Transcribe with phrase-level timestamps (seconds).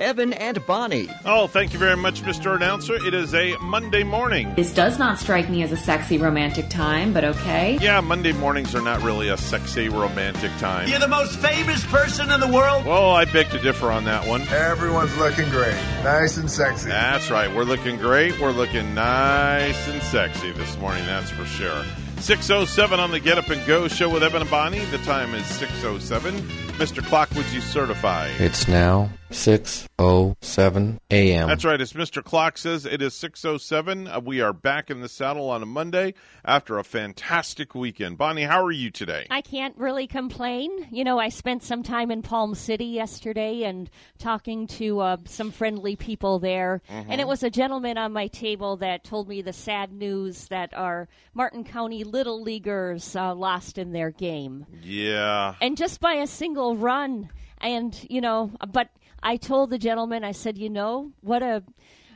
[0.00, 1.08] Evan and Bonnie.
[1.24, 2.54] Oh, thank you very much, Mr.
[2.54, 2.94] Announcer.
[2.94, 4.54] It is a Monday morning.
[4.54, 7.78] This does not strike me as a sexy romantic time, but okay.
[7.80, 10.88] Yeah, Monday mornings are not really a sexy romantic time.
[10.88, 12.84] You're the most famous person in the world.
[12.84, 14.42] Well, I beg to differ on that one.
[14.48, 15.74] Everyone's looking great.
[16.04, 16.88] Nice and sexy.
[16.88, 17.54] That's right.
[17.54, 18.38] We're looking great.
[18.38, 21.84] We're looking nice and sexy this morning, that's for sure.
[22.18, 24.84] 607 on the Get Up and Go show with Evan and Bonnie.
[24.86, 26.65] The time is 607.
[26.76, 27.02] Mr.
[27.02, 28.28] Clock, would you certify?
[28.38, 31.48] It's now 6:07 a.m.
[31.48, 31.80] That's right.
[31.80, 32.22] As Mr.
[32.22, 34.06] Clock says, it is 607.
[34.06, 38.18] Uh, we are back in the saddle on a Monday after a fantastic weekend.
[38.18, 39.26] Bonnie, how are you today?
[39.30, 40.70] I can't really complain.
[40.90, 45.50] You know, I spent some time in Palm City yesterday and talking to uh, some
[45.50, 46.82] friendly people there.
[46.88, 47.10] Mm-hmm.
[47.10, 50.72] And it was a gentleman on my table that told me the sad news that
[50.74, 54.66] our Martin County Little Leaguers uh, lost in their game.
[54.82, 55.54] Yeah.
[55.60, 57.28] And just by a single run.
[57.58, 58.88] And, you know, but
[59.22, 61.62] I told the gentleman, I said, you know, what a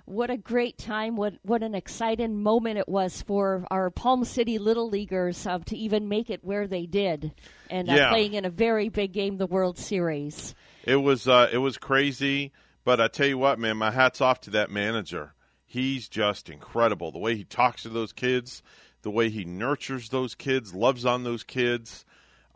[0.07, 1.15] what a great time!
[1.15, 5.77] What what an exciting moment it was for our Palm City Little Leaguers uh, to
[5.77, 7.33] even make it where they did,
[7.71, 8.09] and uh, Yeah.
[8.09, 10.55] playing in a very big game, the World Series.
[10.83, 12.51] It was uh, it was crazy,
[12.85, 15.35] but I tell you what, man, my hats off to that manager.
[15.65, 17.13] He's just incredible.
[17.13, 18.63] The way he talks to those kids,
[19.03, 22.05] the way he nurtures those kids, loves on those kids,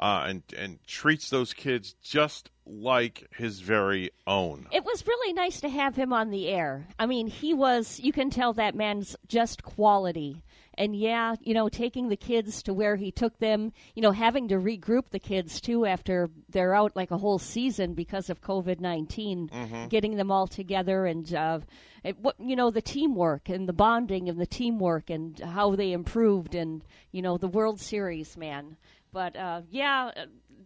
[0.01, 4.67] uh, and and treats those kids just like his very own.
[4.73, 6.87] It was really nice to have him on the air.
[6.99, 10.43] I mean, he was, you can tell that man's just quality.
[10.77, 14.49] And yeah, you know, taking the kids to where he took them, you know, having
[14.49, 18.81] to regroup the kids too after they're out like a whole season because of COVID
[18.81, 19.51] 19,
[19.89, 21.61] getting them all together and, uh,
[22.03, 25.93] it, what, you know, the teamwork and the bonding and the teamwork and how they
[25.93, 26.83] improved and,
[27.13, 28.77] you know, the World Series, man.
[29.15, 30.11] But uh, yeah,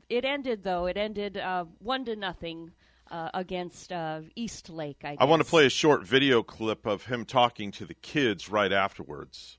[0.08, 0.86] it ended though.
[0.86, 2.72] It ended uh, one to nothing
[3.10, 5.04] uh, against uh, Eastlake.
[5.04, 8.48] I, I want to play a short video clip of him talking to the kids
[8.48, 9.58] right afterwards.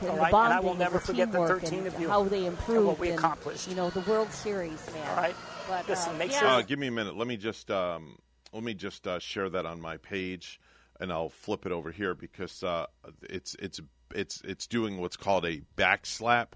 [0.00, 2.22] And All the right, and I will never the forget the 13 of you how
[2.22, 3.68] they and improved what we and, accomplished.
[3.68, 5.08] You know, the World Series, man.
[5.08, 5.34] All right.
[5.68, 6.38] But, Listen, uh, make yeah.
[6.38, 7.16] sure- Uh, give me a minute.
[7.16, 8.16] Let me just um,
[8.52, 10.60] let me just uh, share that on my page,
[11.00, 12.86] and I'll flip it over here because uh,
[13.22, 13.80] it's it's
[14.14, 16.52] it's it's doing what's called a backslap,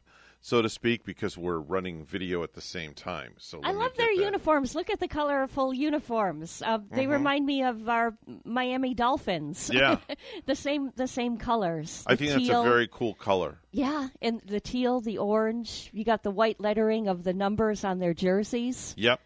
[0.47, 3.33] so to speak, because we're running video at the same time.
[3.39, 4.13] So I love their that.
[4.13, 4.25] Mm-hmm.
[4.25, 4.75] uniforms.
[4.75, 6.61] Look at the colorful uniforms.
[6.61, 8.13] Uh, they remind me of our
[8.45, 9.71] Miami Dolphins.
[9.73, 9.97] Yeah.
[10.45, 12.05] the same the same colors.
[12.07, 13.57] I The think that's a very cool color.
[13.73, 15.89] yeah, and the teal, the orange.
[15.95, 18.93] You got the white lettering of the numbers on their jerseys.
[18.99, 19.21] Yep,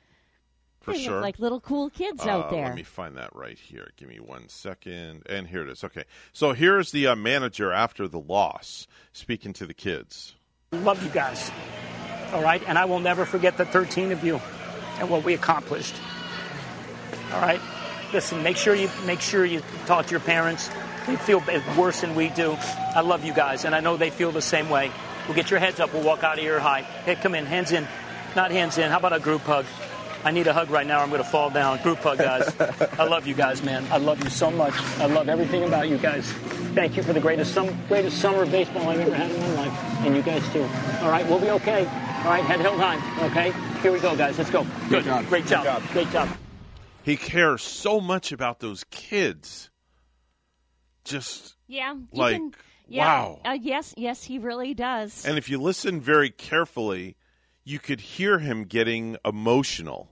[0.83, 1.21] for they sure.
[1.21, 2.67] like little cool kids out Uh, there.
[2.67, 3.91] Let me find that right here.
[3.97, 5.25] Give me one second.
[5.29, 5.83] And here it is.
[5.83, 6.05] Okay.
[6.33, 10.37] So here's the uh, manager after the loss speaking to the kids.
[10.73, 11.51] Love you guys.
[12.33, 14.39] All right, and I will never forget the 13 of you
[15.01, 15.95] and what we accomplished.
[17.33, 17.61] All right.
[18.13, 20.69] Listen, make sure you make sure you talk to your parents.
[21.07, 21.43] They feel
[21.77, 22.55] worse than we do.
[22.95, 24.91] I love you guys, and I know they feel the same way.
[25.27, 25.95] We'll get your heads up.
[25.95, 26.83] We'll walk out of here high.
[26.83, 27.89] Hey, come in, hands in,
[28.37, 28.91] not hands in.
[28.91, 29.65] How about a group hug?
[30.25, 31.01] I need a hug right now.
[31.01, 31.81] I'm going to fall down.
[31.83, 32.55] Group hug, guys.
[32.99, 33.87] I love you guys, man.
[33.91, 34.75] I love you so much.
[34.99, 36.31] I love everything about you guys.
[36.75, 39.67] Thank you for the greatest sum- greatest summer of baseball I've ever had in my
[39.67, 39.73] life,
[40.05, 40.63] and you guys too.
[41.03, 41.87] All right, we'll be okay.
[41.87, 43.27] All right, head held high.
[43.27, 44.37] Okay, here we go, guys.
[44.39, 44.67] Let's go.
[44.89, 45.05] Good.
[45.05, 45.27] Job.
[45.29, 45.83] Great job.
[45.93, 46.29] Great job.
[47.05, 49.71] He cares so much about those kids.
[51.05, 52.53] Just yeah, like, can,
[52.87, 53.41] yeah, wow.
[53.45, 55.25] Uh, yes, yes, he really does.
[55.25, 57.17] and if you listen very carefully,
[57.69, 60.09] you could hear him getting emotional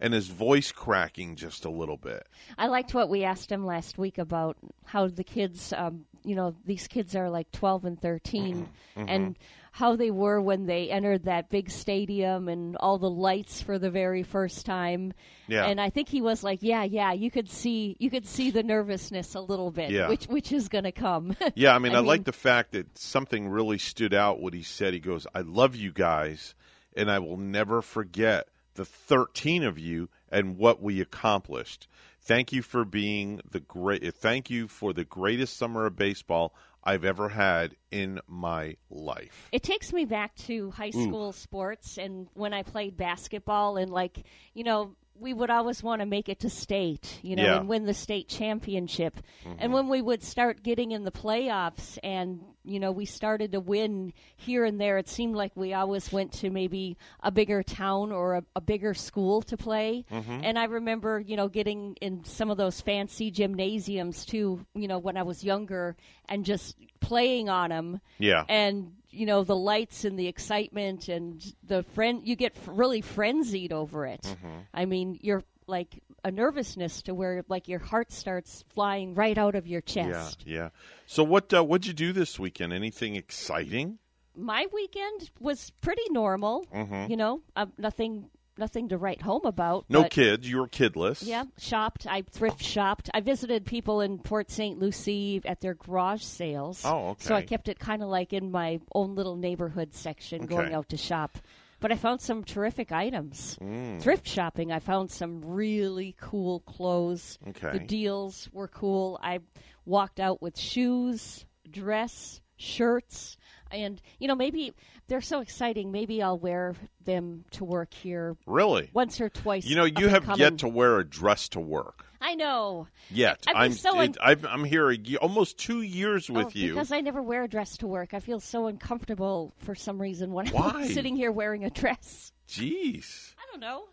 [0.00, 2.26] and his voice cracking just a little bit.
[2.58, 6.56] I liked what we asked him last week about how the kids, um, you know,
[6.66, 9.08] these kids are like 12 and 13, Mm-hmm.
[9.08, 9.36] and
[9.74, 13.88] how they were when they entered that big stadium and all the lights for the
[13.90, 15.14] very first time.
[15.48, 15.64] Yeah.
[15.64, 18.62] And I think he was like, "Yeah, yeah, you could see, you could see the
[18.62, 20.08] nervousness a little bit, Yeah.
[20.10, 22.98] which which is going to come." Yeah, I mean, I, I like the fact that
[22.98, 24.40] something really stood out.
[24.42, 26.54] What he said, he goes, "I love you guys,
[26.96, 31.86] and I will never forget the 13 of you and what we accomplished.
[32.20, 34.14] Thank you for being the great.
[34.14, 36.54] Thank you for the greatest summer of baseball
[36.84, 42.28] I've ever had in my life." It takes me back to high school sports and
[42.34, 44.24] when I played basketball and like,
[44.54, 47.56] you know, we would always want to make it to state, you know, Yeah.
[47.58, 49.20] and win the state championship.
[49.44, 49.56] Mm-hmm.
[49.58, 53.60] And when we would start getting in the playoffs and, you know, we started to
[53.60, 58.12] win here and there, it seemed like we always went to maybe a bigger town
[58.12, 60.04] or a, a bigger school to play.
[60.10, 60.40] Mm-hmm.
[60.44, 64.98] And I remember, you know, getting in some of those fancy gymnasiums too, you know,
[64.98, 65.96] when I was younger
[66.28, 68.44] and just playing on them Yeah.
[68.48, 73.72] and you know the lights and the excitement and the friend you get really frenzied
[73.72, 74.58] over it Mm-hmm.
[74.74, 79.54] i mean you're like a nervousness to where like your heart starts flying right out
[79.54, 80.54] of your chest Yeah.
[80.62, 80.68] yeah
[81.06, 82.72] So what uh, what'd you do this weekend?
[82.72, 83.98] Anything exciting?
[84.34, 86.64] my weekend was pretty normal
[87.08, 89.84] you know uh, nothing nothing to write home about.
[89.88, 90.48] No kids.
[90.48, 91.26] You were kidless.
[91.26, 96.22] yeah shopped i thrift shopped i visited people in port st lucie at their garage
[96.22, 97.24] sales Oh, okay.
[97.24, 100.54] so i kept it kind of like in my own little neighborhood section Okay.
[100.54, 101.38] going out to shop
[101.80, 104.00] but i found some terrific items Mm.
[104.00, 107.72] thrift shopping i found some really cool clothes Okay.
[107.72, 109.38] the deals were cool i
[109.84, 113.36] walked out with shoes dress shirts
[113.72, 114.72] and you know maybe
[115.08, 116.74] they're so exciting maybe i'll wear
[117.04, 118.90] them to work here Really?
[118.92, 120.40] once or twice You know, you have coming.
[120.40, 122.04] yet to wear a dress to work.
[122.20, 122.86] I know.
[123.10, 123.44] Yet.
[123.46, 126.74] Be I'm so it, un- I've, I'm here a, almost two years with Oh, you.
[126.74, 128.14] because I never wear a dress to work.
[128.14, 130.70] I feel so uncomfortable for some reason when Why?
[130.76, 132.32] I'm sitting here wearing a dress.
[132.48, 133.34] Jeez.
[133.36, 133.86] I don't know.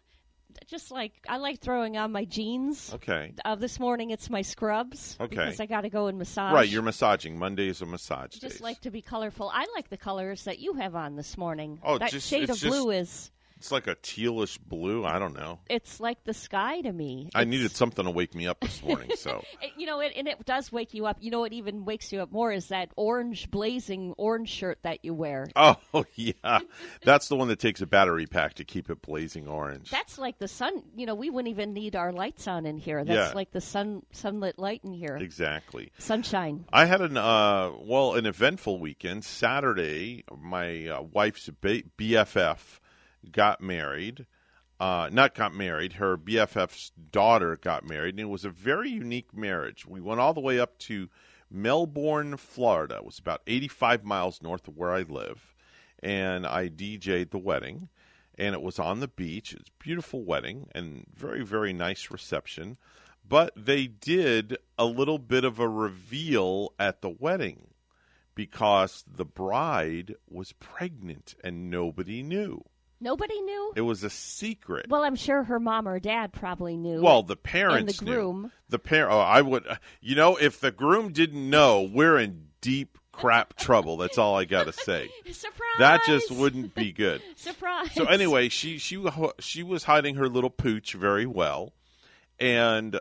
[0.70, 2.92] Just like I like throwing on my jeans.
[2.94, 3.34] Okay.
[3.44, 5.36] Uh, this morning it's my scrubs Okay.
[5.36, 6.54] because I got to go and massage.
[6.54, 7.40] Right, you're massaging.
[7.40, 8.62] Monday is a massage just days.
[8.62, 9.50] like to be colorful.
[9.54, 11.80] I like the colors that you have on this morning.
[11.84, 15.06] Oh, that just- shade of blue is It's like a tealish blue.
[15.06, 15.60] I don't know.
[15.70, 17.30] it's like the sky to me.
[17.36, 20.14] I It's- needed something to wake me up this morning, so It- you know, it,
[20.16, 21.18] and it does wake you up.
[21.20, 25.04] You know, what even wakes you up more is that orange, blazing orange shirt that
[25.04, 25.48] you wear.
[25.94, 26.60] Oh yeah,
[27.04, 29.90] that's the one that takes a battery pack to keep it blazing orange.
[29.92, 30.84] That's like the sun.
[30.96, 33.04] You know, we wouldn't even need our lights on in here.
[33.04, 33.36] That's Yeah.
[33.36, 35.18] like the sun, sunlit light in here.
[35.18, 35.92] exactly.
[35.98, 36.66] Sunshine.
[36.72, 39.26] I had an uh, well, an eventful weekend.
[39.26, 42.80] Saturday, my uh, wife's B- BFF
[43.32, 44.26] got married.
[44.80, 45.94] Uh, not got married.
[45.94, 49.86] Her BFF's daughter got married, and it was a very unique marriage.
[49.86, 51.10] We went all the way up to
[51.52, 52.96] Melbourne, Florida.
[52.98, 55.54] It was about 85 miles north of where I live,
[56.02, 57.90] and I DJ'd the wedding,
[58.38, 59.54] and it was on the beach.
[59.54, 62.78] It's a beautiful wedding and very very nice reception.
[63.28, 67.68] But they did a little bit of a reveal at the wedding
[68.34, 72.64] because the bride was pregnant and nobody knew.
[73.02, 73.74] Nobody knew.
[73.76, 74.88] It was a secret.
[74.90, 77.02] Well, I'm sure her mom or dad probably knew.
[77.02, 78.14] Well, the parents the knew.
[78.14, 78.52] groom.
[78.68, 79.14] The parent.
[79.14, 79.66] Oh, I would.
[80.02, 83.98] You know, if the groom didn't know, we're in deep crap trouble.
[83.98, 85.10] That's all I got to say.
[85.32, 85.80] surprise.
[85.80, 87.22] That just wouldn't be good.
[87.36, 87.94] surprise.
[87.94, 89.04] So anyway, she she
[89.40, 91.74] she was hiding her little pooch very well,
[92.40, 93.00] and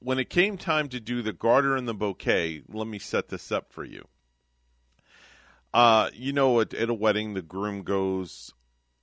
[0.00, 3.50] when it came time to do the garter and the bouquet, let me set this
[3.50, 4.06] up for you.
[5.74, 8.54] Uh, you know, at, at a wedding, the groom goes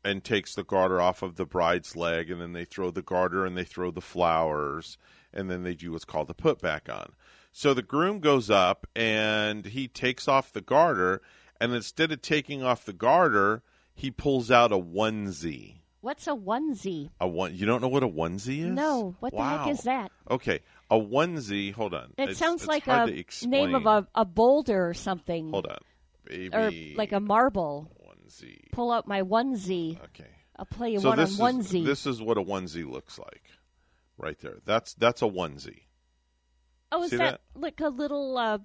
[0.05, 3.45] and takes the garter off of the bride's leg, and then they throw the garter
[3.45, 4.97] and they throw the flowers,
[5.33, 7.11] and then they do what's called the put back on.
[7.51, 11.21] So the groom goes up and he takes off the garter,
[11.59, 13.63] and instead of taking off the garter,
[13.93, 15.77] he pulls out a onesie.
[16.01, 17.09] What's a onesie?
[17.19, 17.55] A one.
[17.55, 18.71] You don't know what a onesie is?
[18.71, 19.15] No.
[19.21, 20.11] What the heck is that?
[20.29, 20.59] Okay,
[20.91, 21.73] a onesie.
[21.73, 22.13] Hold on.
[22.17, 23.07] It It's- sounds it's like a
[23.47, 25.49] name of a, a boulder or something.
[25.49, 25.77] Hold on,
[26.25, 26.55] baby.
[26.55, 27.89] Or like a marble.
[28.25, 28.71] Onesie.
[28.71, 30.01] Pull out my onesie.
[30.05, 30.29] Okay.
[30.57, 31.81] I'll play you so one on this onesie.
[31.81, 33.43] is this is what a onesie looks like,
[34.17, 34.57] right there.
[34.65, 35.81] That's that's a onesie.
[36.91, 37.41] oh, is that, that?
[37.55, 38.59] like a little uh,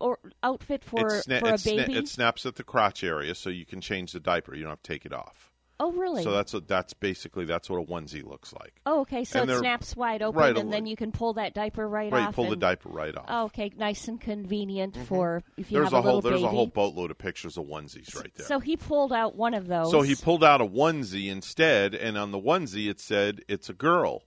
[0.00, 1.98] or outfit for sna- for a it sna- baby?
[1.98, 4.54] it snaps at the crotch area, so you can change the diaper.
[4.54, 5.52] You don't have to take it off.
[5.80, 6.22] Oh, really?
[6.22, 8.80] So that's a, that's basically that's what a onesie looks like.
[8.86, 9.24] oh, okay.
[9.24, 12.12] So and it snaps wide open, right, and then you can pull that diaper right,
[12.12, 12.34] Right, off.
[12.34, 13.26] pull the diaper right off.
[13.28, 15.04] Oh, okay, nice and convenient mm-hmm.
[15.04, 16.46] for if you there's have a a little whole there's baby.
[16.46, 18.46] a whole boatload of pictures of onesies right there.
[18.46, 19.90] So he pulled out one of those.
[19.90, 23.74] So he pulled out a onesie instead, and on the onesie it said it's a
[23.74, 24.22] girl.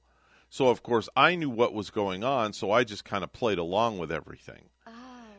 [0.49, 3.57] So of course I knew what was going on, so I just kind of played
[3.57, 4.69] along with everything.
[4.85, 4.91] Ah,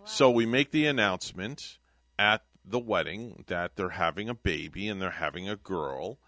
[0.05, 1.79] so we make the announcement
[2.19, 6.19] at the wedding that they're having a baby and they're having a girl,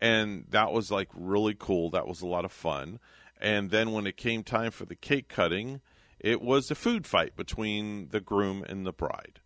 [0.00, 1.90] and that was like really cool.
[1.90, 2.98] That was a lot of fun.
[3.40, 5.80] And then when it came time for the cake cutting,
[6.18, 9.40] it was a food fight between the groom and the bride.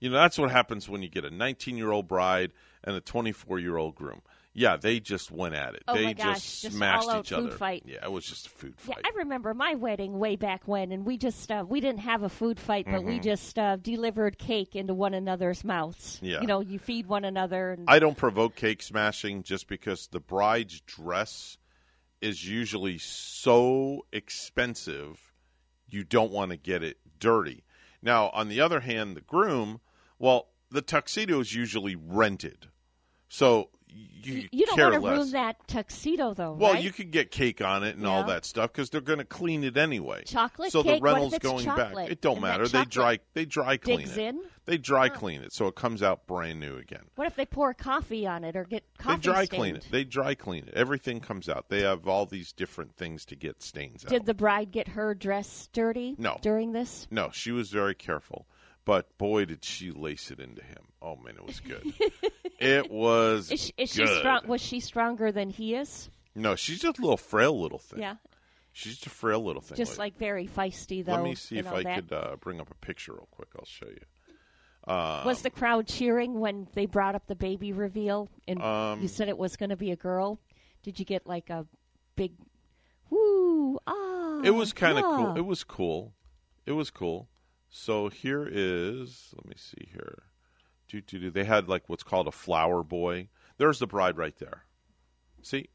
[0.00, 3.00] You know, that's what happens when you get a 19 year old bride and a
[3.00, 4.22] 24 year old groom.
[4.54, 5.82] Yeah, they just went at it.
[5.88, 7.56] Oh they my gosh, just just smashed all-out each food other.
[7.56, 7.84] fight.
[7.86, 8.98] Yeah, it was just a food fight.
[9.02, 9.10] Yeah.
[9.12, 12.28] I remember my wedding way back when, and we just uh, we didn't have a
[12.28, 13.06] food fight, but Mm-hmm.
[13.08, 16.18] we just uh, delivered cake into one another's mouths.
[16.22, 16.42] Yeah.
[16.42, 17.72] you know, you feed one another.
[17.72, 21.56] And, I don't provoke cake smashing just because the bride's dress
[22.20, 25.32] is usually so expensive,
[25.88, 27.64] you don't want to get it dirty.
[28.02, 29.80] Now, on the other hand, the groom,
[30.18, 32.68] well, the tuxedo is usually rented,
[33.28, 33.70] so
[34.22, 35.16] you, You don't care want to less.
[35.18, 36.82] ruin that tuxedo, though, Well, right?
[36.82, 39.64] you could get cake on it and all that stuff because they're going to clean
[39.64, 40.22] it anyway.
[40.24, 41.00] Chocolate so cake?
[41.00, 42.10] the What if rental's it's going back.
[42.10, 42.68] It don't And matter.
[42.68, 44.16] They dry they dry clean it.
[44.16, 44.40] in?
[44.64, 47.02] They dry clean it so it comes out brand new again.
[47.16, 49.60] What if they pour coffee on it or get coffee they dry stained?
[49.60, 49.86] clean it.
[49.90, 50.74] They dry clean it.
[50.74, 51.68] Everything comes out.
[51.68, 54.10] They have all these different things to get stains out.
[54.10, 56.38] Did the bride get her dress dirty No.
[56.42, 57.08] during this?
[57.10, 58.46] No, she was very careful.
[58.84, 60.88] But boy, did she lace it into him.
[61.00, 61.92] Oh man, it was good.
[62.58, 63.50] it was.
[63.50, 64.46] Is she, is she strong?
[64.46, 66.10] Was she stronger than he is?
[66.34, 68.00] No, she's just a little frail little thing.
[68.00, 68.16] Yeah,
[68.72, 69.76] She's just a frail little thing.
[69.76, 71.12] just like very feisty though.
[71.12, 71.94] Let me see if I that.
[71.94, 73.48] could uh, bring up a picture real quick.
[73.58, 74.92] I'll show you.
[74.92, 79.06] Um, was the crowd cheering when they brought up the baby reveal and Um, you
[79.06, 80.40] said it was going to be a girl?
[80.82, 81.66] Did you get like a
[82.16, 82.32] big
[83.10, 84.40] woo ah?
[84.42, 85.16] It was kind of yeah.
[85.16, 85.36] cool.
[85.36, 86.14] It was cool.
[86.66, 87.28] It was cool.
[87.74, 89.30] So here is.
[89.34, 90.24] Let me see here.
[90.88, 91.30] Do do do.
[91.30, 93.28] They had like what's called a flower boy.
[93.56, 94.64] There's the bride right there.
[95.42, 95.70] See,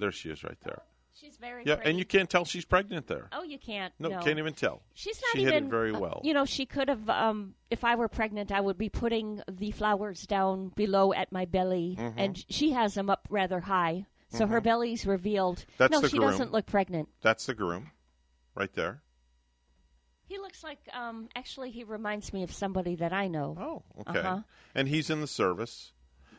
[0.00, 0.82] there she is right there.
[1.14, 1.90] She's very Yeah, pretty.
[1.90, 3.28] and you can't tell she's pregnant there.
[3.32, 3.92] Oh, you can't.
[3.98, 4.20] No, no.
[4.20, 4.82] can't even tell.
[4.94, 5.52] She's not she even.
[5.54, 6.20] hit it very uh, well.
[6.24, 7.08] you know, she could have.
[7.08, 11.44] Um, if I were pregnant, I would be putting the flowers down below at my
[11.44, 12.18] belly, Mm-hmm.
[12.18, 15.64] and she has them up rather high, so her belly's revealed.
[15.76, 16.30] That's no, she groom.
[16.30, 17.08] doesn't look pregnant.
[17.22, 17.90] That's the groom,
[18.54, 19.02] right there.
[20.28, 20.78] He looks like.
[20.92, 23.56] Um, actually, he reminds me of somebody that I know.
[23.58, 24.20] Oh, okay.
[24.20, 24.40] Uh-huh.
[24.74, 25.92] And he's in the service.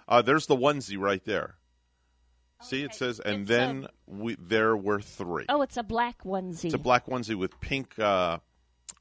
[0.08, 1.56] Uh, there's the onesie right there.
[2.62, 5.46] See, it says, and It's then we there were three.
[5.48, 6.66] Oh, it's a black onesie.
[6.66, 8.40] It's a black onesie with pink, uh,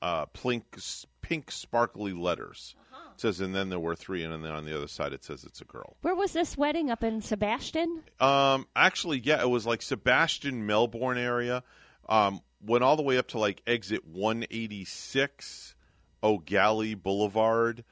[0.00, 0.78] uh, pink,
[1.22, 2.76] pink sparkly letters.
[2.78, 3.10] Uh-huh.
[3.14, 5.42] It says, and then there were three, and then on the other side it says
[5.42, 5.96] it's a girl.
[6.02, 6.88] Where was this wedding?
[6.90, 8.04] Up in Sebastian?
[8.20, 11.64] Um, actually, yeah, it was like Sebastian, Melbourne area.
[12.08, 15.74] Um, went all the way up to like exit 186,
[16.22, 17.84] Eau Gallie Boulevard,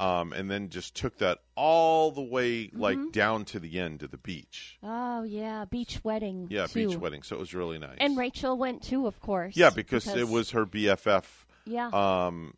[0.00, 3.10] um, and then just took that all the way like Mm-hmm.
[3.10, 4.78] down to the end of the beach.
[4.82, 6.46] Oh yeah, beach wedding.
[6.50, 6.88] Yeah, too.
[6.88, 7.22] beach wedding.
[7.22, 7.96] So it was really nice.
[7.98, 9.56] And Rachel went too, of course.
[9.56, 11.24] yeah, because, it was her BFF.
[11.66, 11.88] Yeah.
[11.88, 12.54] Um,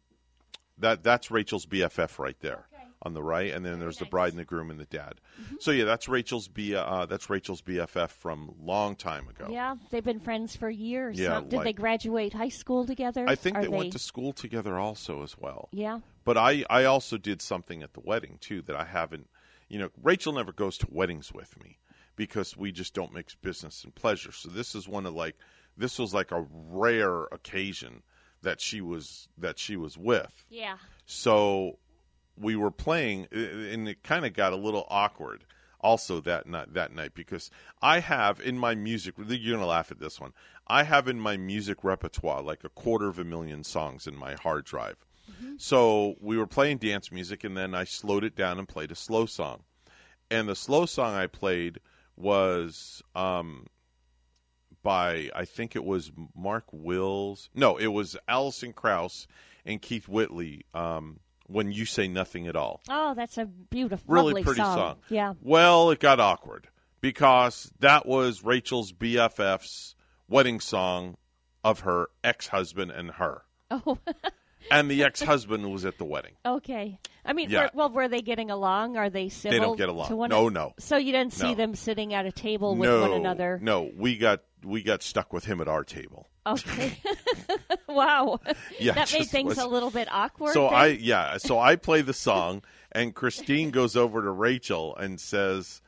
[0.79, 2.67] that that's Rachel's BFF right there.
[3.07, 5.15] On the right, and then there's the bride and the groom and the dad.
[5.61, 6.75] So yeah, that's Rachel's B.
[6.75, 9.47] Uh, that's Rachel's BFF from long time ago.
[9.51, 11.19] Yeah, they've been friends for years.
[11.19, 11.41] Yeah, huh?
[11.41, 13.25] Did like- they graduate high school together?
[13.27, 15.69] I think Are they, went to school together also as well.
[15.73, 16.01] Yeah.
[16.25, 19.29] But I, I also did something at the wedding too that I haven't.
[19.69, 21.79] You know, Rachel never goes to weddings with me
[22.17, 24.33] because we just don't mix business and pleasure.
[24.33, 25.37] So this is one of like
[25.77, 28.03] this was like a rare occasion
[28.43, 30.45] that she was that she was with.
[30.49, 30.77] Yeah.
[31.05, 31.79] So
[32.39, 35.45] we were playing, and it kind of got a little awkward.
[35.81, 37.51] Also that night, that night because
[37.81, 39.15] I have in my music.
[39.19, 40.33] You're gonna laugh at this one.
[40.67, 44.35] I have in my music repertoire like a quarter of a million songs in my
[44.35, 44.97] hard drive.
[45.59, 48.97] So we were playing dance music, and then I slowed it down and played a
[48.97, 49.63] slow song.
[50.31, 51.81] And the slow song I played
[52.17, 53.67] was um,
[54.83, 57.51] by I think it was Mark Wills.
[57.55, 59.27] No, it was Alison Krauss
[59.65, 60.65] and Keith Whitley.
[60.75, 64.97] Um, when you say nothing at all, Oh, that's a beautiful, really pretty song.
[65.09, 65.35] Yeah.
[65.43, 66.69] Well, it got awkward
[67.01, 69.95] because that was Rachel's BFF's
[70.29, 71.17] wedding song
[71.65, 73.99] of her ex-husband and her, Oh,
[74.71, 76.33] and the ex-husband was at the wedding.
[76.45, 76.99] okay.
[77.25, 77.63] I mean, Yeah.
[77.65, 78.97] were, well, were they getting along?
[78.97, 79.59] Are they civil?
[79.59, 80.29] They don't get along.
[80.29, 80.75] No, no.
[80.79, 81.55] So you didn't see No.
[81.55, 83.59] them sitting at a table with no, one another.
[83.61, 86.29] no, we got we got stuck with him at our table.
[86.47, 86.97] Okay.
[87.89, 88.41] wow.
[88.79, 90.53] Yeah, that made things was- a little bit awkward.
[90.55, 90.75] So then?
[90.75, 95.81] I yeah, so I play the song, and Christine goes over to Rachel and says,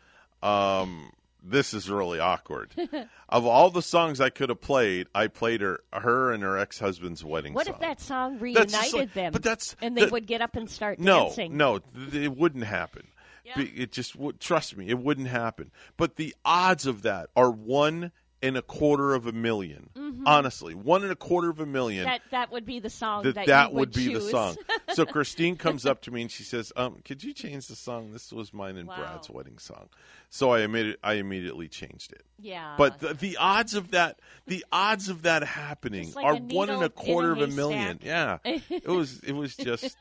[0.43, 1.11] um,
[1.43, 2.71] "This is really awkward."
[3.29, 6.79] of all the songs I could have played, I played her her and her ex
[6.79, 7.55] husband's wedding song.
[7.55, 7.75] What song.
[7.75, 9.33] if that song reunited like- them?
[9.33, 11.57] but that's- and they that- would get up and start no, dancing.
[11.57, 13.09] no, th- it wouldn't happen.
[13.57, 14.41] Be- It just would.
[14.41, 15.71] Trust me, it wouldn't happen.
[15.97, 19.89] But the odds of that are one in a quarter of a 1000000
[20.27, 22.07] Honestly, one in a quarter of a million.
[22.07, 22.13] Mm-hmm.
[22.13, 24.57] That that would be the song that that, that you would be the song.
[24.95, 28.13] So Christine comes up to me and she says, "Um, could you change the song?
[28.13, 28.97] This was mine and Wow.
[28.97, 29.89] Brad's wedding song."
[30.29, 32.25] So I immediately I immediately changed it.
[32.41, 32.75] Yeah.
[32.79, 36.47] But the, the odds of that, the odds of that happening like are one in
[36.49, 38.01] needle a in a quarter of a million.
[38.03, 39.97] Yeah, it was it was just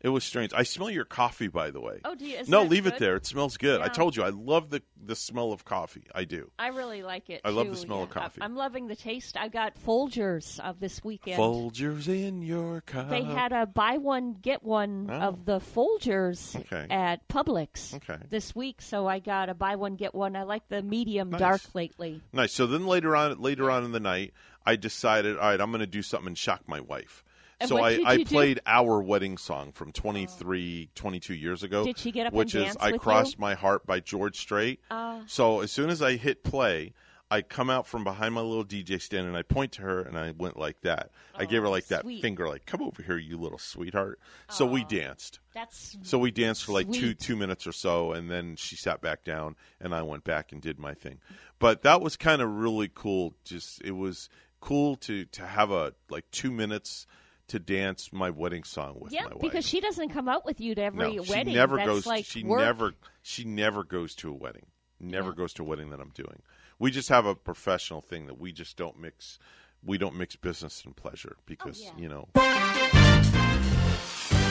[0.00, 0.52] it was strange.
[0.54, 2.00] I smell your coffee, by the way.
[2.04, 3.16] Oh, do you- no, leave it there.
[3.16, 3.80] It smells good.
[3.80, 6.04] I told you, I love the the smell of coffee.
[6.14, 6.50] I do.
[6.58, 7.40] I really like it.
[7.44, 8.20] I love the smell of yeah.
[8.20, 8.42] I- coffee.
[8.42, 9.36] I'm loving the taste.
[9.36, 11.38] I've got Folgers of this weekend.
[11.38, 13.08] Folgers in your cup.
[13.10, 15.14] They had a buy one get one Oh.
[15.14, 16.86] of the Folgers Okay.
[16.90, 18.16] at Publix Okay.
[18.28, 20.36] this week, so I got a buy one get one.
[20.36, 21.38] I like the medium Nice.
[21.40, 22.20] dark lately.
[22.32, 22.52] Nice.
[22.52, 24.32] So then later on, later on in the night,
[24.64, 27.22] I decided, all right, I'm going to do something and shock my wife.
[27.60, 28.34] And so I, I you do?
[28.34, 31.84] played our wedding song from 23, 22 years ago.
[31.84, 33.40] Did she get up and Which is I Crossed you?
[33.40, 34.80] My Heart by George Strait.
[34.90, 35.22] Ah.
[35.26, 36.92] so as soon as I hit play,
[37.30, 40.16] I come out from behind my little DJ stand and I point to her and
[40.16, 41.10] I went like that.
[41.34, 42.22] I gave her like that Oh, sweet.
[42.22, 44.20] finger, like, come over here, you little sweetheart.
[44.48, 45.40] So we danced.
[45.52, 47.18] That's So we danced for like two Sweet.
[47.18, 50.62] two minutes or so, and then she sat back down, and I went back and
[50.62, 51.18] did my thing.
[51.58, 53.34] But that was kind of really cool.
[53.44, 54.28] Just it was
[54.60, 57.06] cool to to have a like two minutes
[57.48, 59.40] to dance my wedding song with yeah, my wife.
[59.40, 61.46] because she doesn't come out with you to every no, wedding.
[61.48, 62.06] she never That's goes.
[62.06, 62.60] Like she work.
[62.60, 62.92] never
[63.22, 64.66] she never goes to a wedding.
[65.00, 65.34] Never Yeah.
[65.36, 66.42] goes to a wedding that I'm doing.
[66.78, 69.38] We just have a professional thing that we just don't mix.
[69.84, 71.90] We don't mix business and pleasure oh, because yeah.
[71.96, 72.28] you know.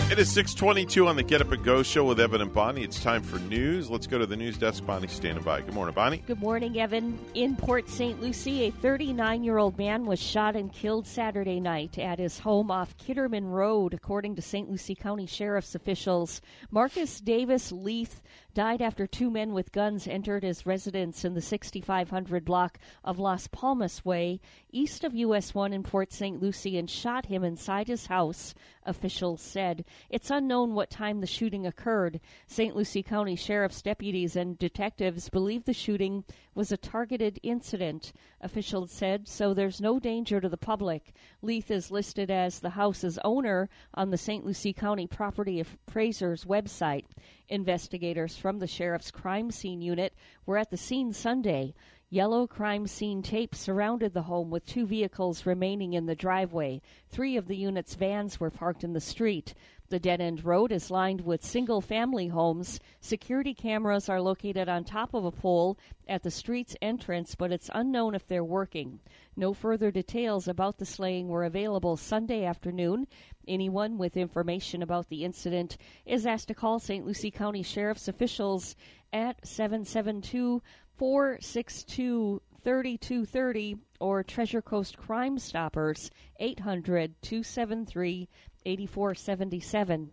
[0.07, 2.83] It is 622 on the Get Up and Go show with Evan and Bonnie.
[2.83, 3.89] It's time for news.
[3.89, 4.85] Let's go to the news desk.
[4.85, 5.61] Bonnie standing by.
[5.61, 6.17] Good morning, Bonnie.
[6.17, 7.17] Good morning, Evan.
[7.33, 8.21] In Port St.
[8.21, 12.69] Lucie, a 39 year old man was shot and killed Saturday night at his home
[12.69, 14.69] off Kitterman Road, according to St.
[14.69, 16.39] Lucie County Sheriff's officials.
[16.69, 18.21] Marcus Davis Leith
[18.55, 23.47] died after two men with guns entered his residence in the 6500 block of Las
[23.47, 24.39] Palmas Way,
[24.71, 26.41] east of US 1 in Port St.
[26.41, 29.83] Lucie, and shot him inside his house, officials said.
[30.09, 32.21] It's unknown what time the shooting occurred.
[32.47, 32.73] St.
[32.75, 39.27] Lucie County Sheriff's deputies and detectives believe the shooting was a targeted incident, officials said,
[39.27, 41.13] so there's no danger to the public.
[41.41, 44.45] Leith is listed as the house's owner on the St.
[44.45, 47.03] Lucie County Property Appraiser's website.
[47.49, 50.13] Investigators from the Sheriff's Crime Scene Unit
[50.45, 51.75] were at the scene Sunday.
[52.09, 56.81] Yellow crime scene tape surrounded the home with two vehicles remaining in the driveway.
[57.09, 59.53] Three of the unit's vans were parked in the street.
[59.89, 62.79] The dead end road is lined with single family homes.
[63.01, 65.77] Security cameras are located on top of a pole
[66.07, 68.99] at the street's entrance, but it's unknown if they're working.
[69.35, 73.05] No further details about the slaying were available Sunday afternoon.
[73.47, 77.05] Anyone with information about the incident is asked to call St.
[77.05, 78.75] Lucie County Sheriff's officials
[79.13, 80.63] at 772
[80.97, 88.27] 462 3230 or Treasure Coast Crime Stoppers 800 273
[88.65, 90.11] 8477.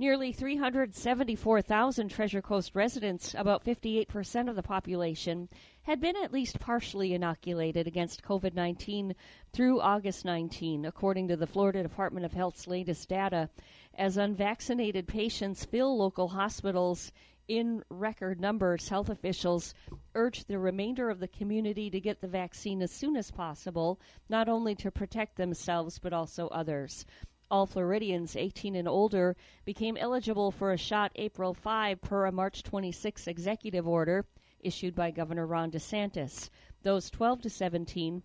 [0.00, 5.48] Nearly 374,000 Treasure Coast residents, about 58% of the population,
[5.82, 9.16] had been at least partially inoculated against COVID 19
[9.52, 13.50] through August 19, according to the Florida Department of Health's latest data.
[13.94, 17.10] As unvaccinated patients fill local hospitals
[17.48, 19.74] in record numbers, health officials
[20.14, 24.48] urge the remainder of the community to get the vaccine as soon as possible, not
[24.48, 27.04] only to protect themselves but also others.
[27.50, 29.34] All Floridians 18 and older
[29.64, 34.26] became eligible for a shot April 5 per a March 26 executive order
[34.60, 36.50] issued by Governor Ron DeSantis.
[36.82, 38.22] Those 12 to 17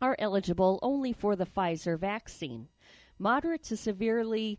[0.00, 2.68] are eligible only for the Pfizer vaccine.
[3.18, 4.58] Moderate to severely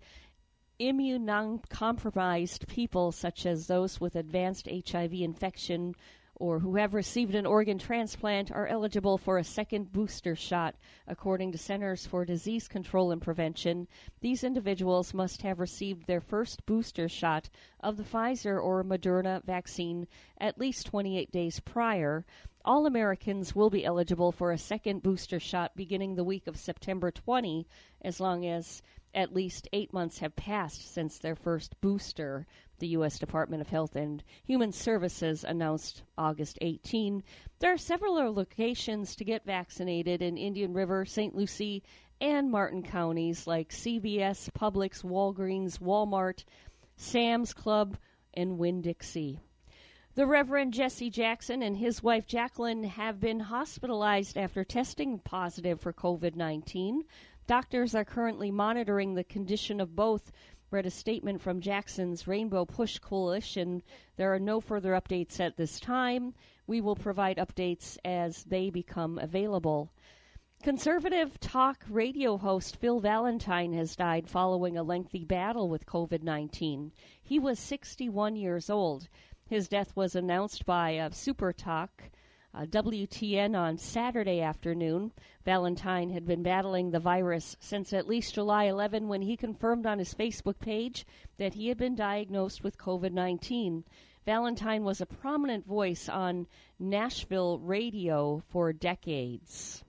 [0.80, 5.96] immunocompromised people, such as those with advanced HIV infection
[6.40, 10.74] or who have received an organ transplant, are eligible for a second booster shot.
[11.06, 13.88] According to Centers for Disease Control and Prevention,
[14.22, 17.50] these individuals must have received their first booster shot
[17.82, 20.08] of the Pfizer or Moderna vaccine
[20.40, 22.26] at least 28 days prior.
[22.64, 27.12] All Americans will be eligible for a second booster shot beginning the week of September
[27.12, 27.68] 20,
[28.02, 28.82] as long as
[29.14, 32.46] at least eight months have passed since their first booster.
[32.80, 33.20] The U.S.
[33.20, 37.24] Department of Health and Human Services announced August 18.
[37.60, 41.36] There are several locations to get vaccinated in Indian River, St.
[41.36, 41.84] Lucie,
[42.22, 46.44] and Martin counties like CVS, Publix, Walgreens, Walmart,
[46.96, 47.98] Sam's Club,
[48.34, 49.40] and Winn Dixie.
[50.16, 55.94] The Reverend Jesse Jackson and his wife Jacqueline have been hospitalized after testing positive for
[55.94, 57.04] COVID 19.
[57.48, 60.32] Doctors are currently monitoring the condition of both.
[60.72, 63.82] Read a statement from Jackson's Rainbow Push Coalition.
[64.18, 66.36] There are no further updates at this time.
[66.68, 69.92] We will provide updates as they become available.
[70.62, 76.92] Conservative talk radio host Phil Valentine has died following a lengthy battle with COVID 19.
[77.24, 79.10] He was 61 years old.
[79.48, 82.12] His death was announced by uh, Super Talk
[82.54, 85.12] uh, WTN on Saturday afternoon.
[85.46, 90.00] Valentine had been battling the virus since at least July 11 when he confirmed on
[90.00, 91.06] his Facebook page
[91.38, 93.84] that he had been diagnosed with COVID 19.
[94.26, 99.84] Valentine was a prominent voice on Nashville radio for decades.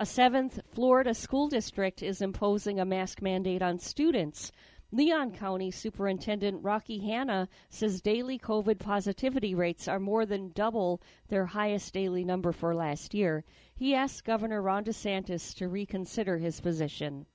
[0.00, 4.52] A seventh Florida school district is imposing a mask mandate on students.
[4.90, 11.44] Leon County Superintendent Rocky Hanna says daily COVID positivity rates are more than double their
[11.44, 13.44] highest daily number for last year.
[13.74, 17.26] He asked Governor Ron DeSantis to reconsider his position.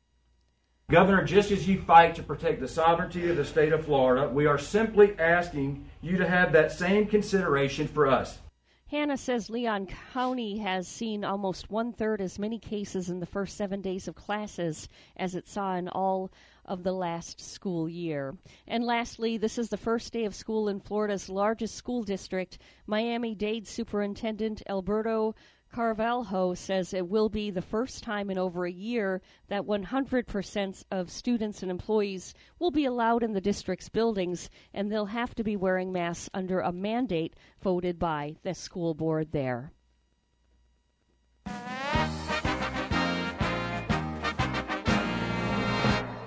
[0.90, 4.48] Governor, just as you fight to protect the sovereignty of the state of Florida, we
[4.48, 8.40] are simply asking you to have that same consideration for us.
[8.88, 13.58] Hanna says Leon County has seen almost one third as many cases in the first
[13.58, 14.88] seven days of classes
[15.18, 16.32] as it saw in all
[16.66, 18.36] of the last school year.
[18.68, 22.58] And lastly, this is the first day of school in Florida's largest school district.
[22.88, 25.36] Miami Dade Superintendent Alberto
[25.74, 31.10] Carvalho says it will be the first time in over a year that 100% of
[31.10, 35.56] students and employees will be allowed in the district's buildings, and they'll have to be
[35.56, 39.72] wearing masks under a mandate voted by the school board there.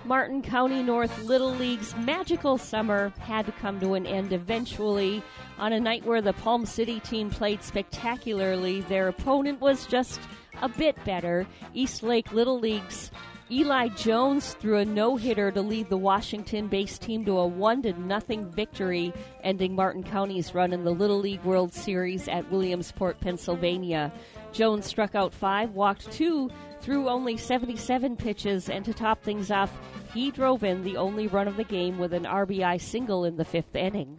[0.06, 5.20] Martin County North Little League's magical summer had to come to an end eventually.
[5.58, 10.20] On a night where the Palm City team played spectacularly, their opponent was just
[10.62, 11.44] a bit better.
[11.74, 13.10] Eastlake Little League's
[13.50, 18.50] Eli Jones threw a no-hitter to lead the Washington-based team to a one to nothing
[18.50, 19.12] victory,
[19.44, 24.12] ending Martin County's run in the Little League World Series at Williamsport, Pennsylvania.
[24.56, 29.70] Jones struck out five, walked two, threw only 77 pitches, and to top things off,
[30.14, 33.44] he drove in the only run of the game with an RBI single in the
[33.44, 34.18] fifth inning.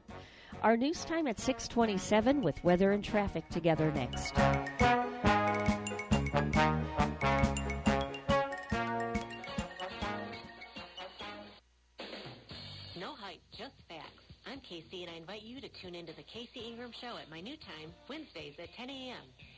[0.62, 4.38] Our news time at 627 with weather and traffic together next.
[12.95, 14.06] No hype, just facts.
[14.45, 17.41] I'm Casey, and I invite you to tune into the Casey Ingram Show at my
[17.41, 19.46] new time, Wednesdays at 10 a.m.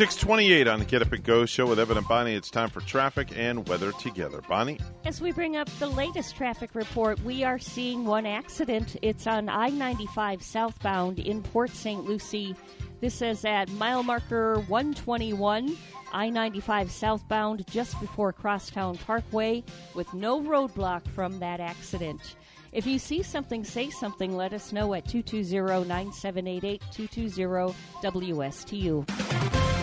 [0.00, 2.32] 628 on the Get Up and Go show with Evan and Bonnie.
[2.32, 4.40] It's time for traffic and weather together.
[4.48, 4.78] Bonnie?
[5.04, 8.96] As we bring up the latest traffic report, we are seeing one accident.
[9.02, 12.02] It's on I 95 southbound in Port St.
[12.06, 12.56] Lucie.
[13.02, 15.76] This is at mile marker 121,
[16.14, 19.62] I 95 southbound, just before Crosstown Parkway,
[19.94, 22.36] with no roadblock from that accident.
[22.72, 24.34] If you see something, say something.
[24.34, 29.79] Let us know at 220 9788 220 WSTU.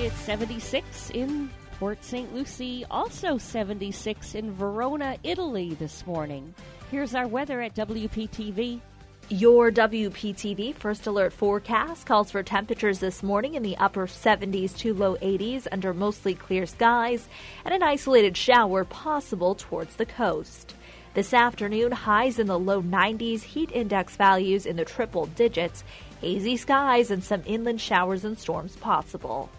[0.00, 2.32] It's 76 in Port St.
[2.32, 6.54] Lucie, also 76 in Verona, Italy this morning.
[6.88, 8.80] Here's our weather at WPTV.
[9.28, 14.94] Your WPTV First Alert forecast calls for temperatures this morning in the upper 70s to
[14.94, 17.28] low 80s under mostly clear skies
[17.64, 20.76] and an isolated shower possible towards the coast.
[21.14, 25.82] This afternoon, highs in the low 90s, heat index values in the triple digits,
[26.20, 29.50] hazy skies, and some inland showers and storms possible.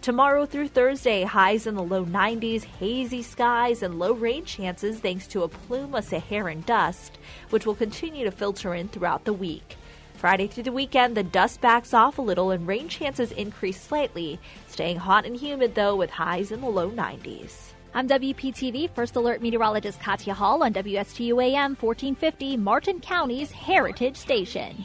[0.00, 5.26] Tomorrow through Thursday, highs in the low 90s, hazy skies, and low rain chances thanks
[5.26, 7.18] to a plume of Saharan dust,
[7.50, 9.76] which will continue to filter in throughout the week.
[10.14, 14.38] Friday through the weekend, the dust backs off a little and rain chances increase slightly,
[14.68, 17.72] staying hot and humid though with highs in the low 90s.
[17.92, 24.84] I'm WPTV First Alert Meteorologist Katya Hall on WSTU AM 1450, Martin County's Heritage Station.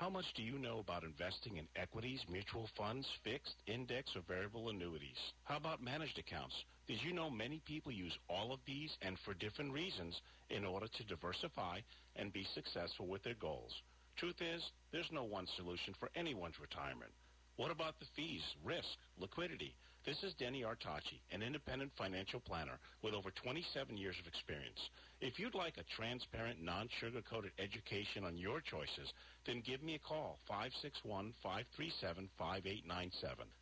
[0.00, 4.70] How much do you know about investing in equities, mutual funds, fixed, index, or variable
[4.70, 5.20] annuities?
[5.44, 6.54] How about managed accounts?
[6.88, 10.86] Did you know many people use all of these and for different reasons in order
[10.88, 11.80] to diversify
[12.16, 13.72] and be successful with their goals?
[14.16, 17.12] Truth is, there's no one solution for anyone's retirement.
[17.56, 19.74] What about the fees, risk, liquidity?
[20.10, 24.90] This is Denny Artachi, an independent financial planner with over 27 years of experience.
[25.20, 29.14] If you'd like a transparent, non-sugar-coated education on your choices,
[29.46, 32.26] then give me a call, 561-537-5897.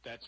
[0.02, 0.26] That's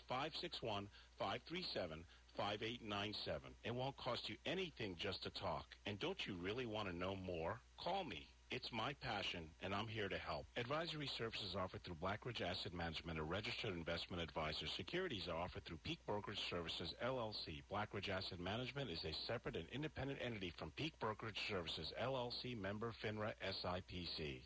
[2.37, 3.57] 561-537-5897.
[3.65, 5.65] It won't cost you anything just to talk.
[5.87, 7.59] And don't you really want to know more?
[7.83, 8.27] Call me.
[8.51, 10.45] It's my passion, and I'm here to help.
[10.57, 14.67] Advisory services offered through Blackridge Asset Management, a registered investment advisor.
[14.75, 17.63] Securities are offered through Peak Brokerage Services, LLC.
[17.71, 22.91] Blackridge Asset Management is a separate and independent entity from Peak Brokerage Services, LLC, member
[23.01, 24.41] FINRA SIPC.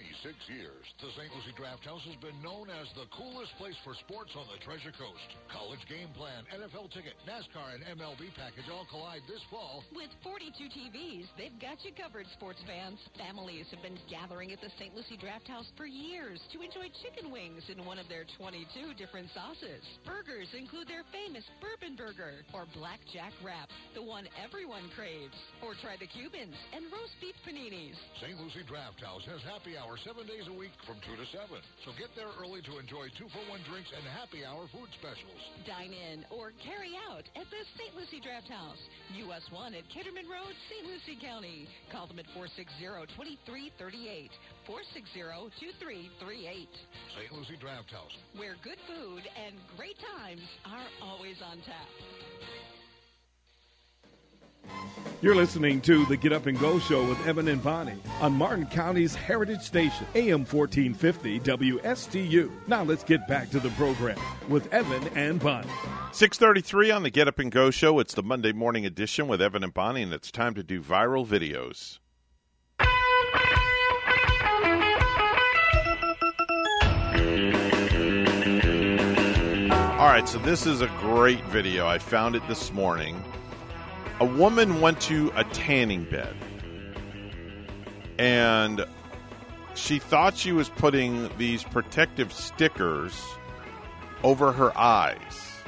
[0.00, 1.28] For 26 years, the St.
[1.28, 4.96] Lucie Draft House has been known as the coolest place for sports on the Treasure
[4.96, 5.28] Coast.
[5.52, 9.84] College game plan, NFL ticket, NASCAR, and MLB package all collide this fall.
[9.92, 12.96] With 42 TVs, they've got you covered, sports fans.
[13.20, 14.96] Families have been gathering at the St.
[14.96, 19.28] Lucie Draft House for years to enjoy chicken wings in one of their 22 different
[19.36, 19.84] sauces.
[20.08, 25.36] Burgers include their famous bourbon burger or blackjack wrap, the one everyone craves.
[25.60, 28.00] Or try the Cubans and roast beef paninis.
[28.24, 28.40] St.
[28.40, 31.50] Lucie Draft House has happy hour seven days a week from 2 to 7.
[31.82, 35.40] So get there early to enjoy two-for-one drinks and happy hour food specials.
[35.66, 37.90] Dine in or carry out at the St.
[37.98, 38.78] Lucie Draft House,
[39.26, 40.86] US 1 at Kitterman Road, St.
[40.86, 41.66] Lucie County.
[41.90, 44.30] Call them at 460-2338,
[44.68, 46.70] 460-2338.
[47.16, 47.32] St.
[47.34, 48.14] Lucie Draft House.
[48.36, 51.90] Where good food and great times are always on tap.
[55.22, 58.64] You're listening to the Get Up and Go Show with Evan and Bonnie on Martin
[58.64, 62.50] County's Heritage Station, AM 1450 WSTU.
[62.66, 64.18] Now let's get back to the program
[64.48, 65.68] with Evan and Bonnie.
[66.12, 67.98] 633 on the Get Up and Go Show.
[67.98, 71.26] It's the Monday morning edition with Evan and Bonnie, and it's time to do viral
[71.26, 71.98] videos.
[80.00, 81.86] All right, so this is a great video.
[81.86, 83.22] I found it this morning.
[84.20, 86.34] A woman went to a tanning bed
[88.18, 88.84] and
[89.74, 93.18] she thought she was putting these protective stickers
[94.22, 95.62] over her eyes.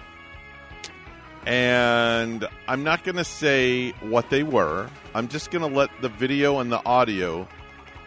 [1.46, 4.88] And I'm not going to say what they were.
[5.14, 7.48] I'm just going to let the video and the audio.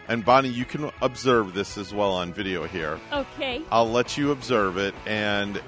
[0.08, 3.00] And Bonnie, you can observe this as well on video here.
[3.12, 3.62] Okay.
[3.72, 5.60] I'll let you observe it, and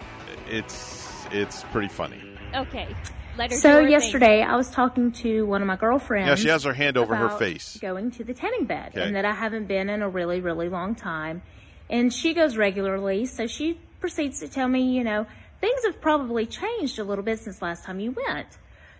[0.48, 2.22] it's it's pretty funny.
[2.54, 2.94] Okay.
[3.38, 3.90] Let her So her thing.
[3.92, 6.28] yesterday, I was talking to one of my girlfriends.
[6.28, 7.78] Yeah, she has her hand over her face.
[7.80, 9.02] Going to the tanning bed, Okay.
[9.06, 11.42] and that I haven't been in a really, really long time.
[11.88, 15.26] And she goes regularly, so she proceeds to tell me, you know,
[15.60, 18.48] things have probably changed a little bit since last time you went.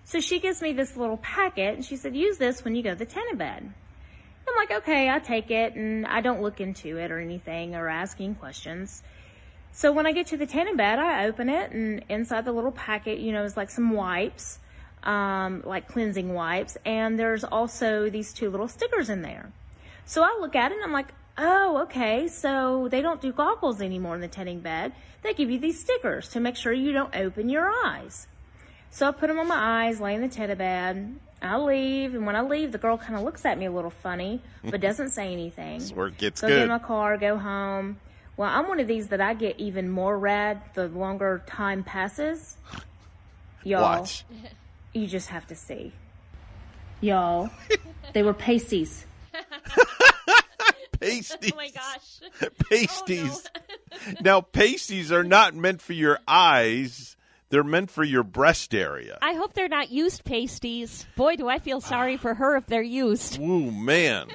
[0.05, 2.91] So she gives me this little packet, and she said, use this when you go
[2.91, 3.73] to the tanning bed.
[4.49, 7.89] I'm like, okay, I take it, and I don't look into it or anything or
[7.89, 9.03] asking questions.
[9.79, 12.73] So when I get to the tanning bed, I open it, and inside the little
[12.73, 14.59] packet, you know, is like some wipes,
[15.05, 19.53] um, like cleansing wipes, and there's also these two little stickers in there.
[20.05, 23.81] So I look at it, and I'm like, oh, okay, so they don't do goggles
[23.81, 24.95] anymore in the tanning bed.
[25.23, 28.27] They give you these stickers to make sure you don't open your eyes.
[28.91, 31.21] So I put them on my eyes, lay in the tanning bed.
[31.41, 33.93] I leave, and when I leave, the girl kind of looks at me a little
[33.93, 35.83] funny, but doesn't say anything.
[35.91, 38.01] Where it gets So I get in my car, go home.
[38.39, 42.57] Well, I'm one of these that I get even more red the longer time passes.
[43.65, 44.25] Y'all, Watch.
[44.93, 45.93] you just have to see.
[47.01, 47.51] Y'all,
[48.15, 49.05] they were pasties.
[51.01, 51.53] Pasties.
[51.53, 52.49] Oh my gosh.
[52.71, 53.49] pasties.
[53.55, 57.17] Oh, now, pasties are not meant for your eyes.
[57.51, 59.19] They're meant for your breast area.
[59.23, 61.07] I hope they're not used pasties.
[61.17, 63.41] Boy, do I feel sorry for her if they're used.
[63.41, 64.29] Ooh, man.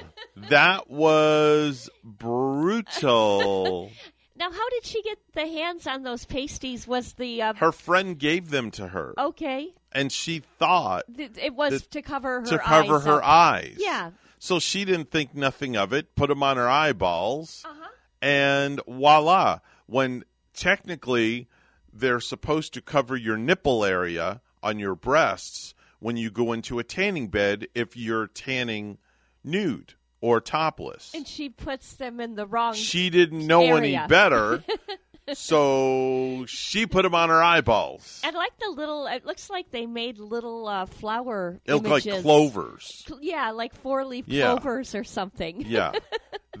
[0.50, 3.90] That was brutal.
[4.36, 6.88] Now, how did she get the hands on those pasties?
[6.88, 9.14] Was the uh, Her friend gave them to her.
[9.16, 9.72] okay?
[9.92, 13.28] And she thought Th- It was that- to cover her to cover eyes her up.
[13.28, 13.76] eyes.
[13.78, 14.10] Yeah.
[14.40, 17.88] So she didn't think nothing of it, put them on her eyeballs, Uh-huh.
[18.20, 19.60] and voila.
[19.86, 21.46] When technically
[21.94, 26.84] they're supposed to cover your nipple area on your breasts when you go into a
[26.84, 28.98] tanning bed if you're tanning
[29.44, 31.12] nude or topless.
[31.14, 32.74] And she puts them in the wrong.
[32.74, 34.00] She didn't know area.
[34.00, 34.64] any better.
[35.32, 38.20] so she put them on her eyeballs.
[38.24, 39.06] I like the little.
[39.06, 41.60] It looks like they made little uh, flower.
[41.64, 43.06] It looked like clovers.
[43.20, 44.46] Yeah, like four leaf Yeah.
[44.52, 45.62] clovers or something.
[45.66, 45.92] Yeah,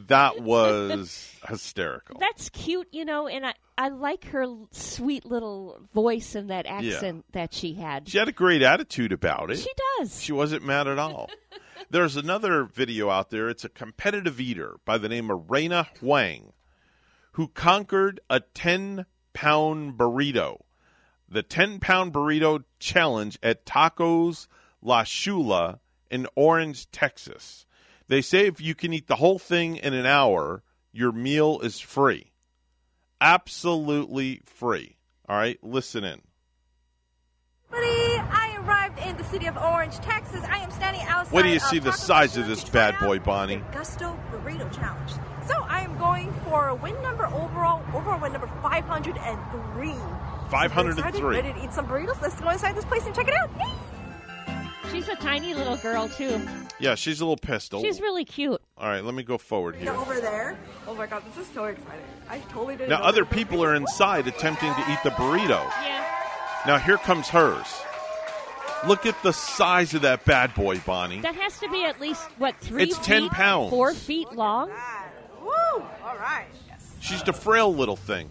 [0.08, 2.18] that was hysterical.
[2.20, 7.24] That's cute, you know, and I, I like her sweet little voice and that accent
[7.32, 8.08] that she had.
[8.08, 9.58] She had a great attitude about it.
[9.58, 10.22] She does.
[10.22, 11.30] She wasn't mad at all.
[11.90, 13.48] There's another video out there.
[13.48, 16.52] It's a competitive eater by the name of Raina Huang
[17.34, 20.60] who conquered a 10 pound burrito.
[21.28, 24.46] The 10 pound burrito challenge at Tacos
[24.80, 27.66] La Chula in Orange, Texas.
[28.06, 31.80] They say if you can eat the whole thing in an hour, your meal is
[31.80, 32.32] free.
[33.20, 34.96] Absolutely free.
[35.28, 36.20] All right, listen in.
[37.72, 40.44] Everybody, I arrived in the city of Orange, Texas.
[40.48, 41.34] I am standing outside.
[41.34, 43.62] Wait do you see the size of this bad boy, Bonnie.
[43.72, 45.12] Gusto Burrito Challenge.
[45.48, 49.92] So I am going for win number overall, overall win number 503.
[50.50, 51.20] 503.
[51.20, 52.20] So ready to eat some burritos?
[52.22, 53.50] Let's go inside this place and check it out.
[54.90, 56.40] She's a tiny little girl too.
[56.78, 57.82] Yeah, she's a little pistol.
[57.82, 58.60] She's really cute.
[58.78, 59.92] All right, let me go forward here.
[59.92, 60.56] Over there.
[60.86, 62.04] Oh my god, this is so exciting.
[62.28, 65.68] I totally didn't Now, know other people are inside attempting to eat the burrito.
[65.82, 66.04] Yeah.
[66.66, 67.66] Now, here comes hers.
[68.86, 71.20] Look at the size of that bad boy, Bonnie.
[71.20, 72.82] That has to be at least what three?
[72.82, 73.70] It's 10 pounds.
[73.70, 74.70] Four feet long.
[74.70, 75.03] Oh
[75.44, 75.50] Woo!
[76.04, 76.46] All right.
[77.00, 78.30] She's the frail little thing.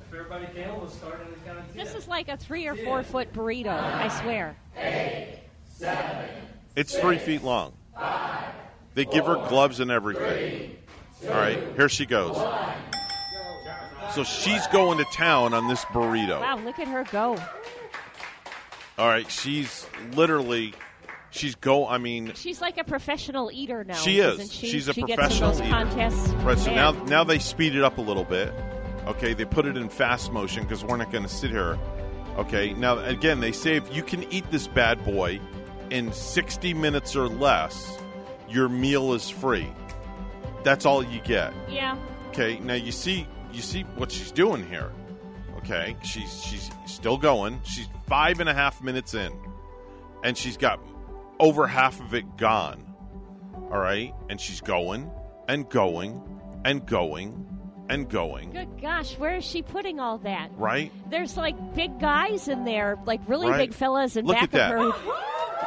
[1.75, 3.67] This is like a three or four foot burrito.
[3.67, 4.55] I swear.
[6.75, 7.73] It's three feet long.
[8.95, 10.75] They give her gloves and everything.
[11.25, 12.35] All right, here she goes.
[14.13, 16.41] So she's going to town on this burrito.
[16.41, 17.37] Wow, look at her go.
[18.97, 20.73] All right, she's literally,
[21.33, 21.87] she's go.
[21.87, 23.95] I mean, She's like a professional eater now.
[23.95, 24.51] She is.
[24.51, 24.67] She?
[24.67, 25.85] She's a she professional gets in eater.
[25.85, 26.29] those contests.
[26.43, 26.57] Right.
[26.57, 26.75] So Man.
[26.75, 28.53] now, now they speed it up a little bit.
[29.07, 31.77] Okay, they put it in fast motion because we're not going to sit here.
[32.37, 32.73] Okay.
[32.73, 35.39] Now again, they say if you can eat this bad boy
[35.89, 37.99] in 60 minutes or less,
[38.49, 39.67] your meal is free.
[40.63, 41.53] That's all you get.
[41.69, 41.97] Yeah.
[42.29, 42.59] Okay.
[42.59, 44.91] Now you see, you see what she's doing here.
[45.57, 45.95] Okay.
[46.03, 47.59] She's she's still going.
[47.65, 49.31] She's five and a half minutes in,
[50.23, 50.79] and she's got
[51.43, 52.83] over half of it gone.
[53.71, 55.11] All right, and she's going
[55.47, 56.21] and going
[56.63, 57.45] and going
[57.89, 58.51] and going.
[58.51, 60.49] Good gosh, where is she putting all that?
[60.55, 60.91] Right.
[61.09, 63.57] There's like big guys in there, like really Right.
[63.69, 64.75] big fellas in Look back at that.
[64.77, 65.11] of her.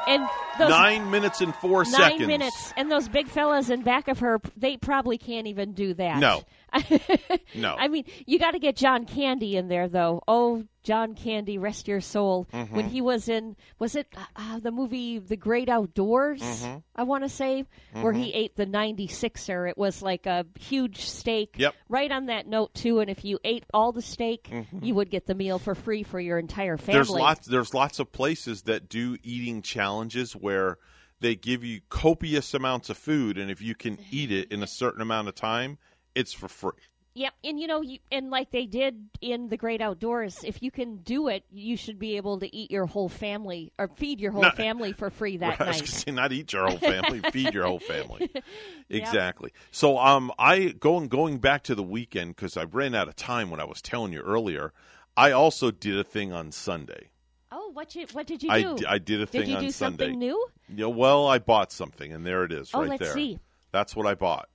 [0.09, 0.23] And
[0.59, 2.27] those Nine minutes and four nine seconds.
[2.27, 6.19] minutes, and those big fellas in back of her, they probably can't even do that.
[6.19, 6.43] No.
[7.55, 7.75] No.
[7.79, 10.23] I mean, you got to get John Candy in there, though.
[10.29, 12.47] Oh, John Candy, rest your soul.
[12.53, 12.71] Mhm.
[12.71, 16.43] When he was in, was it uh, the movie The Great Outdoors?
[16.43, 16.83] Mhm.
[16.95, 18.35] I want to say, where he Mhm.
[18.37, 19.69] ate the 96er.
[19.71, 21.55] It was like a huge steak.
[21.59, 21.75] Yep.
[21.89, 23.01] Right on that note, too.
[23.01, 24.85] And if you ate all the steak, Mhm.
[24.85, 26.99] you would get the meal for free for your entire family.
[26.99, 27.47] There's lots.
[27.47, 30.79] There's lots of places that do eating challenges where
[31.21, 34.67] they give you copious amounts of food, and if you can eat it in a
[34.67, 35.79] certain amount of time,
[36.17, 36.73] it's for free.
[37.15, 40.71] Yep, and you know, you, and like they did in the Great Outdoors, if you
[40.71, 44.33] can do it, you should be able to eat your whole family or feed your
[44.33, 44.51] whole No.
[44.51, 45.89] family for free that Right, night.
[45.89, 48.31] say, not eat your whole family, feed your whole family.
[48.35, 48.43] Yep.
[48.91, 49.53] Exactly.
[49.71, 53.51] So, um, I going going back to the weekend because I ran out of time
[53.51, 54.73] when I was telling you earlier.
[55.17, 57.09] I also did a thing on Sunday.
[57.51, 58.77] Oh, what you what did you I, do?
[58.77, 60.05] d- I did a thing Did you on do Sunday.
[60.09, 60.47] something new?
[60.75, 63.15] Yeah, well, I bought something, and there it is, Oh, right let's there.
[63.15, 63.39] see.
[63.73, 64.51] That's what I bought.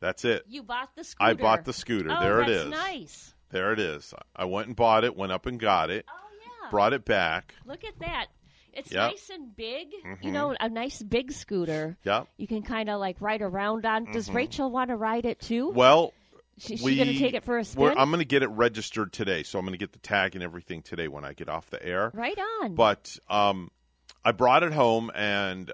[0.00, 0.44] That's it.
[0.48, 1.30] You bought the scooter.
[1.30, 2.10] I bought the scooter.
[2.10, 2.68] Oh, there it is.
[2.70, 3.34] Nice.
[3.50, 4.12] There it is.
[4.34, 5.16] I went and bought it.
[5.16, 6.04] Went up and got it.
[6.08, 6.12] Oh
[6.64, 6.70] yeah.
[6.70, 7.54] Brought it back.
[7.64, 8.26] Look at that.
[8.72, 9.10] It's Yep.
[9.12, 9.88] nice and big.
[10.04, 10.24] Mhm.
[10.24, 11.96] You know, a nice big scooter.
[12.02, 12.24] Yeah.
[12.36, 14.10] You can kind of like ride around on.
[14.12, 14.34] Does Mhm.
[14.34, 15.70] Rachel want to ride it too?
[15.70, 16.12] Well,
[16.58, 17.94] She- we, gonna take it for a spin?
[17.96, 20.42] I'm going to get it registered today, so I'm going to get the tag and
[20.44, 22.10] everything today when I get off the air.
[22.14, 22.74] Right on.
[22.74, 23.70] But um,
[24.24, 25.72] I brought it home and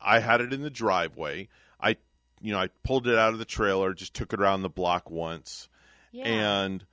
[0.00, 1.48] I had it in the driveway.
[1.80, 1.96] I,
[2.40, 5.10] you know, I pulled it out of the trailer, just took it around the block
[5.10, 5.68] once,
[6.12, 6.24] Yeah.
[6.26, 6.84] and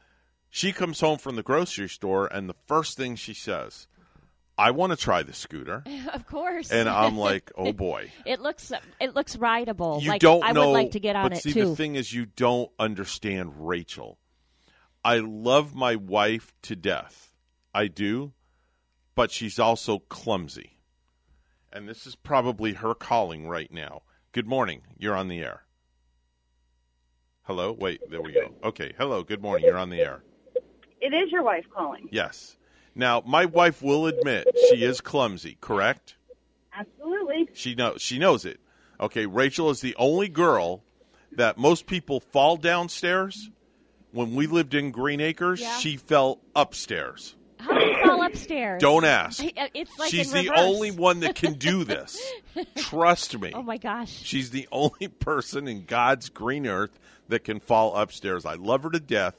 [0.49, 3.87] she comes home from the grocery store, and the first thing she says,
[4.57, 6.71] "I want to try the scooter." of course.
[6.71, 9.99] And I'm like, "Oh boy." It looks it looks rideable.
[10.01, 10.67] You like don't I know.
[10.67, 11.69] would like to get on but it see, too.
[11.69, 14.17] the thing is, you don't understand Rachel.
[15.03, 17.33] I love my wife to death.
[17.73, 18.31] I do,
[19.15, 20.77] but she's also clumsy,
[21.73, 24.03] and this is probably her calling right now.
[24.33, 24.81] Good morning.
[24.97, 25.61] You're on the air.
[27.43, 27.71] Hello.
[27.71, 28.01] Wait.
[28.09, 28.53] There we go.
[28.63, 28.93] Okay.
[28.97, 29.23] Hello.
[29.23, 29.65] Good morning.
[29.65, 30.23] You're on the air.
[31.01, 32.07] It is your wife calling.
[32.11, 32.57] Yes.
[32.95, 35.57] Now, my wife will admit she is clumsy.
[35.61, 36.15] Correct.
[36.77, 37.49] Absolutely.
[37.53, 38.59] She knows she knows it.
[38.99, 40.83] Okay, Rachel is the only girl
[41.31, 43.49] that most people fall downstairs.
[44.11, 45.75] when we lived in Green Acres, Yeah.
[45.79, 47.35] she fell upstairs.
[47.63, 48.81] How do you fall upstairs?
[48.81, 49.43] Don't ask.
[49.43, 52.21] Uh, it's like She's in the only one that can do this.
[52.75, 53.51] Trust me.
[53.53, 54.11] Oh my gosh.
[54.11, 56.99] She's the only person in God's green earth
[57.29, 58.45] that can fall upstairs.
[58.45, 59.35] I love her to death.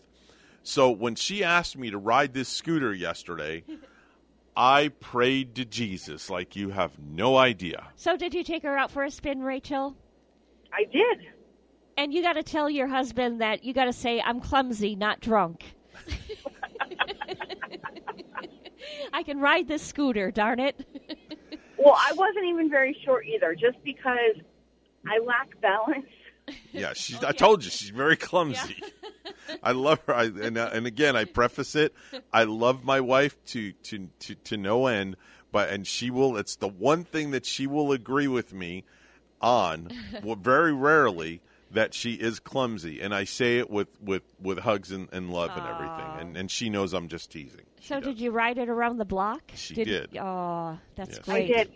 [0.62, 3.64] So when she asked me to ride this scooter yesterday,
[4.56, 7.88] I prayed to Jesus like you have no idea.
[7.96, 9.94] So did you take her out for a spin, Rachel?
[10.72, 11.26] I did.
[11.98, 15.20] And you got to tell your husband that you got to say, "I'm clumsy, not
[15.20, 15.62] drunk."
[19.12, 20.86] I can ride this scooter, darn it.
[21.76, 24.36] Well, I wasn't even very sure either, just because
[25.06, 26.06] I lack balance.
[26.72, 27.22] Yeah, she's.
[27.22, 28.82] I told you she's very clumsy.
[29.62, 31.94] I love her, I, and uh, and again, I preface it.
[32.32, 35.16] I love my wife to to to to no end,
[35.52, 36.36] but and she will.
[36.36, 38.84] It's the one thing that she will agree with me
[39.40, 39.90] on.
[40.22, 41.40] well, very rarely
[41.74, 45.50] that she is clumsy, and I say it with with with hugs and, and love
[45.56, 47.66] and everything, and and she knows I'm just teasing.
[47.80, 49.42] So did you ride it around the block?
[49.54, 50.16] She did.
[50.16, 51.24] Oh, that's Yes.
[51.26, 51.50] great.
[51.50, 51.72] I did,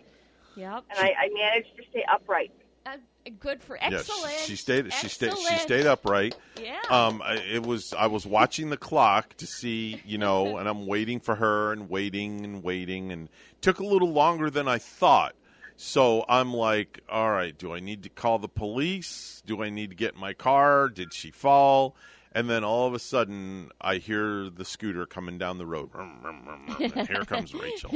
[0.57, 0.84] Yep.
[0.90, 2.51] and I, I managed to stay upright.
[2.86, 2.96] Uh,
[3.40, 4.34] good for Yeah, she- excellent.
[4.38, 4.92] she, stayed.
[4.94, 5.36] She stayed.
[5.36, 6.34] She stayed upright.
[6.62, 6.78] Yeah.
[6.88, 7.92] Um, I- it was.
[7.92, 11.90] I was watching the clock to see, you know, and I'm waiting for her and
[11.90, 13.28] waiting and waiting, and
[13.61, 15.34] took a little longer than I thought.
[15.81, 19.45] So I'm like, all right, do I need to call the police?
[19.47, 20.89] Do I need to get in my car?
[20.89, 21.95] Did she fall?
[22.33, 25.93] And then all of a sudden, I hear the scooter coming down the road.
[25.93, 27.93] Vroom, vroom, vroom, vroom, and here comes Rachel.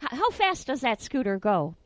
[0.00, 1.76] How fast does that scooter go?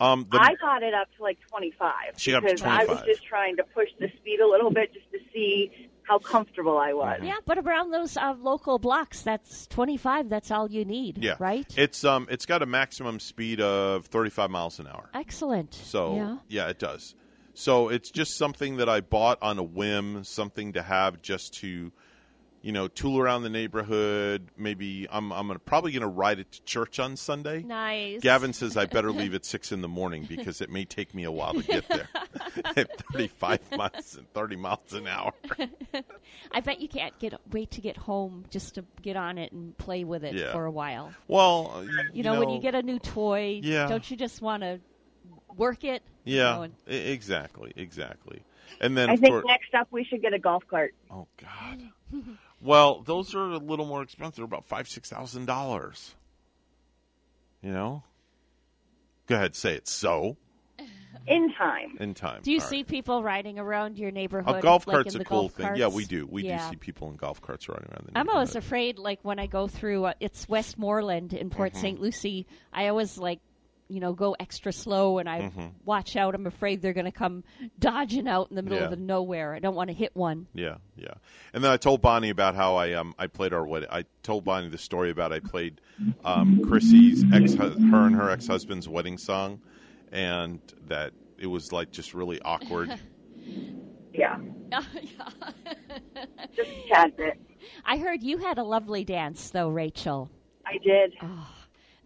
[0.00, 2.84] Um, the, I got it up to like 25 She got up to because I
[2.86, 5.70] was just trying to push the speed a little bit just to see
[6.02, 7.20] how comfortable I was.
[7.22, 10.28] Yeah, but around those uh, local blocks, that's 25.
[10.28, 11.66] That's all you need, yeah, right?
[11.76, 15.10] It's um, it's got a maximum speed of 35 miles an hour.
[15.14, 15.74] Excellent.
[15.74, 16.68] So yeah.
[16.68, 17.14] it does.
[17.54, 21.92] So it's just something that I bought on a whim, something to have just to,
[22.62, 24.48] you know, tool around the neighborhood.
[24.56, 27.62] Maybe I'm I'm gonna, probably going to ride it to church on Sunday.
[27.62, 28.20] Nice.
[28.20, 31.24] Gavin says I better leave at six in the morning because it may take me
[31.24, 32.08] a while to get there
[32.76, 35.32] at 35 miles and 30 miles an hour.
[36.52, 39.76] I bet you can't get wait to get home just to get on it and
[39.78, 40.52] play with it Yeah.
[40.52, 41.12] for a while.
[41.28, 43.88] Well, uh, you, You know, when you get a new toy, Yeah.
[43.88, 44.80] don't you just want to
[45.56, 46.02] work it?
[46.24, 48.42] You yeah, know, and- exactly, exactly.
[48.82, 50.94] And then I think course, next up we should get a golf cart.
[51.10, 51.82] Oh God.
[52.60, 54.36] Well, those are a little more expensive.
[54.36, 56.14] They're about five, six thousand dollars.
[57.62, 58.02] You know.
[59.26, 59.86] Go ahead, say it.
[59.88, 60.36] So
[61.26, 61.96] In time.
[62.00, 62.40] in time.
[62.42, 62.86] Do you All see right.
[62.88, 64.56] people riding around your neighborhood?
[64.56, 65.66] a golf like cart's in a cool thing?
[65.66, 65.78] carts?
[65.78, 66.26] Yeah, we do.
[66.26, 66.64] We Yeah.
[66.66, 68.28] do see people in golf carts riding around the neighborhood.
[68.28, 71.80] I'm always afraid, like when I go through, uh, it's Westmoreland in Port Mhm.
[71.80, 72.00] St.
[72.00, 72.46] Lucie.
[72.72, 73.40] I always like,
[73.90, 75.72] you know, go extra slow, and I Mhm.
[75.84, 76.34] watch out.
[76.34, 77.44] I'm afraid they're going to come
[77.78, 78.84] dodging out in the middle Yeah.
[78.84, 79.54] of the nowhere.
[79.54, 80.46] I don't want to hit one.
[80.54, 81.14] Yeah, yeah.
[81.52, 83.88] And then I told Bonnie about how I um I played our wedding.
[83.90, 85.80] I told Bonnie the story about I played
[86.24, 89.60] um Chrissy's ex her and her ex husband's wedding song,
[90.12, 92.90] and that it was like just really awkward.
[94.12, 94.38] Yeah.
[96.54, 97.40] Just a tad bit.
[97.84, 100.30] I heard you had a lovely dance, though, Rachel.
[100.66, 101.14] I did.
[101.22, 101.48] Oh,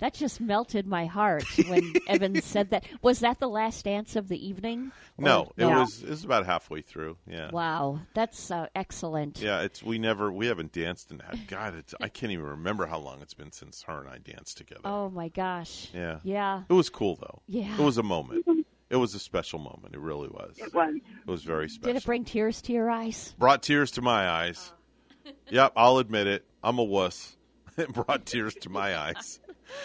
[0.01, 2.85] that just melted my heart when Evan said that.
[3.03, 4.93] Was that the last dance of the evening?
[5.19, 7.17] no, Or- it was it was about halfway through.
[7.27, 7.51] Yeah.
[7.51, 9.41] Wow, that's uh, excellent.
[9.41, 11.37] Yeah, it's we never we haven't danced in that.
[11.49, 11.75] God.
[11.77, 14.81] It's I can't even remember how long it's been since her and I danced together.
[14.85, 15.91] Oh my gosh.
[15.95, 16.63] Yeah, Yeah.
[16.69, 17.43] It was cool though.
[17.47, 17.75] Yeah.
[17.75, 18.47] it was a moment.
[18.91, 19.95] It was a special moment.
[19.95, 20.57] It really was.
[20.59, 20.95] It was.
[20.97, 21.95] It was very special.
[21.95, 23.35] Did it bring tears to your eyes?
[23.39, 24.73] Brought tears to my eyes.
[25.49, 26.45] Yep, I'll admit it.
[26.63, 27.37] I'm a wuss.
[27.79, 29.41] It brought tears to my eyes.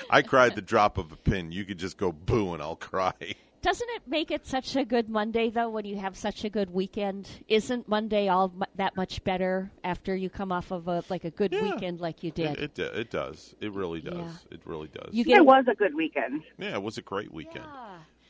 [0.10, 1.52] I cried the drop of a pin.
[1.52, 3.14] You could just go boo and I'll cry.
[3.62, 6.72] Doesn't it make it such a good Monday though when you have such a good
[6.74, 7.30] weekend?
[7.50, 11.30] Isn't Monday all mu- that much better after you come off of a like a
[11.30, 12.58] good weekend like you did?
[12.58, 13.56] It, it it does.
[13.60, 14.14] It really does.
[14.16, 14.32] Yeah.
[14.52, 15.14] It really does.
[15.14, 16.44] You get- It was a good weekend.
[16.58, 17.66] Yeah, it was a great weekend.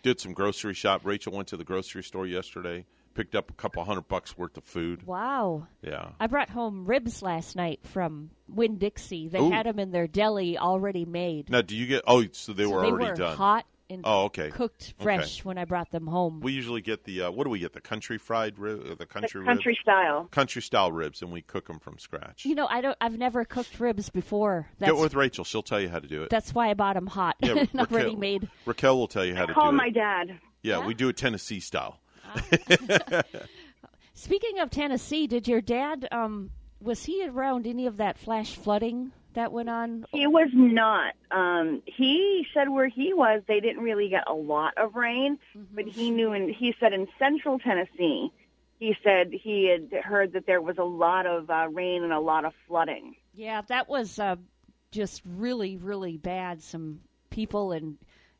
[0.02, 1.02] Did some grocery shop.
[1.04, 4.64] Rachel went to the grocery store yesterday, picked up a couple hundred bucks worth of
[4.64, 5.05] food.
[5.05, 5.68] Wow.
[5.82, 6.10] Yeah.
[6.20, 9.28] I brought home ribs last night from Winn Dixie.
[9.28, 9.49] They Ooh.
[9.51, 11.49] had them in their deli already made.
[11.49, 12.03] Now, do you get?
[12.07, 13.38] Oh, so they So were they already were done.
[13.38, 14.49] hot and oh, okay.
[14.51, 15.03] cooked Okay.
[15.03, 16.41] fresh when I brought them home.
[16.41, 17.74] We usually get the uh, what do we get?
[17.74, 19.82] The country fried rib, uh, the country country rib?
[19.82, 20.28] style.
[20.30, 22.45] country style ribs, and we cook them from scratch.
[22.45, 22.95] You know, I don't.
[23.01, 24.68] I've never cooked ribs before.
[24.78, 26.30] That's, Get with Rachel; she'll tell you how to do it.
[26.30, 28.47] that's why I bought them hot, Yeah, and Raquel- already made.
[28.68, 29.80] Raquel will tell you how to Call do it.
[29.80, 29.93] Call my it.
[29.95, 30.39] dad.
[30.62, 31.99] Yeah, we do it Tennessee style.
[34.14, 36.08] Speaking of Tennessee, did your dad?
[36.12, 36.52] Um,
[36.82, 40.06] was he around any of that flash flooding that went on?
[40.12, 41.14] He was not.
[41.32, 45.40] Um, he said where he was, they didn't really get a lot of rain,
[45.74, 48.32] but he knew, and he said in central Tennessee,
[48.80, 52.20] he said he had heard that there was a lot of uh, rain and a
[52.20, 53.16] lot of flooding.
[53.34, 54.38] Yeah, that was uh,
[54.92, 56.62] just really, really bad.
[56.64, 57.98] Some people and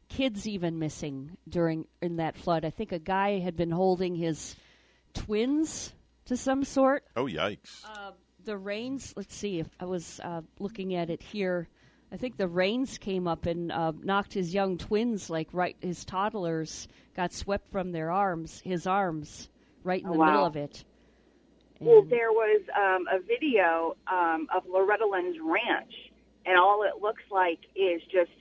[0.10, 2.66] kids even missing during in that flood.
[2.66, 4.56] I think a guy had been holding his
[5.14, 5.94] twins
[6.26, 7.06] to some sort.
[7.16, 7.84] Oh, yikes!
[7.86, 8.12] Uh,
[8.44, 9.14] the rains.
[9.16, 11.68] Let's see if I was uh, looking at it here.
[12.12, 16.04] I think the rains came up and uh, knocked his young twins, like right, his
[16.04, 19.50] toddlers, got swept from their arms, his arms,
[19.84, 20.26] right in Oh, the wow.
[20.26, 20.84] middle of it.
[21.82, 25.94] Well, there was um, a video um, of Loretta Lynn's ranch,
[26.46, 28.32] and all it looks like is just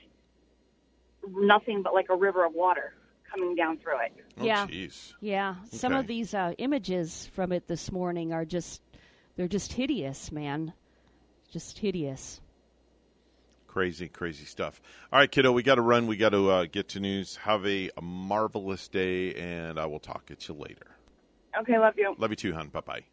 [1.27, 2.93] nothing but like a river of water
[3.31, 4.13] coming down through it.
[4.41, 4.65] yeah,
[5.21, 5.55] yeah.
[5.71, 8.81] Some of these uh, images from it this morning are just,
[9.35, 10.73] they're just hideous, man,
[11.51, 12.41] just hideous.
[13.67, 14.81] Crazy, crazy stuff.
[15.13, 16.07] All right, kiddo, we got to run.
[16.07, 17.35] We got to uh, get to news.
[17.35, 20.87] Have a, a marvelous day, and I will talk at you later.
[21.59, 22.15] Okay, love you.
[22.17, 22.69] Love you too, hon.
[22.69, 23.03] Bye bye.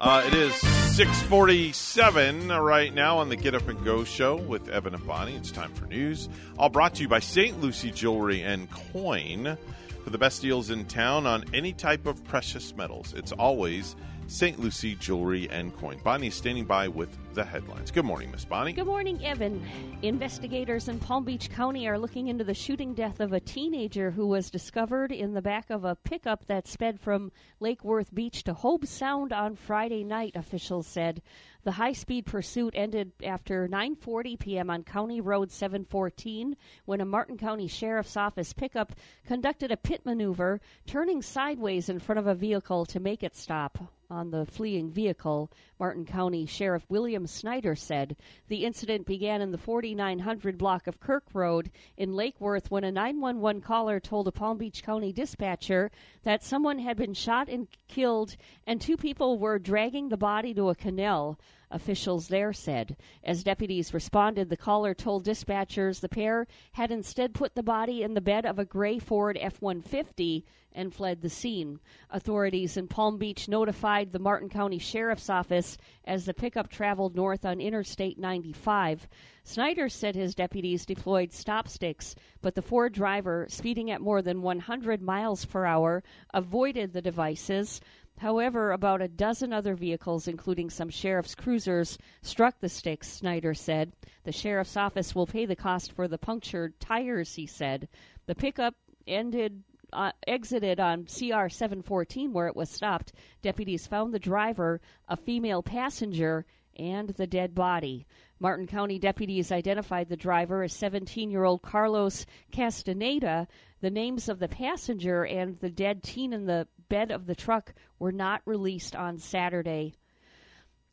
[0.00, 0.52] Uh, it is
[0.96, 5.36] 647 right now on the Get Up and Go show with Evan and Bonnie.
[5.36, 6.28] It's time for news.
[6.58, 7.60] All brought to you by St.
[7.60, 9.56] Lucie Jewelry and Coin.
[10.02, 13.94] For the best deals in town on any type of precious metals, it's always
[14.26, 14.58] St.
[14.58, 16.00] Lucie Jewelry and Coin.
[16.02, 17.90] Bonnie is standing by with the headlines.
[17.90, 18.72] Good morning, Miss Bonnie.
[18.72, 19.64] Good morning, Evan.
[20.02, 24.26] Investigators in Palm Beach County are looking into the shooting death of a teenager who
[24.26, 28.54] was discovered in the back of a pickup that sped from Lake Worth Beach to
[28.54, 31.20] Hobe Sound on Friday night, officials said.
[31.64, 34.70] The high-speed pursuit ended after 9:40 p.m.
[34.70, 38.92] on County Road 714 when a Martin County Sheriff's Office pickup
[39.26, 43.78] conducted a pit maneuver, turning sideways in front of a vehicle to make it stop
[44.14, 48.16] on the fleeing vehicle, Martin County Sheriff William Snyder said.
[48.48, 52.92] The incident began in the 4900 block of Kirk Road in Lake Worth when a
[52.92, 55.90] 911 caller told a Palm Beach County dispatcher
[56.22, 58.36] that someone had been shot and killed
[58.66, 61.38] and two people were dragging the body to a canal.
[61.70, 62.96] Officials there said.
[63.24, 68.14] As deputies responded, the caller told dispatchers the pair had instead put the body in
[68.14, 70.44] the bed of a gray Ford F 150
[70.74, 71.78] and fled the scene.
[72.10, 77.44] Authorities in Palm Beach notified the Martin County Sheriff's Office as the pickup traveled north
[77.44, 79.08] on Interstate 95.
[79.44, 84.42] Snyder said his deputies deployed stop sticks, but the Ford driver, speeding at more than
[84.42, 86.02] 100 miles per hour,
[86.32, 87.80] avoided the devices.
[88.18, 93.92] However, about a dozen other vehicles, including some sheriff's cruisers, struck the sticks, Snyder said.
[94.22, 97.88] The sheriff's office will pay the cost for the punctured tires, he said.
[98.26, 99.64] The pickup ended
[99.94, 103.12] uh, exited on CR 714 where it was stopped.
[103.42, 106.44] Deputies found the driver, a female passenger,
[106.76, 108.06] and the dead body.
[108.40, 113.46] Martin County deputies identified the driver as 17 year old Carlos Castaneda.
[113.80, 117.72] The names of the passenger and the dead teen in the bed of the truck
[117.98, 119.94] were not released on Saturday.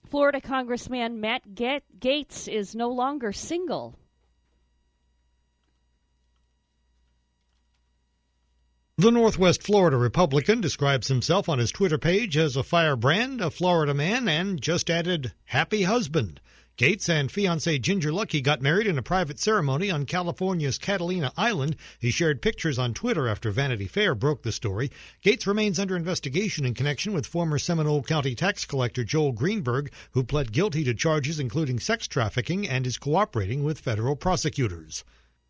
[0.06, 3.98] Florida Congressman Matt Ga- Gaetz is no longer single.
[9.02, 13.96] The Northwest Florida Republican describes himself on his Twitter page as a firebrand, a Florida
[13.96, 16.40] man, and just added, happy husband.
[16.78, 21.78] Gaetz and fiancee Ginger Luckey got married in a private ceremony on California's Catalina Island.
[21.98, 24.92] He shared pictures on Twitter after Vanity Fair broke the story.
[25.26, 30.24] Gaetz remains under investigation in connection with former Seminole County tax collector Joel Greenberg, who
[30.24, 35.04] pled guilty to charges including sex trafficking and is cooperating with federal prosecutors.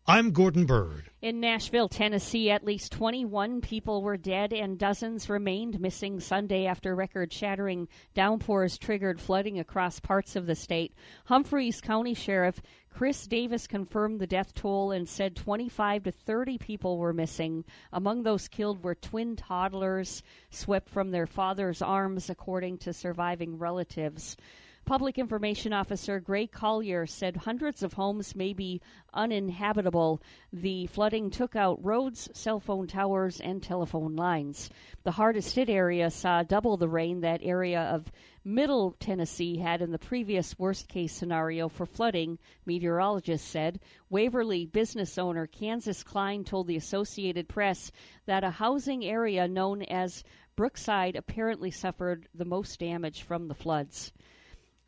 [0.04, 1.04] I'm Gordon Bird.
[1.20, 6.96] In Nashville, Tennessee, at least 21 people were dead and dozens remained missing Sunday after
[6.96, 10.92] record shattering downpours triggered flooding across parts of the state.
[11.26, 16.98] Humphreys County Sheriff Chris Davis confirmed the death toll and said 25 to 30 people
[16.98, 17.64] were missing.
[17.92, 24.36] Among those killed were twin toddlers swept from their father's arms, according to surviving relatives.
[24.84, 28.80] Public Information Officer Gray Collier said hundreds of homes may be
[29.14, 30.20] uninhabitable.
[30.52, 34.70] The flooding took out roads, cell phone towers, and telephone lines.
[35.04, 38.10] The hardest hit area saw double the rain that area of
[38.44, 43.78] Middle Tennessee had in the previous worst case scenario for flooding, meteorologists said.
[44.10, 47.92] Waverly business owner Kansas Klein told the Associated Press
[48.26, 50.24] that a housing area known as
[50.56, 54.12] Brookside apparently suffered the most damage from the floods.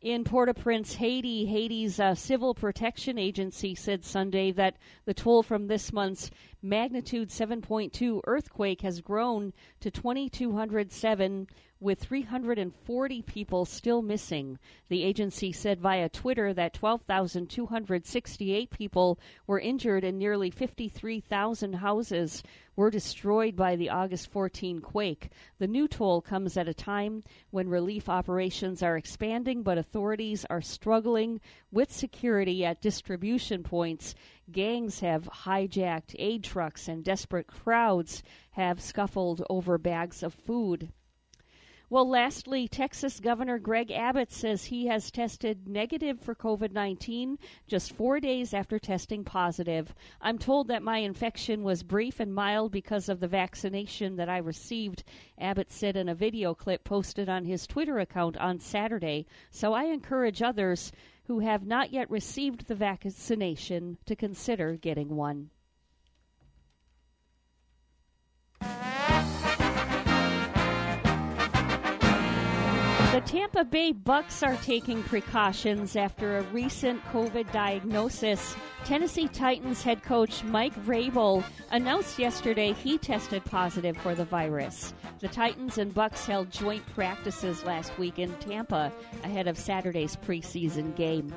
[0.05, 5.41] In Port au Prince, Haiti, Haiti's uh, Civil Protection Agency said Sunday that the toll
[5.41, 6.29] from this month's
[6.65, 11.47] magnitude 7.2 earthquake has grown to 2,207
[11.79, 14.57] with 340 people still missing.
[14.89, 22.41] The agency said via Twitter that 12,268 people were injured and nearly 53,000 houses
[22.75, 25.29] were destroyed by the August 14 quake.
[25.59, 30.61] The new toll comes at a time when relief operations are expanding, but authorities are
[30.61, 31.39] struggling
[31.71, 34.15] with security at distribution points.
[34.51, 38.21] Gangs have hijacked aid trucks, and desperate crowds
[38.51, 40.91] have scuffled over bags of food.
[41.87, 47.37] Well, lastly, Texas Governor Greg Abbott says he has tested negative for COVID 19
[47.67, 49.93] just four days after testing positive.
[50.19, 54.37] I'm told that my infection was brief and mild because of the vaccination that I
[54.37, 55.03] received,
[55.37, 59.27] Abbott said in a video clip posted on his Twitter account on Saturday.
[59.51, 60.91] So I encourage others
[61.27, 65.49] who have not yet received the vaccination to consider getting one.
[73.15, 78.57] The Tampa Bay Bucks are taking precautions after a recent COVID diagnosis.
[78.83, 81.41] Tennessee Titans head coach Mike Vrabel
[81.71, 84.93] announced yesterday he tested positive for the virus.
[85.21, 88.91] The Titans and Bucks held joint practices last week in Tampa
[89.23, 91.33] ahead of Saturday's preseason game.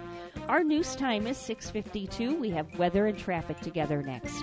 [0.48, 2.40] Our news time is 6:52.
[2.40, 4.42] We have weather and traffic together next.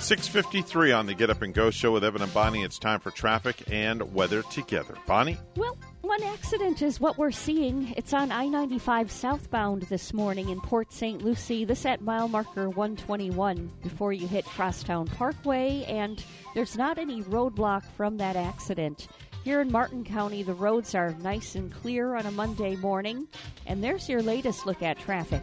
[0.00, 2.62] 653 on the Get Up and Go show with Evan and Bonnie.
[2.62, 4.94] It's time for traffic and weather together.
[5.06, 5.36] Bonnie?
[5.56, 7.92] Well, one accident is what we're seeing.
[7.96, 11.22] It's on I 95 southbound this morning in Port St.
[11.22, 11.64] Lucie.
[11.64, 16.24] This at mile marker 121 before you hit Crosstown Parkway, and
[16.54, 19.08] there's not any roadblock from that accident.
[19.44, 23.26] Here in Martin County, the roads are nice and clear on a Monday morning,
[23.66, 25.42] and there's your latest look at traffic.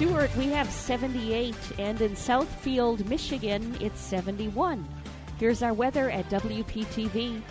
[0.00, 4.88] Stuart, we have 78, and in Southfield, Michigan, it's 71.
[5.38, 7.42] Here's our weather at WPTV.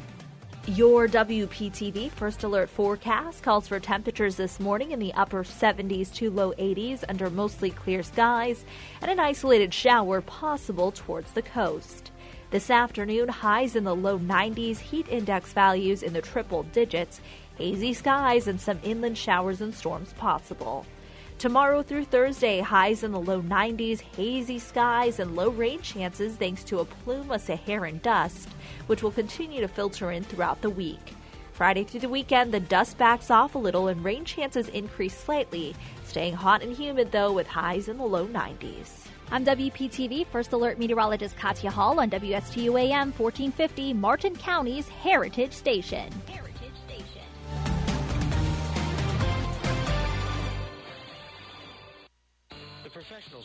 [0.66, 6.32] Your WPTV First Alert forecast calls for temperatures this morning in the upper 70s to
[6.32, 8.66] low 80s under mostly clear skies
[9.04, 12.10] and an isolated shower possible towards the coast.
[12.50, 17.22] This afternoon, highs in the low 90s, heat index values in the triple digits,
[17.60, 20.88] hazy skies, and some inland showers and storms possible.
[21.40, 26.66] Tomorrow through Thursday, highs in the low 90s, hazy skies, and low rain chances thanks
[26.66, 28.50] to a plume of Saharan dust,
[28.88, 31.14] which will continue to filter in throughout the week.
[31.54, 35.74] Friday through the weekend, the dust backs off a little and rain chances increase slightly,
[36.04, 39.06] staying hot and humid though with highs in the low 90s.
[39.32, 46.12] I'm WPTV First Alert Meteorologist Katya Hall on WSTU AM 1450, Martin County's Heritage Station.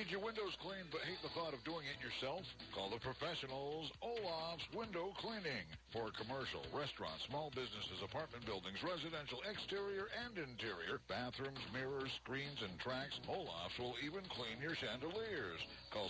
[0.00, 2.40] Need your windows cleaned but hate the thought of doing it yourself?
[2.72, 5.68] Call the professionals, Olaf's Window Cleaning.
[5.92, 12.72] For commercial, restaurants, small businesses, apartment buildings, residential, exterior and interior, bathrooms, mirrors, screens, and
[12.80, 15.60] tracks, Olaf's will even clean your chandeliers.
[15.92, 16.08] Call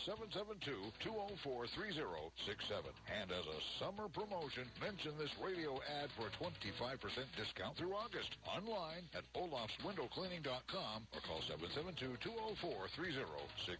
[1.03, 2.95] 772-204-3067.
[3.11, 6.95] And as a summer promotion, mention this radio ad for a 25%
[7.35, 8.39] discount through August.
[8.47, 13.80] Online at olafswindowcleaning.com or call 772-204-3067.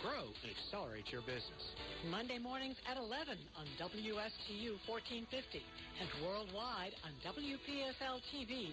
[0.00, 1.74] grow, and accelerate your business.
[2.10, 5.62] Monday mornings at 11 on WSTU 1450
[6.00, 8.72] and worldwide on WPSLTV.com.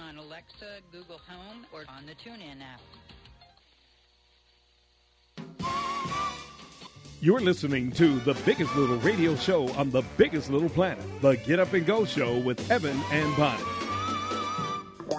[0.00, 2.80] on Alexa, Google Home, or on the TuneIn app.
[7.20, 11.60] You're listening to the biggest little radio show on the biggest little planet, the Get
[11.60, 13.81] Up and Go Show with Evan and Bonnie.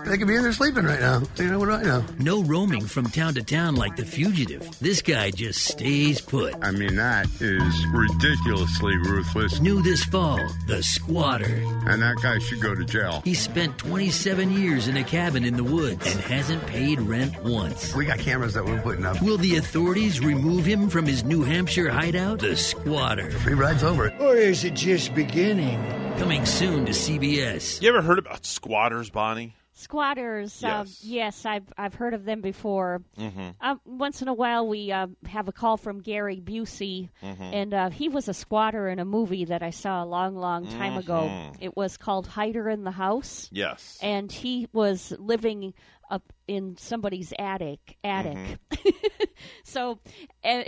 [0.06, 1.22] They could be in there sleeping right now.
[1.38, 2.06] You know what do I know?
[2.20, 4.70] No roaming from town to town like the fugitive.
[4.80, 6.54] This guy just stays put.
[6.62, 9.62] I mean, that is ridiculously ruthless.
[9.62, 11.45] New this fall, the squatter.
[11.88, 13.22] And that guy should go to jail.
[13.24, 17.95] He spent 27 years in a cabin in the woods and hasn't paid rent once.
[17.95, 19.22] We got cameras that we're putting up.
[19.22, 22.39] Will the authorities remove him from his New Hampshire hideout?
[22.39, 23.32] The squatter.
[23.32, 24.14] Free rides over.
[24.20, 25.82] Or is it just beginning?
[26.18, 27.82] Coming soon to CBS.
[27.82, 29.56] You ever heard about squatters, Bonnie?
[29.76, 33.01] Squatters, yes, um, yes I've I've heard of them before.
[33.17, 33.49] Mm-hmm.
[33.59, 37.41] Um, once in a while, we uh, have a call from Gary Busey, mm-hmm.
[37.41, 40.67] and uh, he was a squatter in a movie that I saw a long, long
[40.67, 40.99] time mm-hmm.
[40.99, 41.51] ago.
[41.59, 43.49] It was called Hider in the House.
[43.51, 45.74] Yes, and he was living
[46.07, 47.97] up in somebody's attic.
[48.03, 48.38] Attic.
[48.69, 49.24] Mm-hmm.
[49.63, 49.97] so,
[50.43, 50.63] uh,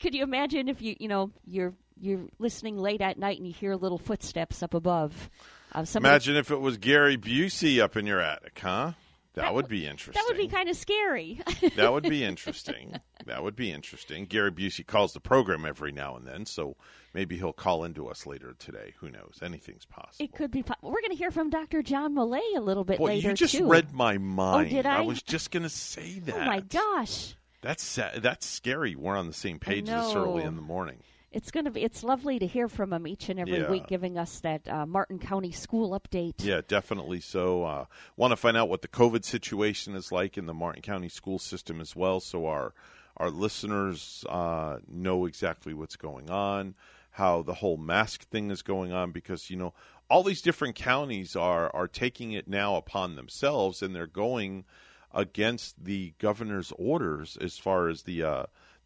[0.00, 3.52] could you imagine if you you know you're you're listening late at night and you
[3.52, 5.28] hear little footsteps up above?
[5.72, 8.92] Uh, Imagine if it was Gary Busey up in your attic, huh?
[9.34, 10.14] That, that would be interesting.
[10.14, 11.40] That would be kind of scary.
[11.76, 12.96] that would be interesting.
[13.26, 14.24] That would be interesting.
[14.24, 16.76] Gary Busey calls the program every now and then, so
[17.14, 18.94] maybe he'll call into us later today.
[18.98, 19.38] Who knows?
[19.40, 20.24] Anything's possible.
[20.24, 20.64] It could be.
[20.64, 21.82] Po- We're going to hear from Dr.
[21.82, 23.68] John Millay a little bit Boy, later you just too.
[23.68, 24.68] read my mind.
[24.68, 24.98] Oh, did I?
[24.98, 26.34] I was just going to say that.
[26.34, 27.36] Oh my gosh.
[27.60, 28.96] That's that's scary.
[28.96, 30.98] We're on the same page this early in the morning
[31.30, 33.70] it's going to be it's lovely to hear from him each and every yeah.
[33.70, 37.84] week giving us that uh, martin county school update yeah definitely so uh,
[38.16, 41.38] want to find out what the covid situation is like in the martin county school
[41.38, 42.72] system as well so our
[43.16, 46.74] our listeners uh, know exactly what's going on
[47.12, 49.74] how the whole mask thing is going on because you know
[50.08, 54.64] all these different counties are are taking it now upon themselves and they're going
[55.12, 58.22] against the governor's orders as far as the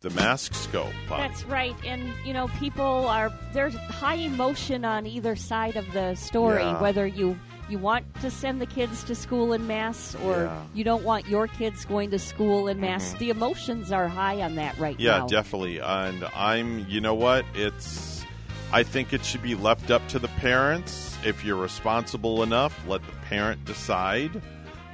[0.03, 0.87] the masks go.
[1.09, 6.15] That's right, and you know people are there's high emotion on either side of the
[6.17, 6.63] story.
[6.63, 6.81] Yeah.
[6.83, 7.39] Whether you
[7.69, 10.63] you want to send the kids to school in mass or Yeah.
[10.75, 13.19] you don't want your kids going to school in mass, Mhm.
[13.19, 15.17] the emotions are high on that right Yeah, now.
[15.23, 15.79] Yeah, definitely.
[15.79, 17.47] And I'm, you know what?
[17.55, 18.25] It's,
[18.73, 21.17] I think it should be left up to the parents.
[21.25, 24.43] If you're responsible enough, let the parent decide,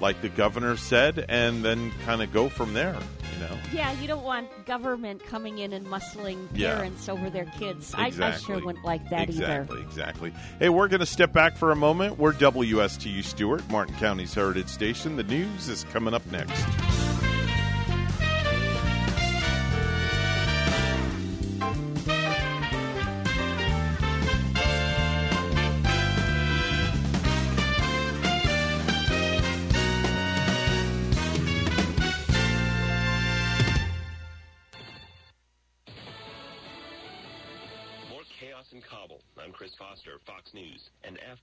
[0.01, 2.97] like the governor said, and then kind of go from there,
[3.35, 3.57] you know?
[3.73, 6.77] Yeah, you don't want government coming in and muscling Yeah.
[6.77, 7.95] parents over their kids.
[7.97, 9.87] I, I sure wouldn't like that exactly, either.
[9.89, 10.33] Exactly.
[10.59, 12.19] Hey, we're going to step back for a moment.
[12.19, 15.17] We're WSTU Stuart, Martin County's Heritage Station.
[15.17, 16.65] The news is coming up next.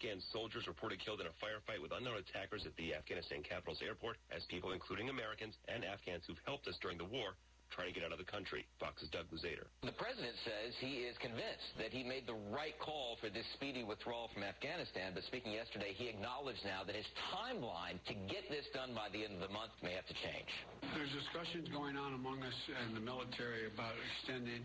[0.06, 4.22] Afghan soldiers reported killed in a firefight with unknown attackers at the Afghanistan capital's airport
[4.30, 7.34] as people, including Americans and Afghans who've helped us during the war,
[7.74, 8.70] trying to get out of the country.
[8.78, 9.66] Fox's Doug Luzader.
[9.82, 13.82] The president says he is convinced that he made the right call for this speedy
[13.82, 18.70] withdrawal from Afghanistan, but speaking yesterday, he acknowledged now that his timeline to get this
[18.78, 20.54] done by the end of the month may have to change.
[20.94, 24.62] There's discussions going on among us and the military about extending.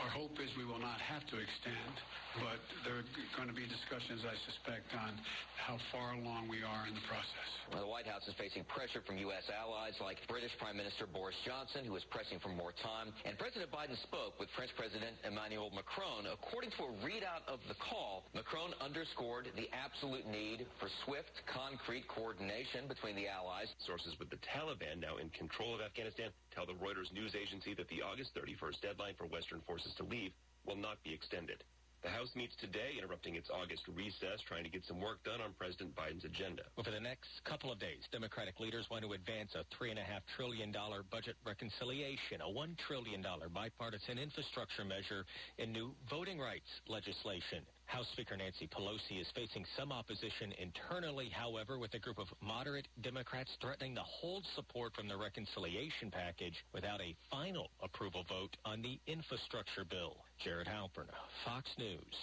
[0.00, 1.94] Our hope is we will not have to extend,
[2.40, 2.56] but
[2.88, 5.12] there are going to be discussions, I suspect, on
[5.60, 7.48] how far along we are in the process.
[7.68, 9.44] Well, the White House is facing pressure from U.S.
[9.52, 13.12] allies like British Prime Minister Boris Johnson, who is pressing for more time.
[13.28, 16.32] And President Biden spoke with French President Emmanuel Macron.
[16.32, 22.08] According to a readout of the call, Macron underscored the absolute need for swift, concrete
[22.08, 23.68] coordination between the allies.
[23.84, 27.88] Sources with the Taliban now in control of Afghanistan tell the Reuters news agency that
[27.88, 30.32] the August 31st deadline for Western forces to leave
[30.66, 31.64] will not be extended.
[32.02, 35.52] The House meets today, interrupting its August recess, trying to get some work done on
[35.58, 36.62] President Biden's agenda.
[36.74, 40.00] Well, for the next couple of days, Democratic leaders want to advance a $3.5
[40.34, 40.72] trillion
[41.10, 43.20] budget reconciliation, a $1 trillion
[43.52, 45.26] bipartisan infrastructure measure,
[45.58, 47.68] and new voting rights legislation.
[47.90, 52.86] House Speaker Nancy Pelosi is facing some opposition internally, however, with a group of moderate
[53.02, 58.80] Democrats threatening to hold support from the reconciliation package without a final approval vote on
[58.80, 60.18] the infrastructure bill.
[60.38, 61.10] Jared Halpern,
[61.44, 62.14] Fox News.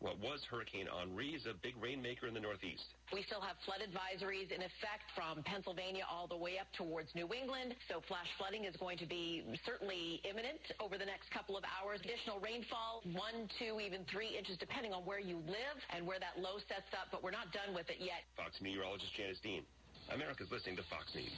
[0.00, 2.96] What was Hurricane Henri is a big rainmaker in the Northeast.
[3.12, 7.28] We still have flood advisories in effect from Pennsylvania all the way up towards New
[7.36, 7.76] England.
[7.84, 12.00] So flash flooding is going to be certainly imminent over the next couple of hours.
[12.00, 16.40] Additional rainfall, one, two, even three inches, depending on where you live and where that
[16.40, 17.12] low sets up.
[17.12, 18.24] But we're not done with it yet.
[18.40, 19.68] Fox meteorologist Janice Dean.
[20.08, 21.28] America's listening to Fox News.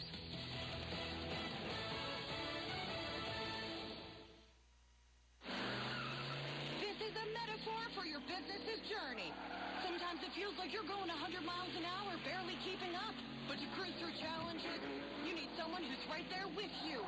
[8.22, 9.34] Your business's journey.
[9.82, 13.14] Sometimes it feels like you're going 100 miles an hour, barely keeping up.
[13.50, 14.78] But to cruise through challenges,
[15.26, 17.02] you need someone who's right there with you.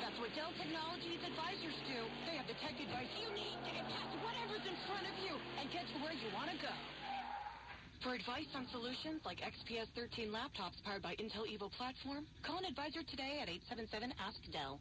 [0.00, 2.00] That's what Dell Technologies advisors do.
[2.24, 5.36] They have the tech advice you need to get past whatever's in front of you
[5.60, 6.72] and get to where you want to go.
[8.00, 12.68] For advice on solutions like XPS 13 laptops powered by Intel Evo platform, call an
[12.68, 14.80] advisor today at 877-ASK-DELL.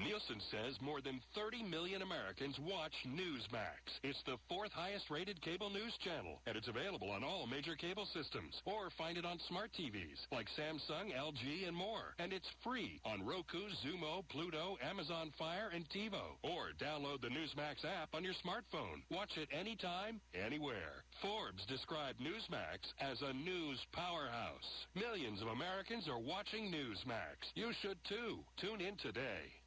[0.00, 4.00] Nielsen says more than 30 million Americans watch Newsmax.
[4.02, 8.06] It's the fourth highest rated cable news channel, and it's available on all major cable
[8.16, 8.56] systems.
[8.64, 12.16] Or find it on smart TVs like Samsung, LG, and more.
[12.18, 16.40] And it's free on Roku, Xumo, Pluto, Amazon Fire, and TiVo.
[16.42, 19.04] Or download the Newsmax app on your smartphone.
[19.10, 21.04] Watch it anytime, anywhere.
[21.20, 24.86] Forbes described Newsmax as a news powerhouse.
[24.94, 27.52] Millions of Americans are watching Newsmax.
[27.54, 28.40] You should too.
[28.60, 29.59] Tune in today.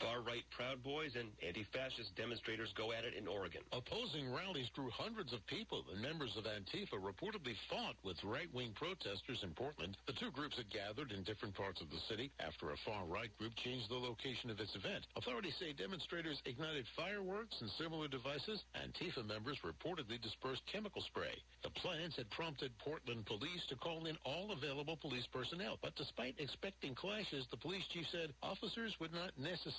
[0.00, 3.62] Far-right Proud Boys and anti-fascist demonstrators go at it in Oregon.
[3.70, 9.44] Opposing rallies drew hundreds of people, and members of Antifa reportedly fought with right-wing protesters
[9.46, 9.96] in Portland.
[10.06, 13.54] The two groups had gathered in different parts of the city after a far-right group
[13.62, 15.06] changed the location of its event.
[15.14, 18.64] Authorities say demonstrators ignited fireworks and similar devices.
[18.74, 21.36] Antifa members reportedly dispersed chemical spray.
[21.62, 25.78] The plans had prompted Portland police to call in all available police personnel.
[25.80, 29.75] But despite expecting clashes, the police chief said officers would not necessarily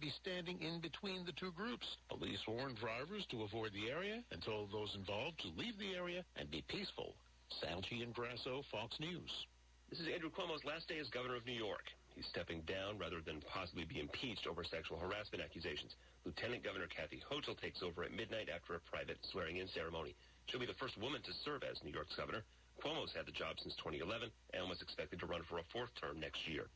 [0.00, 1.86] be standing in between the two groups.
[2.08, 6.22] Police warned drivers to avoid the area and told those involved to leave the area
[6.36, 7.14] and be peaceful.
[7.58, 9.30] Salchi and Grasso, Fox News.
[9.90, 11.82] This is Andrew Cuomo's last day as governor of New York.
[12.14, 15.98] He's stepping down rather than possibly be impeached over sexual harassment accusations.
[16.24, 20.14] Lieutenant Governor Kathy Hochul takes over at midnight after a private swearing-in ceremony.
[20.46, 22.46] She'll be the first woman to serve as New York's governor.
[22.78, 26.22] Cuomo's had the job since 2011 and was expected to run for a fourth term
[26.22, 26.70] next year.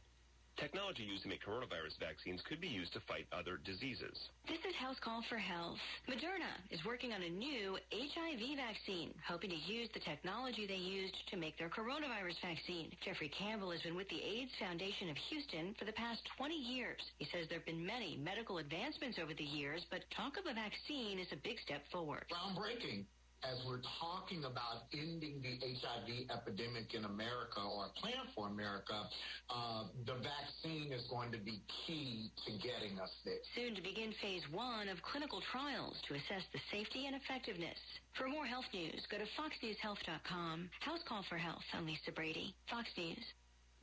[0.56, 4.14] Technology used to make coronavirus vaccines could be used to fight other diseases.
[4.46, 5.82] This is House Call for Health.
[6.06, 11.18] Moderna is working on a new HIV vaccine, hoping to use the technology they used
[11.30, 12.94] to make their coronavirus vaccine.
[13.02, 17.02] Jeffrey Campbell has been with the AIDS Foundation of Houston for the past 20 years.
[17.18, 20.54] He says there have been many medical advancements over the years, but talk of a
[20.54, 22.30] vaccine is a big step forward.
[22.30, 23.10] Groundbreaking
[23.44, 29.04] as we're talking about ending the HIV epidemic in America or a plan for America,
[29.50, 33.40] uh, the vaccine is going to be key to getting us there.
[33.54, 37.78] Soon to begin phase one of clinical trials to assess the safety and effectiveness.
[38.16, 40.70] For more health news, go to foxnewshealth.com.
[40.80, 41.64] House Call for Health.
[41.72, 42.54] I'm Lisa Brady.
[42.70, 43.24] Fox News.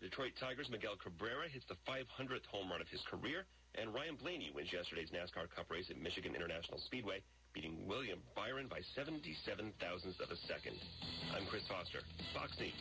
[0.01, 3.45] Detroit Tigers Miguel Cabrera hits the 500th home run of his career,
[3.77, 7.21] and Ryan Blaney wins yesterday's NASCAR Cup race at Michigan International Speedway
[7.53, 10.75] beating William Byron by 77 thousandths of a second.
[11.35, 11.99] I'm Chris Foster,
[12.33, 12.71] Fox News.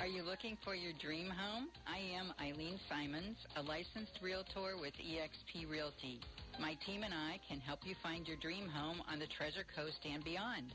[0.00, 1.68] Are you looking for your dream home?
[1.86, 6.20] I am Eileen Simons, a licensed realtor with eXp Realty.
[6.60, 9.98] My team and I can help you find your dream home on the Treasure Coast
[10.10, 10.74] and beyond.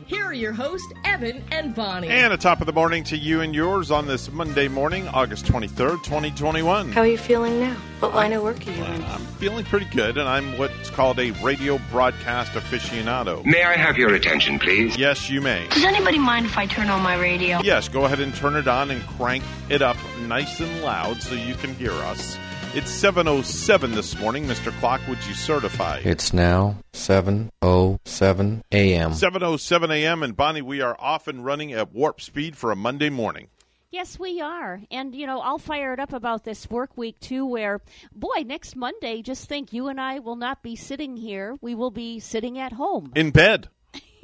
[0.11, 2.09] here are your hosts, Evan and Bonnie.
[2.09, 5.45] And a top of the morning to you and yours on this Monday morning, August
[5.45, 6.91] 23rd, 2021.
[6.91, 7.77] How are you feeling now?
[8.01, 9.03] What line of work are you in?
[9.05, 13.45] I'm feeling pretty good, and I'm what's called a radio broadcast aficionado.
[13.45, 14.97] May I have your attention, please?
[14.97, 15.65] Yes, you may.
[15.69, 17.61] Does anybody mind if I turn on my radio?
[17.61, 19.95] Yes, go ahead and turn it on and crank it up
[20.27, 22.37] nice and loud so you can hear us.
[22.73, 24.45] It's 7.07 this morning.
[24.45, 24.71] Mr.
[24.79, 25.99] Clock, would you certify?
[26.05, 29.11] It's now 7.07 a.m.
[29.11, 30.23] 7.07 a.m.
[30.23, 33.49] And Bonnie, we are off and running at warp speed for a Monday morning.
[33.91, 34.79] Yes, we are.
[34.89, 37.81] And, you know, I'll fire it up about this work week, too, where,
[38.15, 41.57] boy, next Monday, just think you and I will not be sitting here.
[41.59, 43.11] We will be sitting at home.
[43.15, 43.67] In bed.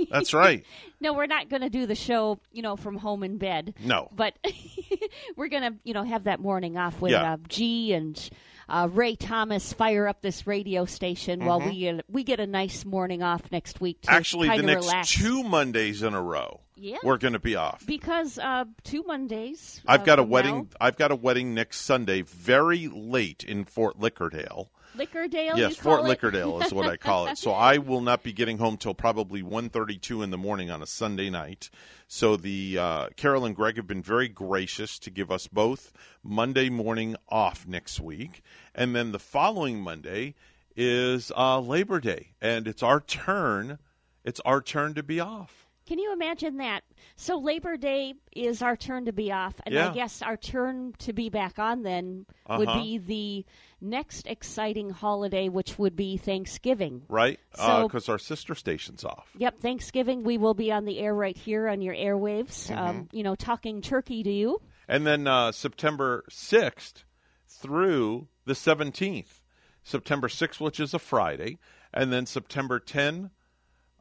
[0.10, 0.64] That's right.
[1.00, 3.74] no, we're not going to do the show, you know, from home in bed.
[3.84, 4.10] No.
[4.16, 4.38] But
[5.36, 7.34] we're going to, you know, have that morning off with Yeah.
[7.34, 8.30] uh, G and
[8.70, 11.70] uh, Ray Thomas fire up this radio station while Mhm.
[11.70, 15.12] we get, we get a nice morning off next week to Actually, the next relax.
[15.14, 16.98] two Mondays in a row, Yeah.
[17.04, 17.86] we're going to be off.
[17.86, 19.82] because uh, two Mondays.
[19.88, 20.56] I've uh, got a wedding.
[20.56, 24.68] now- I've got a wedding next Sunday, very late in Fort Lickerdale.
[24.98, 25.58] Lickerdale.
[25.58, 26.02] yes, Fort?
[26.04, 27.38] Lickerdale is what I call it.
[27.38, 30.88] So I will not be getting home till probably 1.32 in the morning on a
[30.88, 31.70] Sunday night.
[32.08, 35.94] So the uh, Carol and Greg have been very gracious to give us both
[36.24, 38.42] Monday morning off next week,
[38.76, 40.36] and then the following Monday
[40.76, 43.80] is uh, Labor Day, and it's our turn.
[44.24, 45.64] It's our turn to be off.
[45.88, 46.84] Can you imagine that?
[47.16, 51.14] So Labor Day is our turn to be off, and I guess our turn to
[51.14, 52.82] be back on then would Uh-huh.
[52.84, 53.46] be the
[53.82, 57.04] next exciting holiday, which would be Thanksgiving.
[57.08, 57.40] Right?
[57.56, 59.30] So- Because our sister station's off.
[59.38, 62.70] Yep, Thanksgiving we will be on the air right here on your airwaves.
[62.70, 62.78] Mm-hmm.
[62.78, 64.62] Um, you know, talking turkey to you.
[64.88, 67.04] And then uh, September 6th
[67.48, 69.42] through the 17th.
[69.84, 71.60] September 6th, which is a Friday.
[71.94, 73.32] And then September 10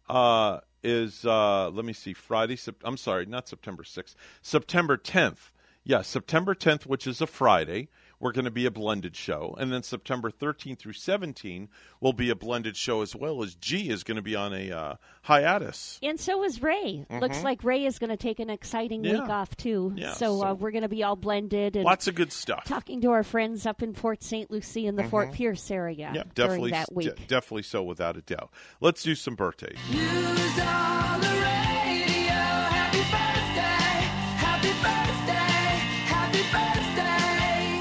[0.08, 2.56] uh, is, uh, let me see, Friday.
[2.56, 4.14] Sep- I'm sorry, not September 6th.
[4.42, 5.50] September 10th.
[5.84, 7.88] Yeah, September 10th, which is a Friday.
[8.18, 9.54] We're going to be a blended show.
[9.58, 11.68] And then September 13 through 17
[12.00, 14.70] will be a blended show as well as G is going to be on a
[14.72, 15.98] uh, hiatus.
[16.02, 17.04] And so is Ray.
[17.10, 17.42] Looks Mhm.
[17.44, 19.92] like Ray is going to take an exciting week off too.
[19.96, 22.64] Yeah, so, so- Uh, we're going to be all blended and Lots of good stuff.
[22.64, 24.50] talking to our friends up in Fort St.
[24.50, 25.34] Lucie in the Fort Mhm.
[25.34, 27.16] Pierce area Yeah, during definitely, that week.
[27.16, 28.50] de- definitely so, without a doubt.
[28.80, 29.76] Let's do some birthdays.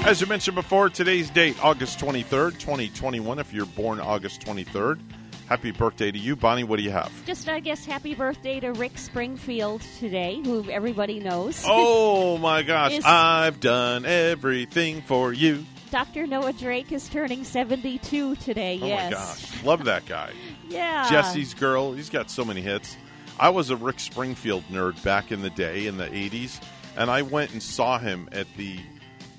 [0.06, 3.40] As you mentioned before, today's date, August 23rd, 2021.
[3.40, 5.00] If you're born August 23rd,
[5.48, 6.36] happy birthday to you.
[6.36, 7.10] Bonnie, what do you have?
[7.26, 11.60] Just, I guess, happy birthday to Rick Springfield today, who everybody knows.
[11.66, 13.00] Oh, my gosh.
[13.04, 15.64] I've done everything for you.
[15.90, 16.28] Dr.
[16.28, 19.10] Noah Drake is turning 72 today, Oh, yes.
[19.10, 19.64] my gosh.
[19.64, 20.30] Love that guy.
[20.68, 21.08] Yeah.
[21.08, 21.92] Jesse's Girl.
[21.92, 22.96] He's got so many hits.
[23.38, 26.60] I was a Rick Springfield nerd back in the day in the 80s,
[26.96, 28.78] and I went and saw him at the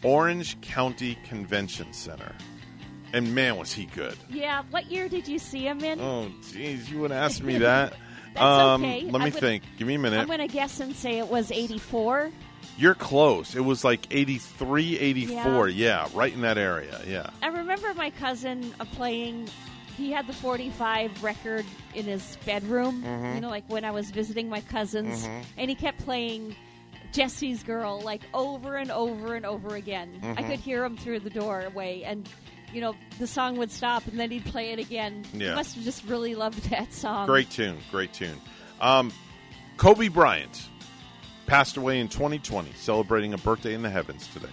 [0.03, 2.33] Orange County Convention Center.
[3.13, 4.17] And man, was he good.
[4.29, 4.63] Yeah.
[4.69, 5.99] What year did you see him in?
[5.99, 7.93] Oh, jeez, you would ask me that.
[8.33, 9.01] That's um, okay.
[9.09, 9.63] Let me would- think.
[9.77, 10.19] Give me a minute.
[10.19, 12.31] I'm going to guess and say it was 84.
[12.77, 13.55] You're close.
[13.55, 15.69] It was like 83, 84.
[15.69, 16.03] Yeah.
[16.03, 16.99] Yeah, right in that area.
[17.07, 17.29] Yeah.
[17.41, 19.47] I remember my cousin playing.
[19.95, 23.33] He had the 45 record in his bedroom, Mhm.
[23.35, 25.43] you know, like when I was visiting my cousins, Mhm.
[25.57, 26.55] and he kept playing
[27.11, 30.19] Jesse's Girl like over and over and over again.
[30.23, 30.49] I Mhm.
[30.49, 32.27] could hear him through the doorway, and
[32.73, 35.23] you know, the song would stop, and then he'd play it again.
[35.33, 35.49] Yeah.
[35.49, 37.25] He must have just really loved that song.
[37.25, 37.77] Great tune.
[37.91, 38.35] Great tune.
[38.81, 39.13] Um,
[39.77, 40.67] Kobe Bryant
[41.45, 44.49] passed away in 2020, celebrating a birthday in the heavens today.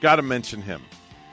[0.00, 0.80] Got to mention him.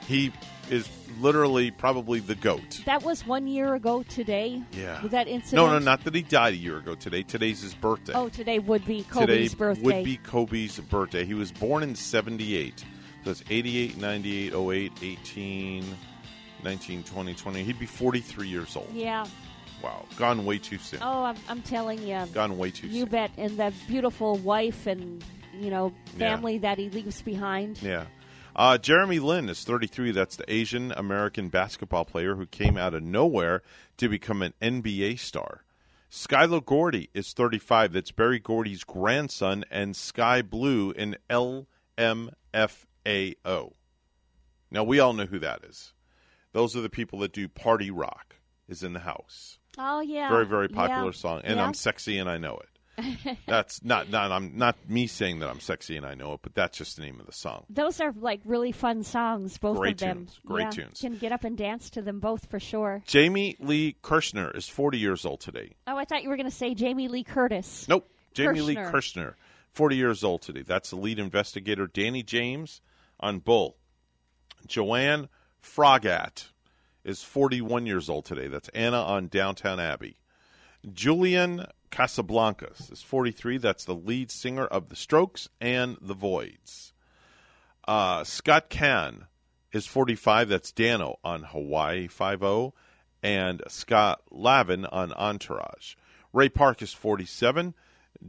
[0.08, 0.32] He
[0.70, 0.88] is
[1.20, 2.82] literally probably the GOAT.
[2.86, 4.62] That was one year ago today.
[4.72, 5.02] Yeah.
[5.02, 5.54] With that incident.
[5.54, 7.22] No, no, not that he died a year ago today.
[7.22, 8.12] Today's his birthday.
[8.14, 9.82] Oh, today would be Kobe's today birthday.
[9.82, 11.24] would be Kobe's birthday.
[11.24, 12.84] He was born in 78.
[13.24, 15.84] So it's 88, 98, 08, 18,
[16.62, 17.62] 19, 20, 20.
[17.64, 18.90] He'd be 43 years old.
[18.92, 19.24] Yeah.
[19.82, 20.04] Wow.
[20.16, 21.00] Gone way too soon.
[21.02, 22.24] Oh, I'm, I'm telling you.
[22.32, 23.00] Gone way too You soon.
[23.00, 23.30] You bet.
[23.36, 25.22] And that beautiful wife and,
[25.58, 26.34] you know, Yeah.
[26.34, 27.80] family that he leaves behind.
[27.82, 28.04] Yeah.
[28.56, 30.12] Uh, Jeremy Lin is 33.
[30.12, 33.62] That's the Asian American basketball player who came out of nowhere
[33.96, 35.64] to become an NBA star.
[36.10, 37.92] Skyler Gordy is 35.
[37.92, 41.66] That's Berry Gordy's grandson and Sky Blu in LMFAO.
[44.70, 45.92] Now, we all know who that is.
[46.52, 48.36] Those are the people that do Party Rock
[48.68, 49.58] is in the house.
[49.76, 50.28] Oh, yeah.
[50.28, 51.10] Very, very popular Yeah.
[51.12, 51.40] song.
[51.42, 51.66] And Yeah.
[51.66, 52.68] I'm sexy and I know it.
[53.46, 56.54] That's not, not I'm not me saying that I'm sexy and I know it, but
[56.54, 57.64] that's just the name of the song.
[57.68, 60.16] Those are like really fun songs, both Great of them.
[60.26, 61.00] tunes, great Yeah, tunes.
[61.00, 63.02] Can get up and dance to them both for sure.
[63.06, 65.72] Jamie Lee Kirchner is 40 years old today.
[65.86, 67.86] Oh, I thought you were going to say Jamie Lee Curtis.
[67.88, 68.08] Nope.
[68.32, 68.90] Jamie Lee Kirchner.
[68.90, 69.36] Kirchner,
[69.72, 70.62] 40 years old today.
[70.62, 72.80] That's the lead investigator, Danny James,
[73.20, 73.76] on Bull.
[74.66, 75.28] Joanne
[75.62, 76.48] Froggatt
[77.04, 78.48] is 41 years old today.
[78.48, 80.16] That's Anna on Downton Abbey.
[80.92, 83.58] Julian Casablancas is 43.
[83.58, 86.92] That's the lead singer of The Strokes and The Voids.
[87.86, 89.26] Uh, Scott Caan
[89.72, 90.48] is 45.
[90.48, 92.72] That's Danno on Hawaii 5
[93.22, 95.94] and Scott Lavin on Entourage.
[96.32, 97.74] Ray Park is 47.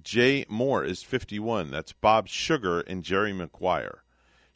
[0.02, 1.72] Jay Mohr is 51.
[1.72, 4.04] That's Bob Sugar and Jerry Maguire.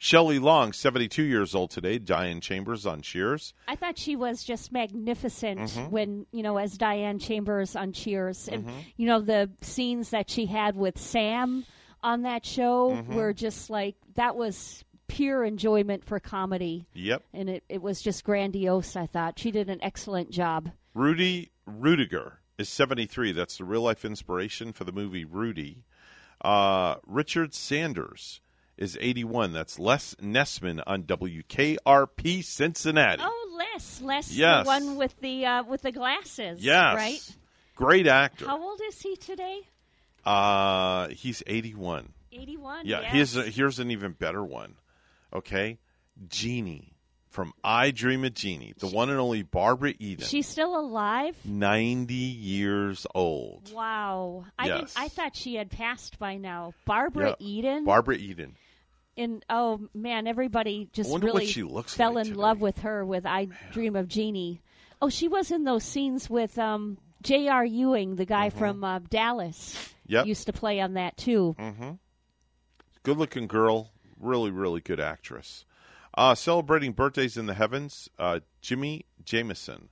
[0.02, 1.98] Shelley Long, 72 years old today.
[1.98, 3.52] Diane Chambers on Cheers.
[3.68, 5.90] I thought she was just magnificent Mhm.
[5.90, 8.48] when, you know, as Diane Chambers on Cheers.
[8.48, 8.72] And, Mhm.
[8.96, 11.66] you know, the scenes that she had with Sam
[12.02, 13.08] on that show Mhm.
[13.14, 16.86] were just like, that was pure enjoyment for comedy.
[16.94, 17.22] Yep.
[17.34, 19.38] And it, it was just grandiose, I thought.
[19.38, 20.70] She did an excellent job.
[20.94, 23.32] Rudy Ruettiger is 73.
[23.32, 25.84] That's the real life inspiration for the movie Rudy.
[26.40, 28.40] Uh, Richard Sanders
[28.80, 29.52] is 81.
[29.52, 33.22] That's Les Nessman on WKRP Cincinnati.
[33.24, 34.00] Oh, Les.
[34.00, 34.64] Les, Yes.
[34.64, 36.62] the one with the, uh, with the glasses.
[36.64, 36.96] yes.
[36.96, 37.36] Right?
[37.76, 38.46] Great actor.
[38.46, 39.60] How old is he today?
[40.24, 42.12] Uh, he's 81.
[42.32, 42.86] 81.
[42.86, 43.12] Yeah, yes.
[43.12, 44.74] here's a, here's an even better one.
[45.32, 45.78] Okay,
[46.28, 46.92] Jeannie
[47.28, 51.36] from I Dream of Jeannie, the one and only Barbara Eden, She's still alive?
[51.44, 53.72] ninety years old.
[53.72, 54.46] Wow.
[54.58, 54.92] I Yes.
[54.96, 56.74] I thought she had passed by now.
[56.84, 57.84] Barbara Yeah, Eden?
[57.84, 58.56] Barbara Eden.
[59.16, 61.46] And oh man, everybody just really
[61.86, 64.62] fell like in love with her with I Dream of Jeannie.
[65.02, 67.64] Oh, she was in those scenes with um, J.R.
[67.64, 69.74] Ewing, the guy from uh, Dallas.
[69.74, 70.12] Mm-hmm.
[70.12, 70.26] Yep.
[70.26, 71.54] Used to play on that too.
[71.58, 71.90] Mm-hmm.
[73.02, 75.64] Good looking girl, really, really good actress.
[76.14, 79.88] Uh, celebrating birthdays in the heavens, uh, Jimi Jamison.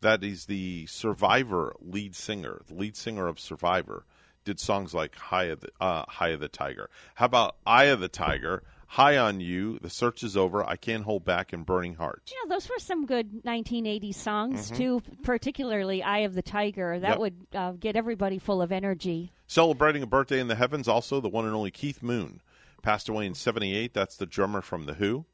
[0.00, 4.04] That is the Survivor lead singer, the lead singer of Survivor.
[4.46, 6.88] Did songs like High of the, uh, High of the Tiger.
[7.16, 8.62] How about Eye of the Tiger?
[8.86, 12.22] High on You, The Search is Over, I Can't Hold Back, and Burning Heart.
[12.30, 14.76] Yeah, those were some good 1980s songs Mhm.
[14.76, 15.02] too.
[15.24, 17.18] Particularly "Eye of the Tiger." That Yep.
[17.18, 19.32] would uh, get everybody full of energy.
[19.48, 22.40] Celebrating a birthday in the heavens, also the one and only Keith Moon
[22.82, 23.92] passed away in 78.
[23.94, 25.26] That's the drummer from The Who.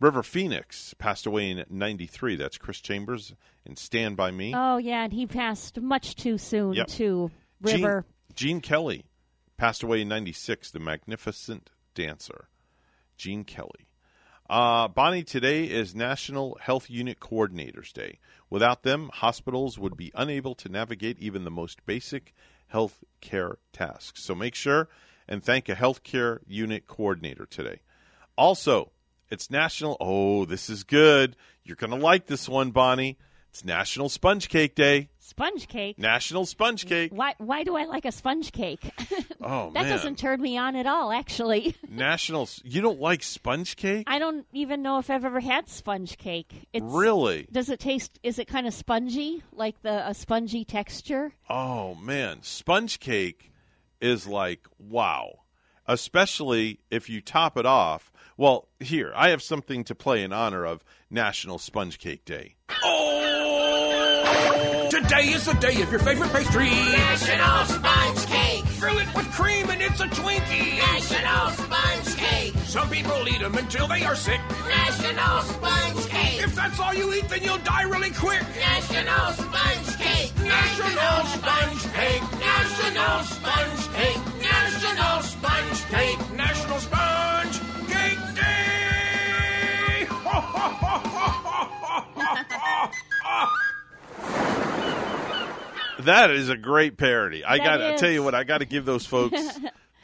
[0.00, 2.34] River Phoenix passed away in 93.
[2.34, 3.34] That's Chris Chambers
[3.64, 4.52] and Stand By Me.
[4.56, 6.88] Oh yeah, and he passed much too soon Yep.
[6.88, 7.30] too.
[7.60, 8.04] River.
[8.34, 9.06] Gene Kelly
[9.56, 10.70] passed away in 96.
[10.70, 12.48] The Magnificent Dancer.
[13.16, 13.88] Gene Kelly.
[14.48, 18.18] Uh, Bonnie, today is National Health Unit Coordinators Day.
[18.48, 22.32] Without them, hospitals would be unable to navigate even the most basic
[22.68, 24.22] health care tasks.
[24.24, 24.88] So make sure
[25.28, 27.80] and thank a healthcare unit coordinator today.
[28.36, 28.92] Also,
[29.30, 29.96] it's National.
[30.00, 31.36] Oh, this is good.
[31.64, 33.18] You're going to like this one, Bonnie.
[33.58, 35.08] It's National Sponge Cake Day.
[35.18, 35.98] Sponge cake.
[35.98, 37.10] National Sponge Cake.
[37.12, 37.34] Why?
[37.38, 38.92] Why do I like a sponge cake?
[39.40, 39.90] Oh that man.
[39.90, 41.10] doesn't turn me on at all.
[41.10, 42.48] Actually, National.
[42.62, 44.04] You don't like sponge cake?
[44.06, 46.68] I don't even know if I've ever had sponge cake.
[46.72, 47.48] It's, Really?
[47.50, 48.20] Does it taste?
[48.22, 51.32] Is it kind of spongy, like the a spongy texture?
[51.50, 53.50] Oh man, sponge cake
[54.00, 55.40] is like wow.
[55.86, 58.12] Especially if you top it off.
[58.38, 62.54] Well, here, I have something to play in honor of National Sponge Cake Day.
[62.84, 64.88] Oh!
[64.88, 66.70] Today is the day of your favorite pastry.
[66.70, 68.64] National Sponge Cake.
[68.64, 70.78] Fill it with cream and it's a Twinkie.
[70.78, 72.54] National Sponge Cake.
[72.66, 74.40] Some people eat them until they are sick.
[74.68, 76.42] National Sponge Cake.
[76.44, 78.42] If that's all you eat, then you'll die really quick.
[78.56, 80.32] National Sponge Cake.
[80.44, 82.22] National Sponge Cake.
[82.38, 84.22] National Sponge Cake.
[84.40, 86.30] National Sponge Cake.
[86.36, 87.27] National Sponge
[96.00, 97.44] That is a great parody.
[97.44, 99.36] I got to tell you what, I got to give those folks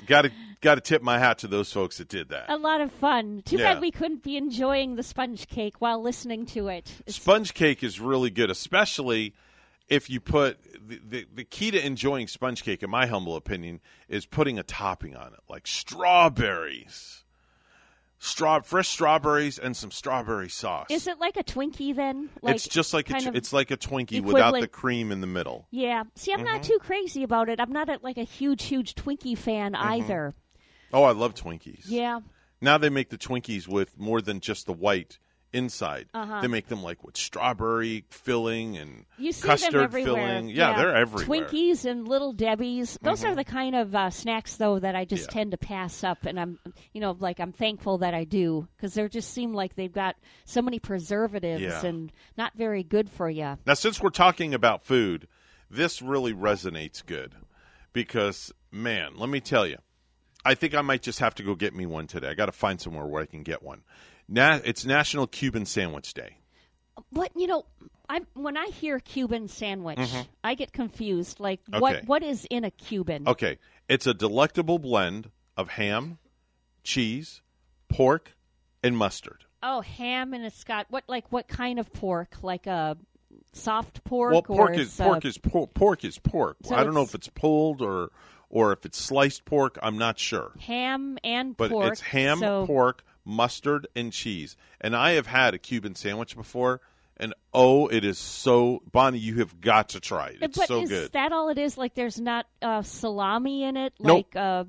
[0.06, 2.46] got to got to tip my hat to those folks that did that.
[2.48, 3.42] A lot of fun.
[3.44, 3.74] Too Yeah.
[3.74, 6.90] bad we couldn't be enjoying the sponge cake while listening to it.
[7.00, 9.34] It's- Sponge cake is really good, especially
[9.88, 10.58] if you put
[10.88, 14.62] the, the, the key to enjoying sponge cake, in my humble opinion, is putting a
[14.62, 17.23] topping on it, like strawberries,
[18.24, 20.86] straw fresh strawberries, and some strawberry sauce.
[20.90, 22.30] Is it like a Twinkie then?
[22.42, 25.26] Like it's just like a, tw- it's like a Twinkie without the cream in the
[25.26, 25.66] middle.
[25.70, 26.04] Yeah.
[26.14, 26.66] See, I'm not Mhm.
[26.66, 27.60] too crazy about it.
[27.60, 29.88] I'm not a, like a huge, huge Twinkie fan Mm-hmm.
[29.88, 30.34] either.
[30.92, 31.84] Oh, I love Twinkies.
[31.86, 32.20] Yeah.
[32.60, 35.18] Now they make the Twinkies with more than just the white
[35.54, 36.08] inside.
[36.12, 36.40] Uh-huh.
[36.40, 40.14] They make them like with strawberry filling and You see custard them everywhere.
[40.16, 40.48] filling.
[40.48, 41.46] Yeah, they're everywhere.
[41.46, 42.98] Twinkies and Little Debbie's.
[43.02, 43.30] Those Mhm.
[43.30, 45.34] are the kind of uh, snacks, though, that I just Yeah.
[45.34, 46.58] tend to pass up, and I'm,
[46.92, 50.16] you know, like I'm thankful that I do because they just seem like they've got
[50.44, 51.86] so many preservatives Yeah.
[51.86, 53.56] and not very good for you.
[53.64, 55.28] Now, since we're talking about food,
[55.70, 57.34] this really resonates good
[57.92, 59.78] because, man, let me tell you,
[60.44, 62.28] I think I might just have to go get me one today.
[62.28, 63.82] I got to find somewhere where I can get one.
[64.28, 66.38] Na- it's National Cuban Sandwich Day.
[67.10, 67.64] What you know,
[68.08, 70.26] I when I hear Cuban sandwich, Mhm.
[70.44, 71.40] I get confused.
[71.40, 71.78] Like, Okay.
[71.80, 73.26] what what is in a Cuban?
[73.28, 76.18] Okay, it's a delectable blend of ham,
[76.84, 77.42] cheese,
[77.88, 78.36] pork,
[78.82, 79.44] and mustard.
[79.62, 82.36] Oh, ham, and it's got what like what kind of pork?
[82.42, 82.96] Like a
[83.52, 84.32] soft pork?
[84.32, 86.58] well, or pork is it's, uh, pork is por- pork is pork.
[86.62, 88.10] So I don't know if it's pulled or
[88.50, 89.78] or if it's sliced pork.
[89.82, 90.52] I'm not sure.
[90.60, 91.70] ham and pork.
[91.70, 91.92] But pork.
[91.92, 94.56] it's ham, so pork, mustard, and cheese.
[94.80, 96.80] And I have had a Cuban sandwich before,
[97.16, 99.18] and oh, it is so Bonnie.
[99.18, 100.38] You have got to try it.
[100.42, 101.12] It's but so is good.
[101.12, 101.78] that all it is?
[101.78, 103.92] Like, there's not uh, salami in it.
[104.00, 104.26] Nope.
[104.34, 104.64] Like, uh,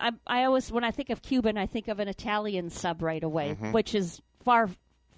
[0.00, 3.22] I, I always when I think of Cuban, I think of an Italian sub right
[3.22, 3.72] away, Mhm.
[3.72, 4.68] which is far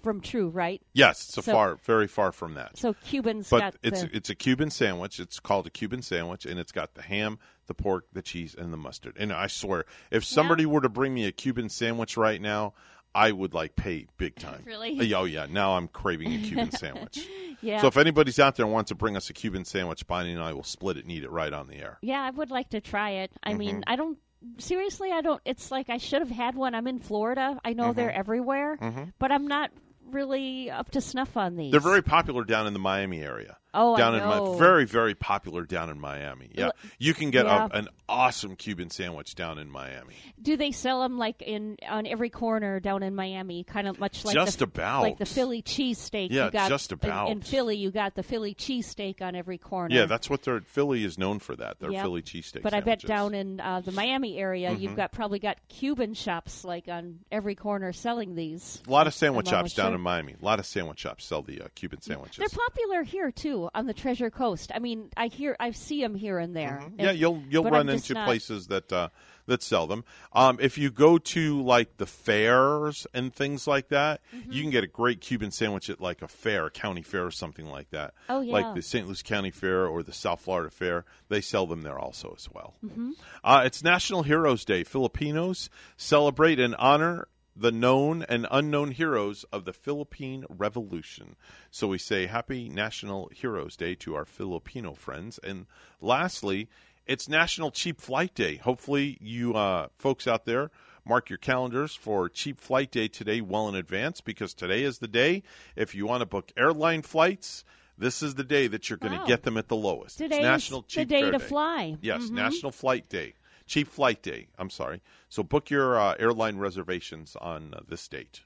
[0.01, 0.81] from true, right?
[0.93, 2.75] yes, it's So- far, very far from that.
[2.77, 5.19] So Cubans but got it's the, it's a Cuban sandwich.
[5.19, 7.37] It's called a Cuban sandwich, and it's got the ham,
[7.77, 9.15] the pork, the cheese, and the mustard.
[9.19, 12.73] And I swear, if somebody were to bring me a Cuban sandwich right now,
[13.15, 14.63] I would like pay big time.
[14.65, 15.13] Really?
[15.13, 15.47] Oh yeah.
[15.49, 17.19] Now I'm craving a Cuban sandwich.
[17.61, 17.81] Yeah.
[17.81, 20.41] So if anybody's out there and wants to bring us a Cuban sandwich, Bonnie and
[20.41, 21.97] I will split it and eat it right on the air.
[22.01, 23.31] Yeah, I would like to try it.
[23.43, 23.83] I mean, Mhm.
[23.87, 24.17] I don't
[24.57, 25.11] seriously.
[25.11, 25.41] I don't.
[25.45, 26.73] It's like I should have had one.
[26.73, 27.59] I'm in Florida.
[27.63, 28.17] I know they're Mhm.
[28.19, 29.13] everywhere, Mhm.
[29.19, 29.71] but I'm not
[30.09, 31.71] really up to snuff on these.
[31.71, 33.57] They're very popular down in the Miami area.
[33.73, 36.49] Oh, I down in my very very popular down in Miami.
[36.53, 37.67] Yeah, you can get yeah.
[37.71, 40.15] a, an awesome Cuban sandwich down in Miami.
[40.41, 43.63] Do they sell them like in on every corner down in Miami?
[43.63, 45.03] Kind of much like Just the, about.
[45.03, 46.31] like the Philly cheesesteak.
[46.31, 47.29] Yeah, you got, just about.
[47.29, 49.95] In, Philly, you got the Philly cheesesteak on every corner.
[49.95, 51.55] Yeah, that's what their Philly is known for.
[51.55, 52.03] That their Yep.
[52.03, 52.63] Philly cheesesteak.
[52.63, 54.97] But I bet down in uh, the Miami area, you've Mhm.
[54.97, 58.81] got probably got Cuban shops like on every corner selling these.
[58.85, 60.35] a lot of sandwich shops down in Miami.
[60.41, 62.37] A lot of sandwich shops sell the uh, Cuban sandwiches.
[62.37, 64.71] They're popular here too on the Treasure Coast.
[64.73, 66.79] I mean, I hear I see them here and there.
[66.83, 66.99] Mm-hmm.
[67.01, 69.09] Yeah, you'll you'll run into not- places that uh,
[69.47, 70.03] that sell them.
[70.33, 74.51] Um, if you go to like the fairs and things like that, Mm-hmm.
[74.51, 77.31] you can get a great Cuban sandwich at like a fair, a county fair or
[77.31, 78.13] something like that.
[78.29, 78.53] Oh, yeah.
[78.53, 79.07] like the St.
[79.07, 81.05] Lucie County Fair or the South Florida Fair.
[81.29, 82.75] They sell them there also as well.
[82.85, 83.11] Mhm.
[83.43, 84.83] Uh, it's National Heroes Day.
[84.83, 91.35] Filipinos celebrate and honor the known and unknown heroes of the Philippine Revolution.
[91.69, 95.39] So we say Happy National Heroes Day to our Filipino friends.
[95.43, 95.65] And
[95.99, 96.69] lastly,
[97.05, 98.55] it's National Cheap Flight Day.
[98.57, 100.71] Hopefully, you uh, folks out there
[101.03, 105.07] mark your calendars for Cheap Flight Day today well in advance because today is the
[105.07, 105.41] day.
[105.75, 107.65] If you want to book airline flights,
[107.97, 109.25] this is the day that you're going to Wow.
[109.25, 110.19] get them at the lowest.
[110.19, 111.97] Today it's is National the Cheap day Fare to fly.
[112.01, 112.31] Yes, Mhm.
[112.31, 113.33] National Flight Day.
[113.71, 114.47] Cheap Flight Day.
[114.59, 115.01] I'm sorry.
[115.29, 118.41] So book your uh, airline reservations on uh, this date.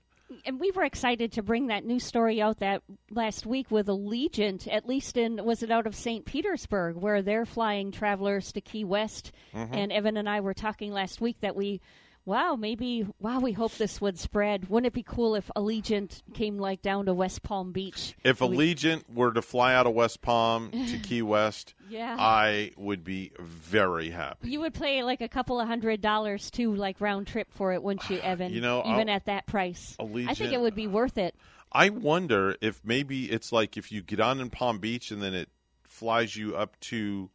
[0.45, 4.68] and we were excited to bring that new story out that last week with Allegiant,
[4.72, 6.26] at least in was it out of St.
[6.26, 9.31] Petersburg, where they're flying travelers to Key West.
[9.56, 9.69] Mhm.
[9.76, 11.81] And Evan and I were talking last week that we,
[12.26, 14.69] wow, maybe wow, we hope this would spread.
[14.69, 18.15] Wouldn't it be cool if Allegiant came like down to West Palm Beach?
[18.23, 22.15] If We- Allegiant were to fly out of West Palm to Key West, Yeah.
[22.19, 24.49] I would be very happy.
[24.49, 27.81] You would pay like a couple of hundred dollars too, like round trip for it,
[27.84, 28.52] wouldn't you, Evan?
[28.53, 31.35] You know, even I'll- at that price, I think it would be worth it.
[31.72, 35.34] I wonder if maybe it's like if you get on in Palm Beach and then
[35.34, 35.49] it
[35.84, 37.30] flies you up to,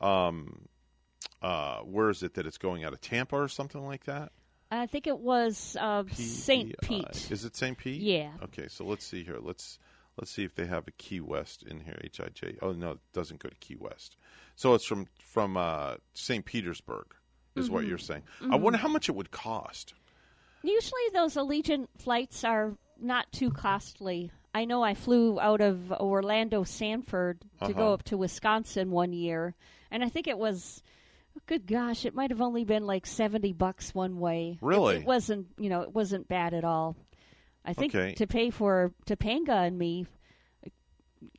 [0.00, 0.66] um,
[1.44, 4.32] uh, where is it that it's going out of Tampa or something like that?
[4.70, 6.74] I think it was uh, St.
[6.80, 7.28] Pete.
[7.30, 7.76] Is it St.
[7.78, 8.00] Pete?
[8.00, 8.32] Yeah.
[8.44, 9.38] Okay, so let's see here.
[9.40, 9.78] Let's
[10.16, 11.98] let's see if they have a Key West in here.
[12.02, 12.56] H I J.
[12.62, 14.16] Oh no, it doesn't go to Key West.
[14.56, 16.44] So it's from from uh, St.
[16.44, 17.06] Petersburg,
[17.56, 17.88] is what Mhm.
[17.88, 18.22] you're saying.
[18.40, 18.60] I Mhm.
[18.62, 19.94] wonder how much it would cost.
[20.62, 24.30] Usually, those Allegiant flights are not too costly.
[24.54, 27.72] I know I flew out of Orlando Sanford to Uh-huh.
[27.74, 29.54] go up to Wisconsin one year,
[29.90, 30.82] and I think it was,
[31.46, 34.58] good gosh, it might have only been like seventy bucks one way.
[34.60, 34.96] It- Really?
[34.96, 35.48] it, wasn't.
[35.58, 36.96] You know, it wasn't bad at all.
[37.64, 38.14] I think Okay.
[38.14, 40.06] to pay for Topanga and me,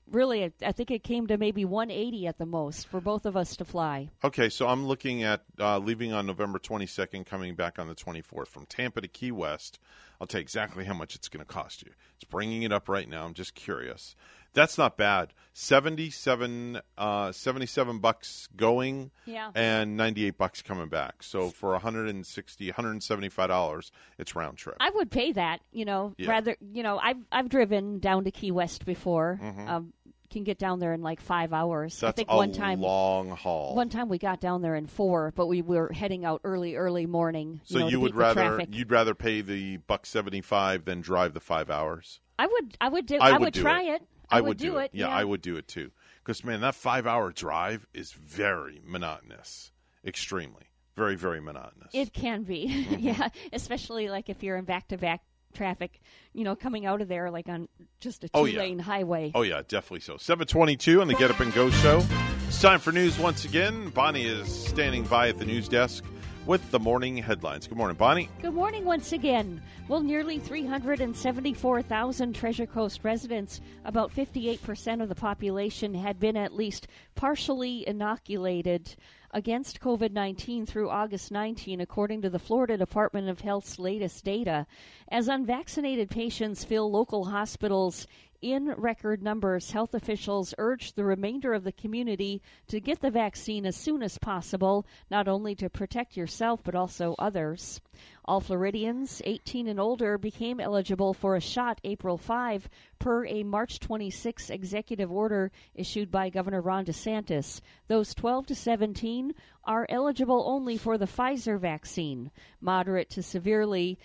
[0.10, 3.38] really, I think it came to maybe one eighty at the most for both of
[3.38, 4.10] us to fly.
[4.24, 8.48] Okay, so I'm looking at uh, leaving on November 22nd, coming back on the 24th
[8.48, 9.80] from Tampa to Key West.
[10.20, 11.92] I'll tell you exactly how much it's going to cost you.
[12.16, 13.26] It's bringing it up right now.
[13.26, 14.16] I'm just curious.
[14.56, 15.32] That's not bad.
[15.54, 19.52] 77, uh, 77 bucks going Yeah.
[19.56, 21.24] and 98 bucks coming back.
[21.24, 24.76] So for 160, 175 dollars, it's round trip.
[24.80, 26.30] I would pay that, you know, Yeah.
[26.32, 29.40] rather, you know, I've I've driven down to Key West before.
[29.42, 29.68] Mhm.
[29.70, 29.94] Um,
[30.32, 32.02] can get down there in like five hours.
[32.04, 33.74] I That's think a one time, long haul.
[33.76, 37.06] one time we got down there in four, but we were heading out early, early
[37.06, 37.62] morning.
[37.64, 41.70] so know, you would rather you'd rather pay the buck 75 than drive the 5
[41.70, 42.20] hours?
[42.38, 44.02] I would, I would do, I I would would try it.
[44.02, 44.08] it.
[44.30, 44.92] I, would, do it.
[44.94, 45.92] Yeah, I would do it too.
[46.24, 49.72] Because man, that five-hour drive is very monotonous.
[50.06, 50.64] Extremely,
[50.96, 51.90] very, very monotonous.
[51.94, 52.98] It can be, Mhm.
[53.02, 55.22] yeah, especially like if you're in back-to-back
[55.54, 56.02] traffic,
[56.34, 57.68] you know, coming out of there like on
[58.02, 58.54] just a Oh, yeah.
[58.54, 59.32] two-lane highway.
[59.34, 60.18] Oh yeah, definitely so.
[60.18, 62.04] Seven twenty-two on the Get Up and Go show.
[62.48, 63.90] It's time for news once again.
[63.90, 66.04] Bonnie is standing by at the news desk
[66.46, 67.68] with the morning headlines.
[67.68, 68.30] Good morning, Bonnie.
[68.42, 69.62] Good morning once again.
[69.88, 76.88] Well, nearly 374,000 Treasure Coast residents, about 58% of the population, had been at least
[77.16, 78.96] partially inoculated
[79.32, 84.66] against COVID 19 through August 19, according to the Florida Department of Health's latest data.
[85.10, 88.08] As unvaccinated patients fill local hospitals
[88.46, 93.66] in record numbers, health officials urged the remainder of the community to get the vaccine
[93.66, 97.82] as soon as possible, not only to protect yourself but also others.
[98.24, 102.70] All Floridians 18 and older became eligible for a shot April 5
[103.00, 107.62] per a March 26 executive order issued by Governor Ron DeSantis.
[107.88, 112.30] Those 12 to 17 are eligible only for the Pfizer vaccine.
[112.62, 113.98] Moderate to severely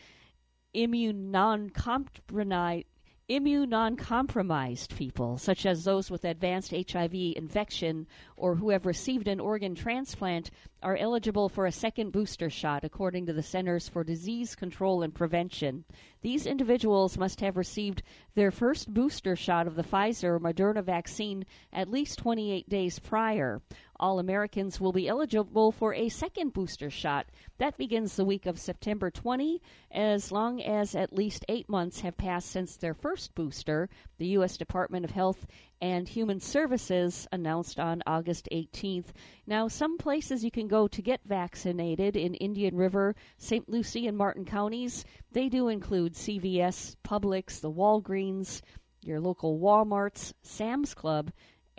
[0.73, 2.87] immune non-compromised
[3.31, 8.05] immune non-compromised people such as those with advanced HIV infection
[8.37, 10.51] or who have received an organ transplant
[10.83, 15.15] are eligible for a second booster shot according to the Centers for Disease Control and
[15.15, 15.85] Prevention.
[16.23, 18.03] These individuals must have received
[18.35, 23.63] their first booster shot of the Pfizer or Moderna vaccine at least 28 days prior.
[24.01, 27.27] All Americans will be eligible for a second booster shot.
[27.59, 29.61] That begins the week of September 20,
[29.91, 34.57] as long as at least eight months have passed since their first booster, the U.S.
[34.57, 35.47] Department of Health
[35.83, 39.09] and Human Services announced on August 18th.
[39.47, 43.69] Now, some places you can go to get vaccinated in Indian River, St.
[43.69, 48.63] Lucie, and Martin counties, they do include CVS, Publix, the Walgreens,
[49.03, 51.31] your local Walmarts, Sam's Club,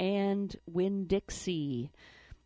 [0.01, 1.91] and Winn Dixie.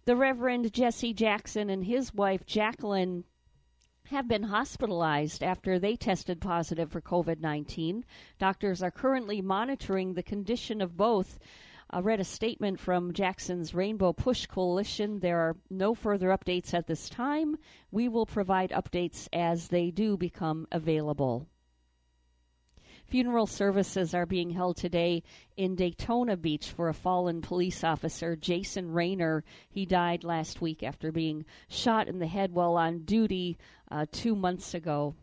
[0.03, 3.23] The Reverend Jesse Jackson and his wife Jacqueline
[4.09, 8.03] have been hospitalized after they tested positive for COVID 19.
[8.39, 11.39] Doctors are currently monitoring the condition of both.
[11.89, 15.19] I read a statement from Jackson's Rainbow Push Coalition.
[15.21, 17.55] There are no further updates at this time.
[17.89, 21.47] We will provide updates as they do become available.
[23.07, 25.21] Funeral services are being held today
[25.57, 29.43] in Daytona Beach for a fallen police officer, Jason Raynor.
[29.69, 33.57] He died last week after being shot in the head while on duty
[33.91, 35.13] uh, two months ago.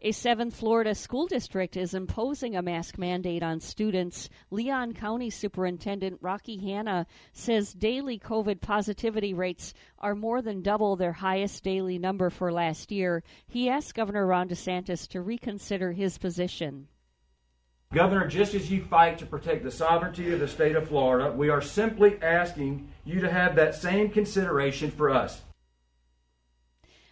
[0.00, 4.28] A 7th Florida school district is imposing a mask mandate on students.
[4.50, 11.12] Leon County Superintendent Rocky Hanna says daily COVID positivity rates are more than double their
[11.12, 13.22] highest daily number for last year.
[13.48, 16.88] He asked Governor Ron DeSantis to reconsider his position.
[17.96, 21.48] Governor, just as you fight to protect the sovereignty of the state of Florida, we
[21.48, 25.40] are simply asking you to have that same consideration for us.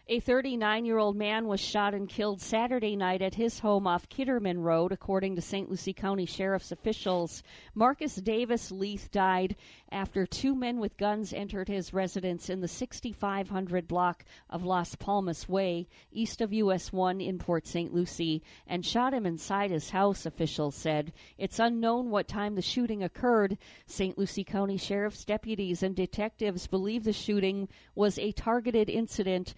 [0.07, 4.07] A 39 year old man was shot and killed Saturday night at his home off
[4.11, 5.71] Kitterman Road, according to St.
[5.71, 7.43] Lucie County Sheriff's officials.
[7.75, 9.57] Marcus Davis Leith died
[9.91, 15.49] after two men with guns entered his residence in the 6500 block of Las Palmas
[15.49, 17.95] Way, east of US 1 in Port St.
[17.95, 21.15] Lucie, and shot him inside his house, officials said.
[21.39, 23.57] It's unknown what time the shooting occurred.
[23.87, 24.19] St.
[24.19, 29.55] Lucie County Sheriff's deputies and detectives believe the shooting was a targeted incident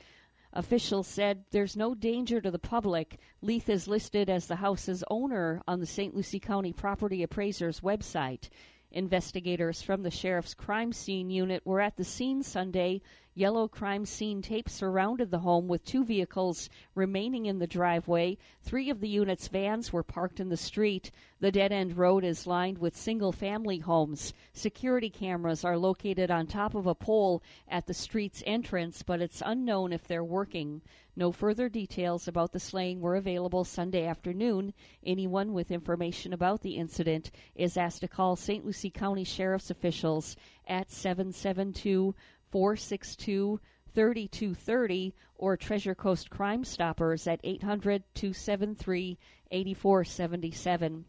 [0.56, 3.18] Officials said there's no danger to the public.
[3.42, 6.14] Leith is listed as the house's owner on the St.
[6.14, 8.48] Lucie County Property Appraiser's website.
[8.96, 13.02] Investigators from the sheriff's crime scene unit were at the scene Sunday
[13.38, 18.38] Yellow crime scene tape surrounded the home with two vehicles remaining in the driveway.
[18.62, 21.10] Three of the unit's vans were parked in the street.
[21.38, 24.32] The dead end road is lined with single family homes.
[24.54, 29.42] Security cameras are located on top of a pole at the street's entrance, but it's
[29.44, 30.80] unknown if they're working.
[31.18, 34.74] No further details about the slaying were available Sunday afternoon.
[35.02, 38.66] Anyone with information about the incident is asked to call St.
[38.66, 40.36] Lucie County Sheriff's officials
[40.68, 42.14] at 772
[42.50, 43.58] 462
[43.94, 49.18] 3230 or Treasure Coast Crime Stoppers at 800 273
[49.50, 51.06] 8477.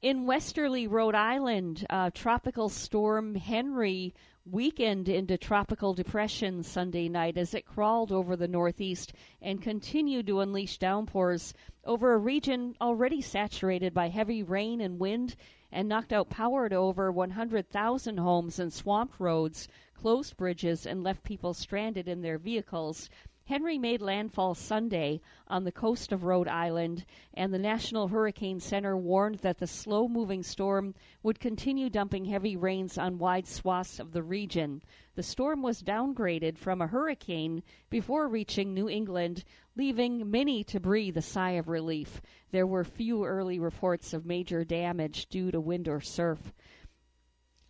[0.00, 7.54] In Westerly, Rhode Island, uh, Tropical Storm Henri weakened into tropical depression Sunday night as
[7.54, 11.54] it crawled over the Northeast and continued to unleash downpours
[11.84, 15.36] over a region already saturated by heavy rain and wind
[15.70, 21.22] and knocked out power to over 100,000 homes and swamped roads, closed bridges, and left
[21.22, 23.08] people stranded in their vehicles.
[23.48, 27.04] Henri made landfall Sunday on the coast of Rhode Island,
[27.34, 30.94] and the National Hurricane Center warned that the slow moving storm
[31.24, 34.80] would continue dumping heavy rains on wide swaths of the region.
[35.16, 39.42] The storm was downgraded from a hurricane before reaching New England,
[39.74, 42.22] leaving many to breathe a sigh of relief.
[42.52, 46.52] There were few early reports of major damage due to wind or surf.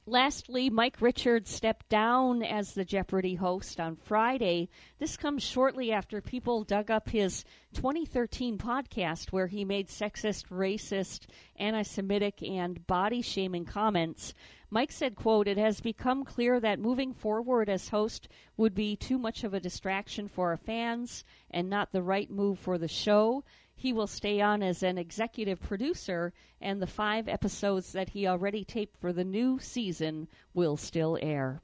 [0.06, 4.68] Lastly, Mike Richards stepped down as the Jeopardy host on Friday.
[4.98, 11.26] This comes shortly after people dug up his 2013 podcast where he made sexist, racist,
[11.54, 14.34] anti-Semitic, and body-shaming comments.
[14.70, 18.26] Mike said, quote, It has become clear that moving forward as host
[18.56, 22.58] would be too much of a distraction for our fans and not the right move
[22.58, 23.44] for the show.
[23.82, 28.64] He will stay on as an executive producer, and the five episodes that he already
[28.64, 31.60] taped for the new season will still air.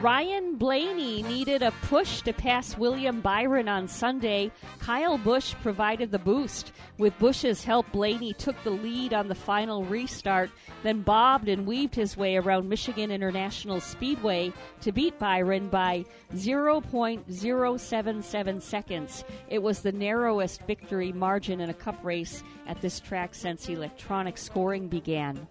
[0.00, 4.52] Ryan Blaney needed a push to pass William Byron on Sunday.
[4.78, 6.70] Kyle Busch provided the boost.
[6.98, 10.52] With Busch's help, Blaney took the lead on the final restart,
[10.84, 14.52] then bobbed and weaved his way around Michigan International Speedway
[14.82, 19.24] to beat Byron by 0.077 seconds.
[19.48, 24.38] It was the narrowest victory margin in a cup race at this track since electronic
[24.38, 25.48] scoring began.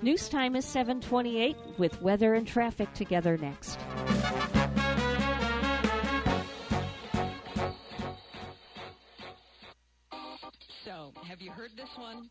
[0.00, 3.80] News time is 728 with weather and traffic together next.
[10.84, 12.30] So, have you heard this one?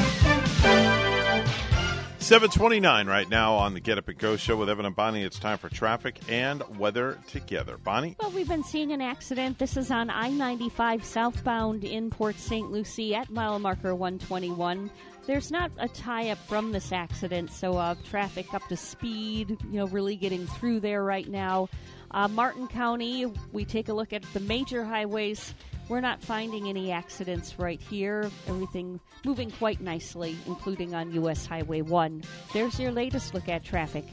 [2.31, 5.23] 729 right now on the Get Up and Go show with Evan and Bonnie.
[5.23, 7.77] It's time for traffic and weather together.
[7.77, 8.15] Bonnie?
[8.21, 9.59] Well, we've been seeing an accident.
[9.59, 12.71] This is on I 95 southbound in Port St.
[12.71, 14.89] Lucie at mile marker 121.
[15.25, 19.79] There's not a tie up from this accident, so uh, traffic up to speed, you
[19.79, 21.69] know, really getting through there right now.
[22.11, 25.53] Uh, Martin County, we take a look at the major highways.
[25.91, 28.31] We're not finding any accidents right here.
[28.47, 31.45] Everything moving quite nicely, including on U.S.
[31.45, 32.23] Highway 1.
[32.53, 34.05] There's your latest look at traffic.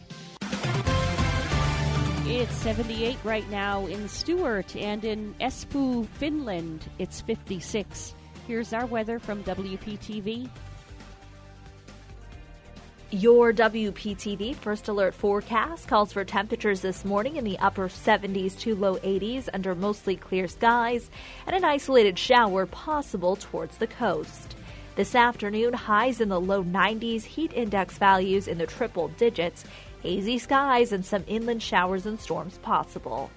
[2.26, 6.90] It's 78 right now in Stuart and in Espoo, Finland.
[6.98, 8.12] It's 56.
[8.48, 10.50] Here's our weather from WPTV.
[13.10, 18.74] Your WPTV First Alert forecast calls for temperatures this morning in the upper 70s to
[18.74, 21.08] low 80s under mostly clear skies
[21.46, 24.56] and an isolated shower possible towards the coast.
[24.94, 29.64] This afternoon, highs in the low 90s, heat index values in the triple digits,
[30.02, 33.30] hazy skies, and some inland showers and storms possible.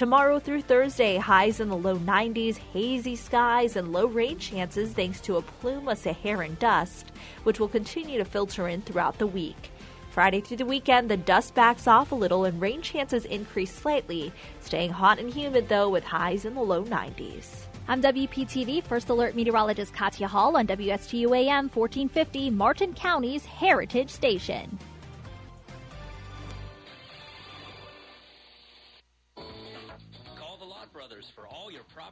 [0.00, 5.20] Tomorrow through Thursday, highs in the low 90s, hazy skies, and low rain chances thanks
[5.20, 7.12] to a plume of Saharan dust,
[7.42, 9.70] which will continue to filter in throughout the week.
[10.10, 14.32] Friday through the weekend, the dust backs off a little and rain chances increase slightly,
[14.60, 17.66] staying hot and humid though with highs in the low 90s.
[17.86, 24.78] I'm WPTV First Alert Meteorologist Katya Hall on WSTU AM 1450, Martin County's Heritage Station.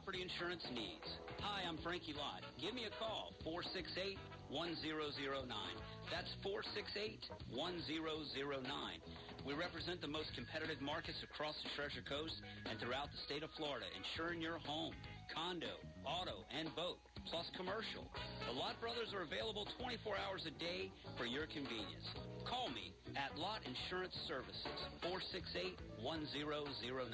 [0.09, 1.05] Property insurance needs.
[1.45, 2.41] Hi, I'm Frankie Lott.
[2.57, 4.17] Give me a call, 468
[4.49, 5.45] 1009.
[6.09, 8.65] That's 468 1009.
[9.45, 12.33] We represent the most competitive markets across the Treasure Coast
[12.65, 14.97] and throughout the state of Florida, insuring your home,
[15.29, 16.97] condo, auto, and boat,
[17.29, 18.09] plus commercial.
[18.49, 20.89] The Lott Brothers are available 24 hours a day
[21.21, 22.09] for your convenience.
[22.49, 24.73] Call me at Lott Insurance Services,
[25.05, 27.13] 468 1009.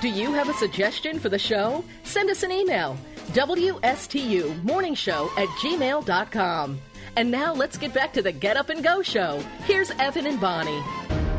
[0.00, 1.84] Do you have a suggestion for the show?
[2.04, 2.96] Send us an email.
[3.32, 6.80] WSTU Morning Show at gmail.com.
[7.16, 9.42] And now let's get back to the Get Up and Go show.
[9.64, 10.82] Here's Evan and Bonnie.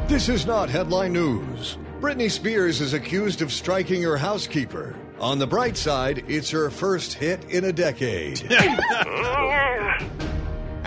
[0.07, 1.77] This is not headline news.
[2.01, 4.95] Britney Spears is accused of striking her housekeeper.
[5.19, 8.41] On the bright side, it's her first hit in a decade.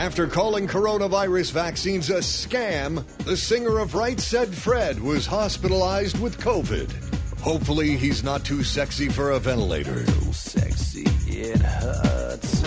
[0.03, 6.41] After calling coronavirus vaccines a scam, the singer of Right Said Fred was hospitalized with
[6.41, 6.91] COVID.
[7.39, 10.05] Hopefully, he's not too sexy for a ventilator.
[10.05, 12.65] So sexy, it hurts.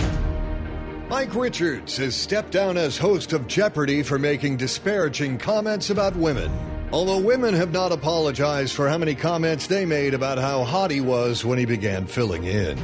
[1.10, 6.50] Mike Richards has stepped down as host of Jeopardy for making disparaging comments about women.
[6.90, 11.02] Although women have not apologized for how many comments they made about how hot he
[11.02, 12.78] was when he began filling in.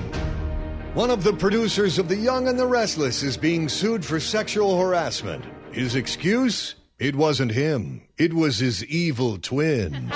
[0.95, 4.79] One of the producers of The Young and the Restless is being sued for sexual
[4.79, 5.43] harassment.
[5.71, 6.75] His excuse?
[6.99, 10.13] It wasn't him, it was his evil twin.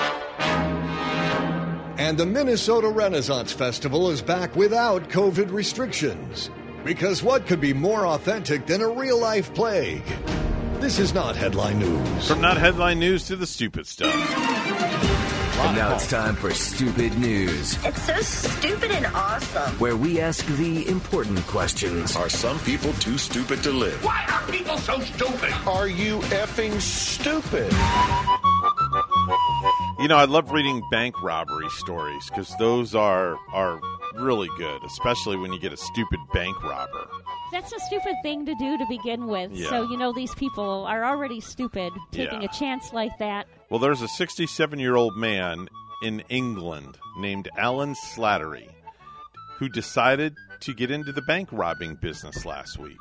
[1.97, 6.51] And the Minnesota Renaissance Festival is back without COVID restrictions.
[6.85, 10.03] Because what could be more authentic than a real life plague?
[10.75, 12.27] This is not headline news.
[12.27, 14.13] From not headline news to the stupid stuff.
[15.59, 19.73] And now it's time for Stupid News, It's so stupid and awesome.
[19.79, 22.15] where we ask the important questions.
[22.15, 24.03] Are some people too stupid to live?
[24.03, 25.51] Why are people so stupid?
[25.67, 27.71] Are you effing stupid?
[29.99, 33.79] You know, I love reading bank robbery stories because those are are
[34.15, 37.07] really good, especially when you get a stupid bank robber.
[37.51, 39.51] That's a stupid thing to do to begin with.
[39.51, 39.69] Yeah.
[39.69, 42.49] So, you know, these people are already stupid taking Yeah.
[42.49, 43.47] a chance like that.
[43.69, 45.67] Well, there's a 67 year old man
[46.01, 48.69] in England named Alan Slattery
[49.57, 52.97] who decided to get into the bank robbing business last week.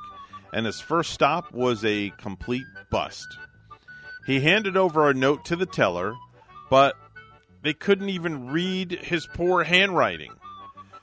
[0.52, 3.26] and his first stop was a complete bust.
[4.26, 6.14] He handed over a note to the teller,
[6.70, 6.94] but
[7.62, 10.32] they couldn't even read his poor handwriting.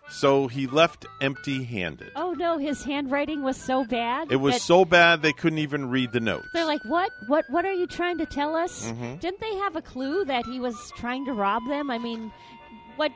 [0.10, 2.12] So he left empty handed.
[2.16, 4.32] Oh no, his handwriting was so bad.
[4.32, 6.48] It was so bad they couldn't even read the notes.
[6.54, 7.10] They're like, "What?
[7.28, 7.46] What?
[7.50, 9.20] What are you trying to tell us?" Mhm.
[9.20, 11.90] Didn't they have a clue that he was trying to rob them?
[11.90, 12.32] I mean,
[12.98, 13.12] what?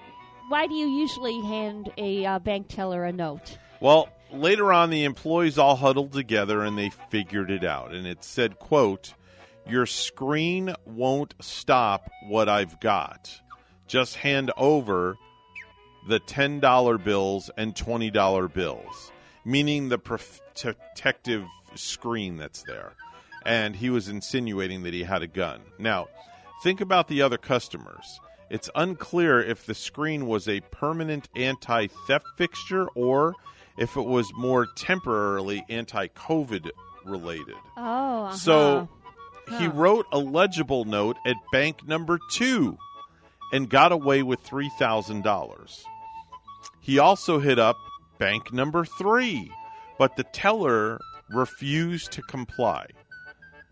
[0.50, 3.58] Why do you usually hand a uh, bank teller a note?
[3.82, 7.94] Well, later on, the employees all huddled together and they figured it out.
[7.94, 9.14] And it said, "quote
[9.68, 13.42] Your screen won't stop what I've got.
[13.88, 15.18] Just hand over
[16.08, 19.12] the ten dollar bills and twenty dollar bills,
[19.46, 22.94] meaning the protective screen that's there."
[23.46, 25.62] And he was insinuating that he had a gun.
[25.80, 26.08] Now,
[26.64, 28.20] think about the other customers.
[28.50, 33.36] It's unclear if the screen was a permanent anti theft fixture or
[33.78, 36.70] if it was more temporarily anti COVID
[37.06, 37.56] related.
[37.78, 38.36] Oh, uh-huh.
[38.36, 38.90] So
[39.60, 42.78] he wrote a legible note at bank number two
[43.54, 45.84] and got away with $3,000.
[46.88, 47.78] He also hit up
[48.18, 49.52] bank number three,
[50.00, 51.00] but the teller
[51.30, 52.88] refused to comply.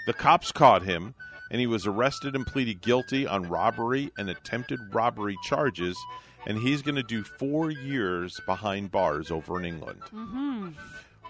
[0.06, 1.16] The cops caught him,
[1.50, 5.98] and he was arrested and pleaded guilty on robbery and attempted robbery charges,
[6.46, 10.02] and he's going to do four years behind bars over in England.
[10.14, 10.70] Mm-hmm.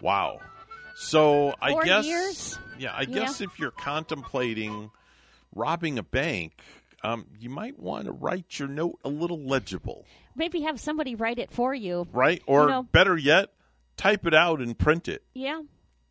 [0.02, 0.40] Wow.
[0.96, 2.58] So I guess, years?
[2.80, 3.06] yeah, I Yeah.
[3.20, 4.90] guess if you're contemplating
[5.54, 6.54] robbing a bank,
[7.04, 10.06] um, you might want to write your note a little legible,
[10.36, 12.08] Maybe have somebody write it for you.
[12.12, 12.42] right?
[12.48, 13.50] Or You know- better yet,
[13.98, 15.24] type it out and print it.
[15.34, 15.62] Yeah.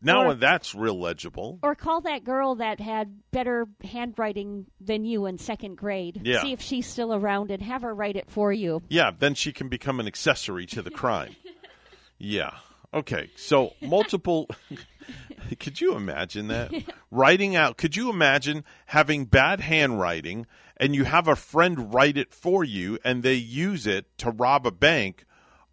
[0.03, 1.59] Now Or- that's real legible.
[1.63, 6.21] Or call that girl that had better handwriting than you in second grade.
[6.25, 6.43] Yeah.
[6.43, 8.83] See if she's still around and have her write it for you.
[8.89, 11.37] Yeah, then she can become an accessory to the crime.
[12.19, 12.55] yeah.
[12.93, 13.31] Okay.
[13.37, 14.49] So multiple.
[15.61, 16.73] could you imagine that?
[17.11, 17.77] Writing out.
[17.77, 20.47] Could you imagine having bad handwriting
[20.77, 24.67] and you have a friend write it for you and they use it to rob
[24.67, 25.25] a bank?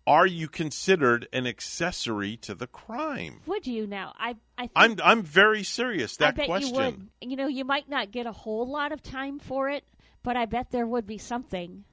[0.07, 3.41] Are you considered an accessory to the crime?
[3.45, 4.13] Would you now?
[4.17, 6.17] I I think, I'm I'm very serious.
[6.17, 6.69] That I bet question.
[6.69, 7.09] you would.
[7.21, 9.83] You know, you might not get a whole lot of time for it,
[10.23, 11.83] but I bet there would be something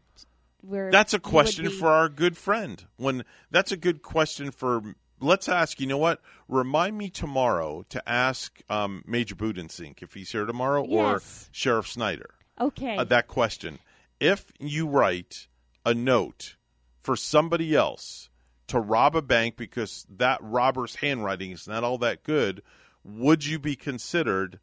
[0.63, 2.83] where That's a question be- for our good friend.
[2.97, 4.95] When that's a good question for.
[5.21, 5.81] Let's ask.
[5.81, 6.21] You know what?
[6.49, 11.23] Remind me tomorrow to ask um, Major Budensink if he's here tomorrow, or
[11.53, 12.31] Sheriff Snyder.
[12.61, 12.97] Okay.
[12.97, 13.79] Uh, that question.
[14.21, 15.47] If you write
[15.85, 16.57] a note
[17.03, 18.31] for somebody else
[18.67, 22.63] to rob a bank because that robber's handwriting is not all that good,
[23.05, 24.61] would you be considered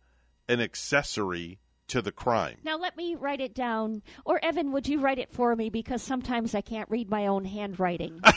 [0.48, 2.58] an accessory to the crime?
[2.64, 4.04] Now let me write it down.
[4.26, 7.46] Or Evan, would you write it for me because sometimes I can't read my own
[7.46, 8.20] handwriting.
[8.24, 8.32] well,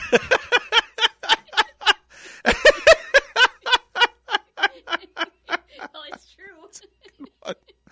[6.13, 6.45] it's true.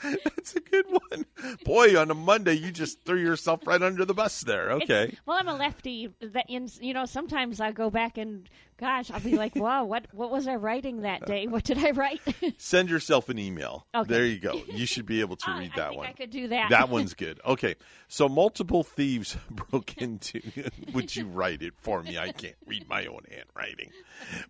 [0.24, 1.26] That's a good one.
[1.64, 4.72] Boy, on a Monday, you just threw yourself right under the bus there.
[4.72, 5.04] Okay.
[5.04, 6.12] It's- well, I'm a lefty.
[6.20, 8.48] That in, you know, sometimes I go back and,
[8.78, 11.46] gosh, I'll be like, wow, what what was I writing that day?
[11.46, 12.20] What did I write?
[12.58, 13.86] Send yourself an email.
[13.94, 14.12] Okay.
[14.12, 14.60] There you go.
[14.68, 16.06] You should be able to read I that think one.
[16.06, 16.70] I could do that.
[16.70, 17.40] That one's good.
[17.44, 17.76] Okay.
[18.08, 20.40] So multiple thieves broke into
[20.92, 22.18] would you write it for me?
[22.18, 23.90] I can't read my own handwriting.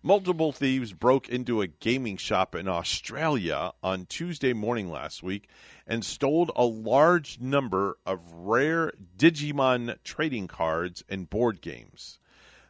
[0.03, 5.49] Multiple thieves broke into a gaming shop in Australia on Tuesday morning last week
[5.87, 12.19] and stole a large number of rare Digimon trading cards and board games.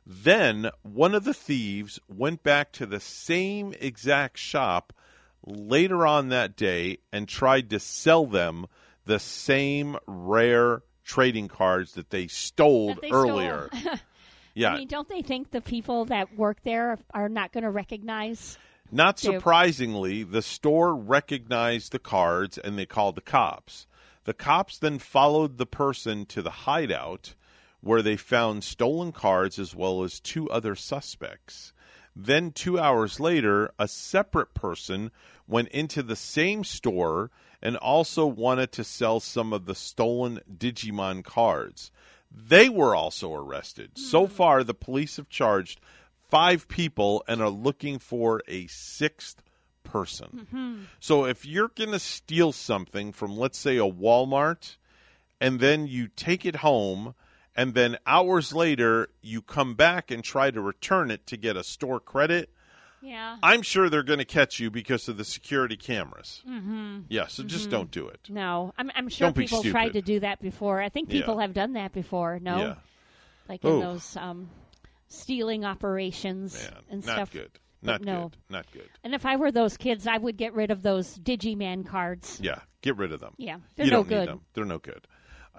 [0.10, 4.94] Then one of the thieves went back to the same exact shop
[5.46, 8.68] later on that day and tried to sell them
[9.04, 13.32] the same rare trading cards that they stole That they stole.
[13.32, 13.70] earlier.
[14.54, 14.72] yeah.
[14.74, 18.58] I mean, don't they think the people that work there are not going to recognize?
[18.90, 23.88] Not surprisingly, the store recognized the cards and they called the cops.
[24.24, 27.36] The cops then followed the person to the hideout
[27.82, 31.74] where they found stolen cards as well as two other suspects.
[32.16, 35.12] Then, two hours later, a separate person
[35.48, 37.30] went into the same store
[37.62, 41.92] and also wanted to sell some of the stolen Digimon cards.
[42.32, 43.92] They were also arrested.
[43.98, 45.80] So far, the police have charged
[46.30, 49.42] five people and are looking for a sixth
[49.84, 50.48] person.
[50.52, 50.86] Mhm.
[51.00, 54.76] So if you're going to steal something from, let's say, a Walmart,
[55.40, 57.16] and then you take it home,
[57.58, 61.64] and then hours later you come back and try to return it to get a
[61.64, 62.50] store credit,
[63.02, 63.38] Yeah.
[63.44, 66.42] I'm sure they're going to catch you because of the security cameras.
[66.48, 67.00] Mm-hmm.
[67.10, 67.72] Yeah, so just Mhm.
[67.72, 68.20] don't do it.
[68.30, 70.82] No, I'm, I'm sure Don't people tried to do that before.
[70.82, 71.20] I think Yeah.
[71.22, 72.40] people have done that before.
[72.40, 72.76] No, Yeah.
[73.50, 73.82] like in Ooh.
[73.82, 74.50] those um,
[75.08, 77.32] stealing operations and Not stuff.
[77.32, 77.52] good.
[77.84, 78.30] Not no.
[78.30, 78.38] good.
[78.50, 78.90] Not good.
[79.04, 82.40] And if I were those kids, I would get rid of those Digimon cards.
[82.42, 83.36] Yeah, get rid of them.
[83.38, 84.20] Yeah, they're you no don't good.
[84.22, 84.42] Need them.
[84.54, 85.08] They're no good.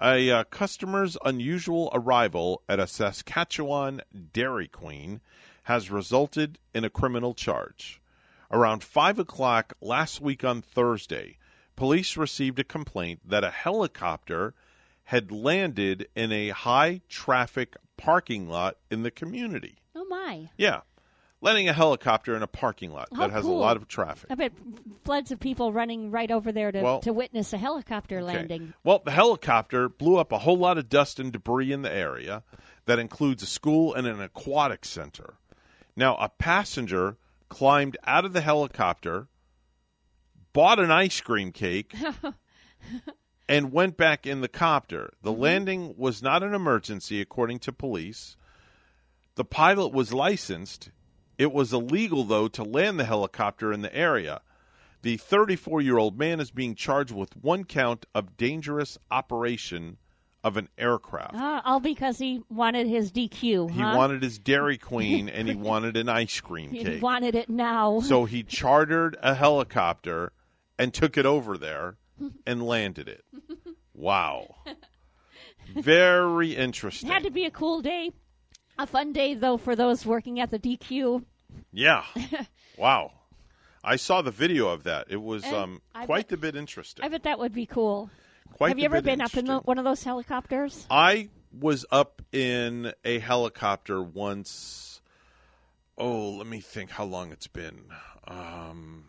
[0.01, 3.99] A uh, customer's unusual arrival at a Saskatchewan
[4.31, 5.19] Dairy Queen
[5.63, 8.01] has resulted in a criminal charge.
[8.49, 11.37] Around 5 o'clock last week on Thursday,
[11.75, 14.53] police received a complaint that a helicopter
[15.03, 19.79] had landed in a high traffic parking lot in the community.
[19.93, 20.49] Oh my!
[20.55, 20.81] Yeah,
[21.41, 23.57] landing a helicopter in a parking lot How that has cool.
[23.57, 24.29] a lot of traffic.
[24.29, 24.51] I bet
[25.05, 28.25] floods of people running right over there to, Well- to witness a helicopter Okay.
[28.25, 28.73] landing.
[28.83, 32.43] Well, the helicopter blew up a whole lot of dust and debris in the area.
[32.85, 35.35] That includes a school and an aquatic center.
[35.95, 37.17] Now, a passenger
[37.49, 39.27] climbed out of the helicopter,
[40.53, 41.93] bought an ice cream cake,
[43.49, 45.13] and went back in the copter.
[45.21, 45.41] The mm-hmm.
[45.41, 48.37] landing was not an emergency, according to police.
[49.35, 50.89] The pilot was licensed.
[51.39, 54.41] It was illegal, though, to land the helicopter in the area.
[55.01, 59.97] The 34 year old man is being charged with one count of dangerous operation
[60.43, 61.35] of an aircraft.
[61.35, 63.71] Ah, all because he wanted his DQ.
[63.71, 66.87] He wanted his Dairy Queen and he wanted an ice cream cake.
[66.87, 68.01] He wanted it now.
[68.01, 70.33] So he chartered a helicopter
[70.77, 71.95] and took it over there
[72.45, 73.23] and landed it.
[73.93, 74.55] Wow.
[75.73, 77.09] Very interesting.
[77.09, 78.11] It had to be a cool day.
[78.79, 81.23] A fun day, though, for those working at the DQ.
[81.73, 82.03] Yeah.
[82.77, 83.11] Wow.
[83.83, 85.07] I saw the video of that.
[85.09, 87.03] It was um, quite bet- a bit interesting.
[87.03, 88.09] I bet that would be cool.
[88.53, 90.87] Quite Have you ever been up in the, one of those helicopters?
[90.89, 95.01] I was up in a helicopter once.
[95.97, 97.85] Oh, let me think how long it's been.
[98.25, 99.03] Um,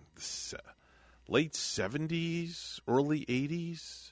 [1.30, 4.10] late 70s, early 80s,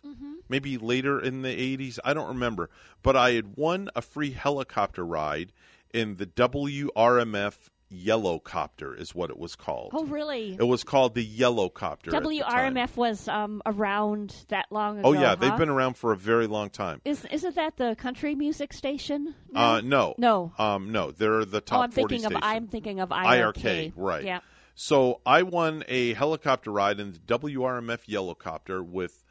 [0.48, 1.98] maybe later in the 80s.
[2.04, 2.70] I don't remember.
[3.02, 5.52] But I had won a free helicopter ride
[5.92, 7.54] in the WRMF
[7.90, 9.92] Yellow Copter, is what it was called.
[9.94, 10.54] Oh, really?
[10.60, 12.14] It was called the Yellow Copter.
[12.14, 12.74] at the time.
[12.74, 15.08] WRMF was um, around that long ago.
[15.08, 15.34] Oh, yeah.
[15.34, 17.00] They've been around for a very long time.
[17.06, 19.34] Is isn't that the country music station?
[19.54, 20.52] Uh, no, No.
[20.58, 21.12] um, no.
[21.12, 21.78] They're the top.
[21.78, 22.42] oh, I'm 40 thinking of.
[22.44, 23.54] I'm thinking of IRK.
[23.54, 24.24] IRK, right?
[24.24, 24.40] Yeah.
[24.80, 29.24] So I won a helicopter ride in the WRMF Yellowcopter with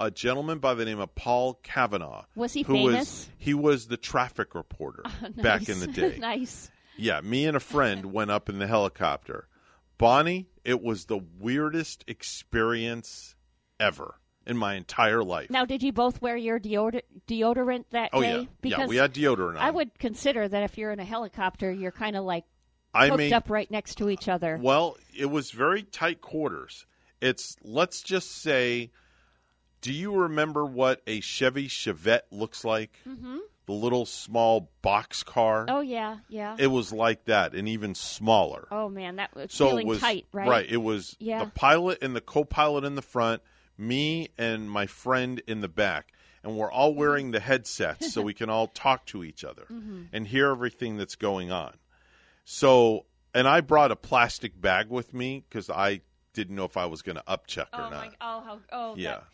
[0.00, 2.24] a gentleman by the name of Paul Kavanaugh.
[2.34, 2.94] Was he who famous?
[2.98, 6.16] Was, he was the traffic reporter oh, back in the day.
[6.20, 6.70] nice.
[6.96, 9.46] Yeah, me and a friend went up in the helicopter.
[9.98, 13.34] Bonnie, it was the weirdest experience
[13.78, 14.14] ever
[14.46, 15.50] in my entire life.
[15.50, 18.30] Now, did you both wear your deodor- deodorant that Oh, day?
[18.32, 18.38] yeah.
[18.40, 21.92] Yeah, Because we had deodorant I would consider that if you're in a helicopter, you're
[21.92, 22.44] kind of like
[22.94, 24.58] I hooked made- up right next to each other.
[24.60, 26.86] Well, it was very tight quarters.
[27.20, 28.90] It's let's just say,
[29.80, 32.98] do you remember what a Chevy Chevette looks like?
[33.04, 35.64] hmm The little small box car.
[35.68, 36.56] Oh yeah, yeah.
[36.58, 38.68] It was like that, and even smaller.
[38.70, 40.48] oh man, that was so feeling it was tight, right?
[40.48, 40.66] Right.
[40.68, 41.44] It was Yeah.
[41.44, 43.40] the pilot and the co-pilot in the front,
[43.78, 46.12] me and my friend in the back,
[46.42, 50.08] and we're all wearing the headsets so we can all talk to each other Mhm.
[50.12, 51.74] and hear everything that's going on.
[52.44, 56.00] So, and I brought a plastic bag with me because I
[56.34, 57.92] didn't know if I was going to upchuck or Oh not.
[57.92, 58.10] my!
[58.20, 59.12] Oh, how, oh, Yeah.
[59.12, 59.24] that-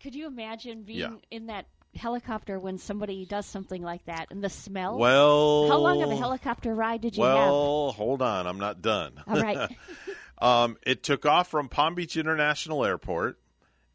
[0.00, 1.14] could you imagine being Yeah.
[1.30, 4.98] in that helicopter when somebody does something like that and the smell?
[4.98, 7.34] Well, how long of a helicopter ride did you have?
[7.34, 9.22] well, hold on, I'm not done.
[9.26, 9.70] All right.
[10.38, 13.38] um, it took off from Palm Beach International Airport,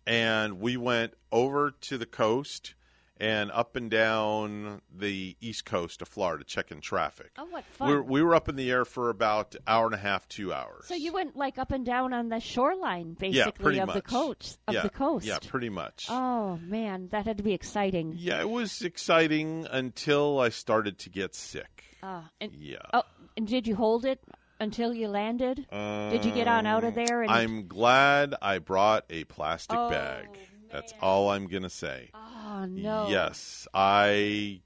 [0.07, 2.73] and we went over to the coast
[3.21, 7.29] and up and down the east coast of Florida, checking traffic.
[7.37, 7.89] Oh, what We fun!
[7.89, 10.85] were, we were up in the air for about hour and a half, two hours.
[10.87, 13.95] so you went like up and down on the shoreline, basically yeah, of much.
[13.95, 14.59] the coast.
[14.67, 15.25] Of yeah, the coast.
[15.25, 16.07] Yeah, pretty much.
[16.09, 18.15] Oh man, that had to be exciting.
[18.17, 21.83] Yeah, it was exciting until I started to get sick.
[22.03, 22.77] Ah, and, Yeah.
[22.93, 23.03] Oh,
[23.37, 24.19] and did you hold it
[24.59, 25.67] until you landed?
[25.71, 27.21] did you get on out of there?
[27.21, 30.27] And Um, I'm glad I brought a plastic Oh, bag.
[30.71, 32.11] That's all I'm gonna say.
[32.13, 33.07] Oh no.
[33.09, 34.61] Yes, I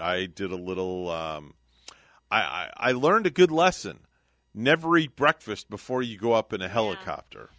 [0.00, 1.10] I did a little.
[1.10, 1.54] Um,
[2.30, 4.00] I, I I learned a good lesson.
[4.54, 7.50] Never eat breakfast before you go up in a helicopter.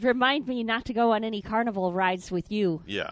[0.00, 2.82] Remind me not to go on any carnival rides with you.
[2.86, 3.10] Yeah,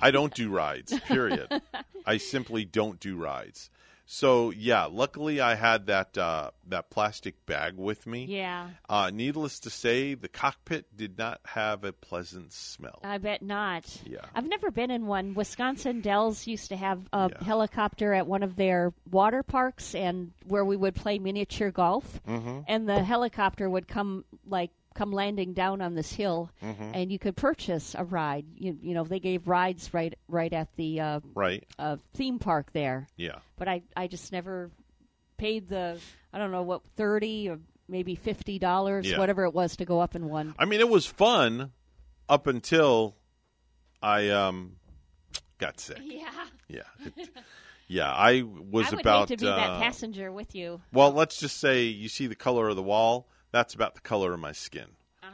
[0.00, 0.98] I don't do rides.
[1.06, 1.62] Period.
[2.06, 3.70] I simply don't do rides.
[4.06, 8.26] So yeah, luckily I had that uh, that plastic bag with me.
[8.26, 8.68] Yeah.
[8.88, 13.00] Uh, needless to say, the cockpit did not have a pleasant smell.
[13.02, 13.84] I bet not.
[14.04, 14.18] Yeah.
[14.34, 15.34] I've never been in one.
[15.34, 20.64] Wisconsin Dells used to have a helicopter at one of their water parks and where
[20.64, 22.20] we would play miniature golf.
[22.26, 22.64] Mhm.
[22.68, 26.92] And the helicopter would come like come landing down on this hill Mhm.
[26.94, 28.46] and you could purchase a ride.
[28.56, 31.64] You, you know, they gave rides right right at the uh, Right.
[31.78, 33.08] uh, theme park there.
[33.16, 33.38] Yeah.
[33.56, 34.70] But I I just never
[35.36, 35.98] paid the
[36.32, 37.58] I don't know what 30 or
[37.88, 39.18] maybe fifty dollars, Yeah.
[39.18, 40.54] whatever it was, to go up in one.
[40.58, 41.72] I mean, it was fun
[42.28, 43.16] up until
[44.02, 44.76] I um
[45.58, 45.98] got sick.
[46.02, 46.30] Yeah.
[46.68, 46.82] Yeah.
[47.16, 47.30] It-
[47.86, 50.80] yeah, I was I about to be uh, that passenger with you.
[50.92, 53.28] Well, let's just say you see the color of the wall.
[53.54, 54.86] That's about the color of my skin.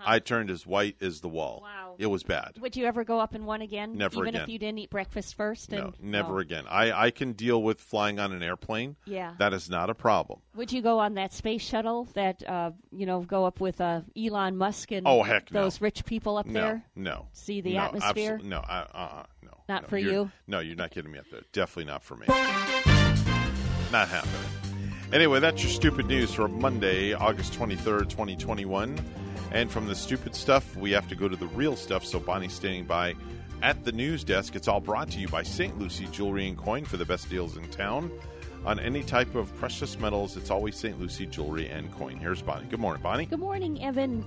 [0.05, 1.63] I turned as white as the wall.
[1.65, 1.89] Uh-huh.
[1.91, 1.95] Wow.
[1.99, 2.53] It was bad.
[2.61, 3.97] Would you ever go up in one again?
[3.97, 4.43] Never even again.
[4.43, 5.73] if you didn't eat breakfast first.
[5.73, 6.39] No, never oh.
[6.39, 6.65] again.
[6.69, 8.97] I, I can deal with flying on an airplane.
[9.07, 9.35] Yeah.
[9.39, 10.41] That is not a problem.
[10.55, 14.03] Would you go on that space shuttle that uh, you know go up with uh,
[14.15, 15.63] Elon Musk and Oh, heck no.
[15.63, 16.85] those rich people up no, there?
[16.95, 17.27] No.
[17.33, 18.35] See the no, atmosphere?
[18.35, 19.51] absolute- no, I, uh-uh, no.
[19.67, 20.31] Not no, for you?
[20.47, 21.43] No, you're not getting me up there.
[21.53, 22.27] Definitely not for me.
[23.91, 24.70] not happening.
[25.13, 28.97] Anyway, that's your stupid news for Monday, August 23rd, 2021.
[29.51, 32.05] And from the stupid stuff, we have to go to the real stuff.
[32.05, 33.17] So Bonnie's standing by
[33.61, 34.55] at the news desk.
[34.55, 35.77] It's all brought to you by St.
[35.81, 38.09] Lucie Jewelry and Coin for the best deals in town.
[38.65, 41.01] On any type of precious metals, it's always St.
[41.01, 42.17] Lucie Jewelry and Coin.
[42.17, 42.67] Here's Bonnie.
[42.67, 43.27] Good morning, Bonnie.
[43.27, 44.25] Good morning, Evan.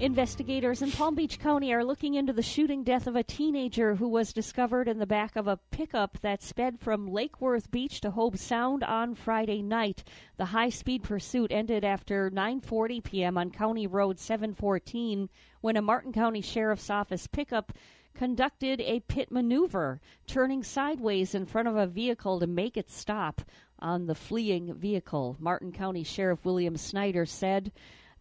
[0.00, 4.08] Investigators in Palm Beach County are looking into the shooting death of a teenager who
[4.08, 8.10] was discovered in the back of a pickup that sped from Lake Worth Beach to
[8.10, 10.02] Hobe Sound on Friday night.
[10.38, 13.38] The high-speed pursuit ended after 9:40 p.m.
[13.38, 15.28] on County Road 714
[15.60, 17.72] when a Martin County Sheriff's Office pickup
[18.14, 23.40] conducted a pit maneuver, turning sideways in front of a vehicle to make it stop
[23.78, 25.36] on the fleeing vehicle.
[25.38, 27.72] Martin County Sheriff William Snyder said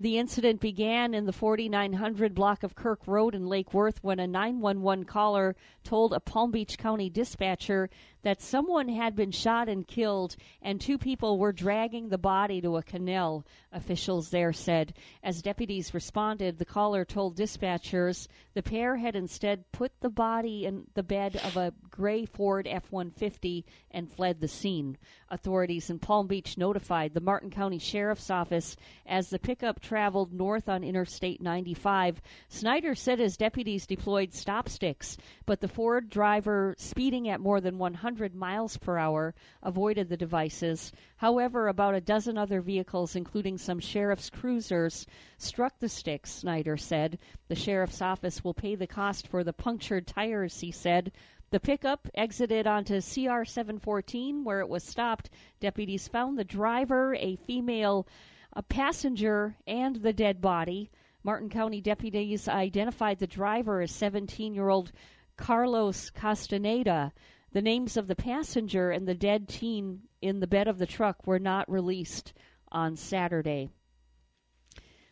[0.01, 4.25] the incident began in the 4900 block of Kirk Road in Lake Worth when a
[4.25, 7.87] 911 caller told a Palm Beach County dispatcher
[8.23, 12.77] that someone had been shot and killed and two people were dragging the body to
[12.77, 14.93] a canal, officials there said.
[15.23, 20.85] As deputies responded, the caller told dispatchers the pair had instead put the body in
[20.93, 24.97] the bed of a gray Ford F 150 and fled the scene.
[25.29, 28.75] Authorities in Palm Beach notified the Martin County Sheriff's Office
[29.05, 32.21] as the pickup traveled north on Interstate 95.
[32.49, 37.77] Snyder said his deputies deployed stop sticks, but the Ford driver, speeding at more than
[38.11, 39.33] 100 miles per hour,
[39.63, 40.91] avoided the devices.
[41.15, 45.07] However, about a dozen other vehicles, including some sheriff's cruisers,
[45.37, 47.17] struck the sticks, Snyder said.
[47.47, 51.13] The sheriff's office will pay the cost for the punctured tires, he said.
[51.51, 55.29] The pickup exited onto CR 714, where it was stopped.
[55.61, 58.05] Deputies found the driver, a female
[58.53, 60.91] a passenger, and the dead body.
[61.23, 64.91] Martin County deputies identified the driver as 17 year old
[65.37, 67.13] Carlos Castaneda.
[67.53, 71.27] The names of the passenger and the dead teen in the bed of the truck
[71.27, 72.33] were not released
[72.71, 73.69] on Saturday.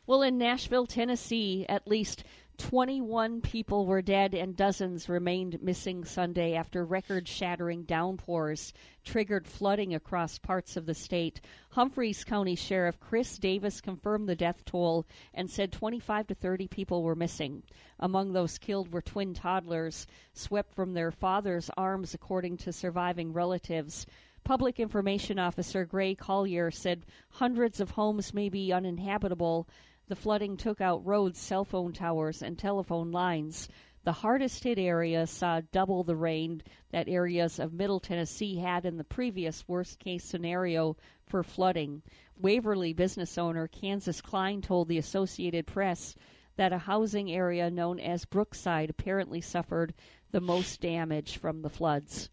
[0.07, 2.24] Well, in Nashville, Tennessee, at least
[2.60, 8.73] 21 people were dead and dozens remained missing Sunday after record shattering downpours
[9.06, 11.40] triggered flooding across parts of the state.
[11.72, 17.02] Humphreys County Sheriff Chris Davis confirmed the death toll and said 25 to 30 people
[17.02, 17.64] were missing.
[17.98, 24.06] Among those killed were twin toddlers swept from their father's arms, according to surviving relatives.
[24.44, 29.68] Public Information Officer Gray Collier said hundreds of homes may be uninhabitable.
[30.10, 33.69] The flooding took out roads, cell phone towers, and telephone lines.
[34.06, 38.98] The hardest hit area saw double the rain that areas of Middle Tennessee had in
[38.98, 42.02] the previous worst case scenario for flooding.
[42.36, 46.15] Waverly business owner Kansas Klein told the Associated Press
[46.56, 49.94] that a housing area known as Brookside apparently suffered
[50.31, 52.31] the most damage from the floods.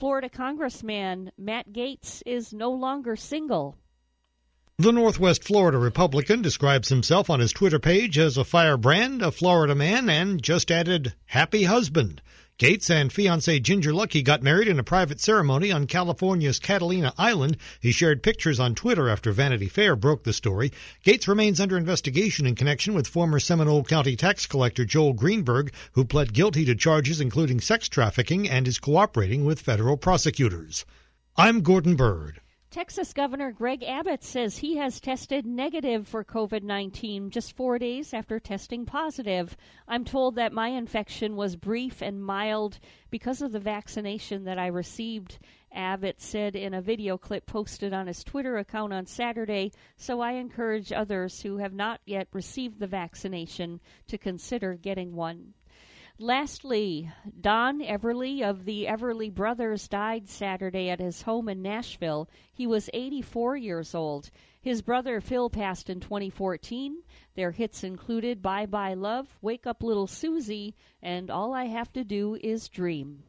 [0.00, 3.76] Florida Congressman Matt Gaetz is no longer single.
[4.80, 9.74] The Northwest Florida Republican describes himself on his Twitter page as a firebrand, a Florida
[9.74, 12.22] man, and just added, happy husband.
[12.58, 17.58] Gaetz and fiancee Ginger Luckey got married in a private ceremony on California's Catalina Island.
[17.78, 20.72] He shared pictures on Twitter after Vanity Fair broke the story.
[21.04, 26.06] Gaetz remains under investigation in connection with former Seminole County tax collector Joel Greenberg, who
[26.06, 30.86] pled guilty to charges including sex trafficking and is cooperating with federal prosecutors.
[31.36, 32.40] I'm Gordon Bird.
[32.70, 38.14] Texas Governor Greg Abbott says he has tested negative for COVID 19 just four days
[38.14, 39.56] after testing positive.
[39.88, 42.78] I'm told that my infection was brief and mild
[43.10, 45.40] because of the vaccination that I received.
[45.72, 50.34] Abbott said in a video clip posted on his Twitter account on Saturday, so I
[50.34, 55.54] encourage others who have not yet received the vaccination to consider getting one.
[56.22, 57.10] Lastly,
[57.40, 62.28] Don Everly of the Everly Brothers died Saturday at his home in Nashville.
[62.52, 64.30] He was 84 years old.
[64.60, 66.98] His brother Phil passed in 2014.
[67.36, 72.04] Their hits included Bye Bye Love, Wake Up Little Susie, and All I Have to
[72.04, 73.22] Do Is Dream.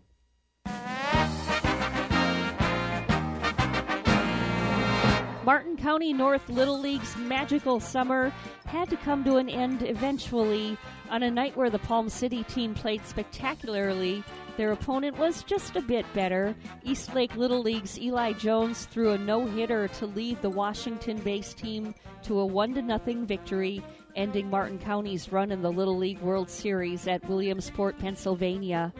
[5.43, 8.31] Martin County North Little League's magical summer
[8.67, 10.77] had to come to an end eventually
[11.09, 14.23] on a night where the Palm City team played spectacularly.
[14.55, 16.55] Their opponent was just a bit better.
[16.83, 22.45] Eastlake Little League's Eli Jones threw a no-hitter to lead the Washington-based team to a
[22.45, 23.83] 1 to nothing victory,
[24.15, 28.93] ending Martin County's run in the Little League World Series at Williamsport, Pennsylvania.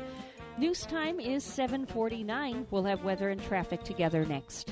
[0.58, 2.66] News time is 7:49.
[2.72, 4.72] We'll have weather and traffic together next.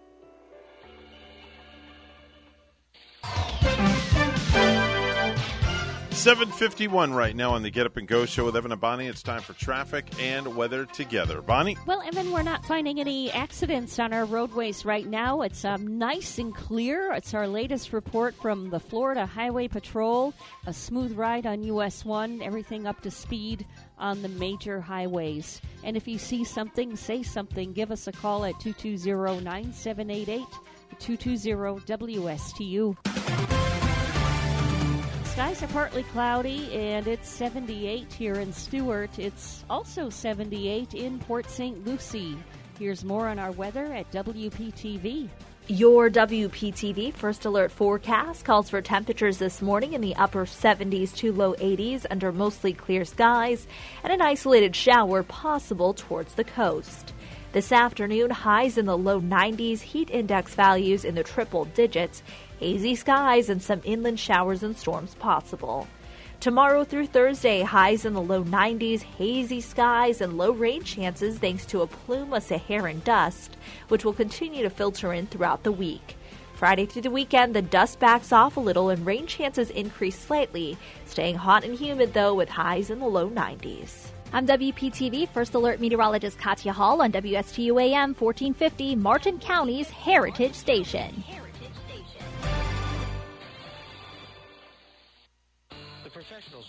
[6.21, 9.07] 751 right now on the Get Up and Go show with Evan and Bonnie.
[9.07, 11.41] It's time for traffic and weather together.
[11.41, 11.75] Bonnie?
[11.87, 15.41] Well, Evan, we're not finding any accidents on our roadways right now.
[15.41, 17.11] It's um, nice and clear.
[17.13, 20.31] It's our latest report from the Florida Highway Patrol.
[20.67, 23.65] A smooth ride on US 1, everything up to speed
[23.97, 25.59] on the major highways.
[25.83, 27.73] And if you see something, say something.
[27.73, 30.45] Give us a call at 220 9788
[30.99, 33.60] 220 WSTU.
[35.41, 39.17] Skies are partly cloudy and it's 78 here in Stuart.
[39.17, 41.83] It's also 78 in Port St.
[41.83, 42.37] Lucie.
[42.77, 45.29] Here's more on our weather at WPTV.
[45.67, 51.33] Your WPTV First Alert forecast calls for temperatures this morning in the upper 70s to
[51.33, 53.65] low 80s under mostly clear skies
[54.03, 57.13] and an isolated shower possible towards the coast.
[57.51, 62.23] This afternoon, highs in the low 90s, heat index values in the triple digits,
[62.61, 65.87] hazy skies, and some inland showers and storms possible.
[66.39, 71.65] Tomorrow through Thursday, highs in the low 90s, hazy skies, and low rain chances thanks
[71.65, 73.57] to a plume of Saharan dust,
[73.87, 76.17] which will continue to filter in throughout the week.
[76.53, 80.77] Friday through the weekend, the dust backs off a little and rain chances increase slightly,
[81.05, 84.09] staying hot and humid though with highs in the low 90s.
[84.33, 91.23] I'm WPTV First Alert meteorologist Katya Hall on WSTU AM 1450, Martin County's Heritage Station.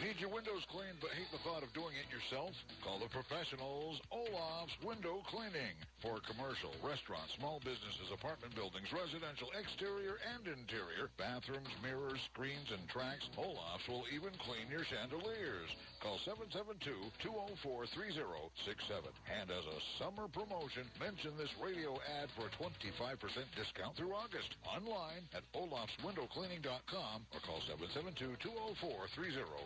[0.00, 2.56] Need your windows cleaned but hate the thought of doing it yourself?
[2.80, 5.76] Call the professionals, Olaf's Window Cleaning.
[6.00, 12.82] For commercial, restaurants, small businesses, apartment buildings, residential, exterior and interior, bathrooms, mirrors, screens, and
[12.90, 15.70] tracks, Olaf's will even clean your chandeliers.
[16.02, 16.18] Call
[17.22, 19.14] 772-204-3067.
[19.30, 23.14] And as a summer promotion, mention this radio ad for a 25%
[23.54, 24.58] discount through August.
[24.66, 29.62] Online at olafswindowcleaning.com or call 772-204-3067.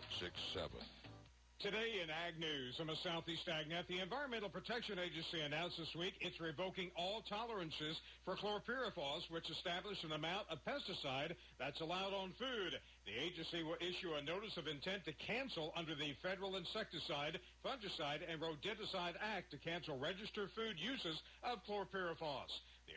[1.61, 6.17] Today in Ag News from the Southeast AgNet, the Environmental Protection Agency announced this week
[6.25, 12.33] it's revoking all tolerances for chlorpyrifos, which establish an amount of pesticide that's allowed on
[12.41, 12.73] food.
[13.05, 18.25] The agency will issue a notice of intent to cancel under the Federal Insecticide, Fungicide,
[18.25, 22.53] and Rodenticide Act to cancel registered food uses of chlorpyrifos.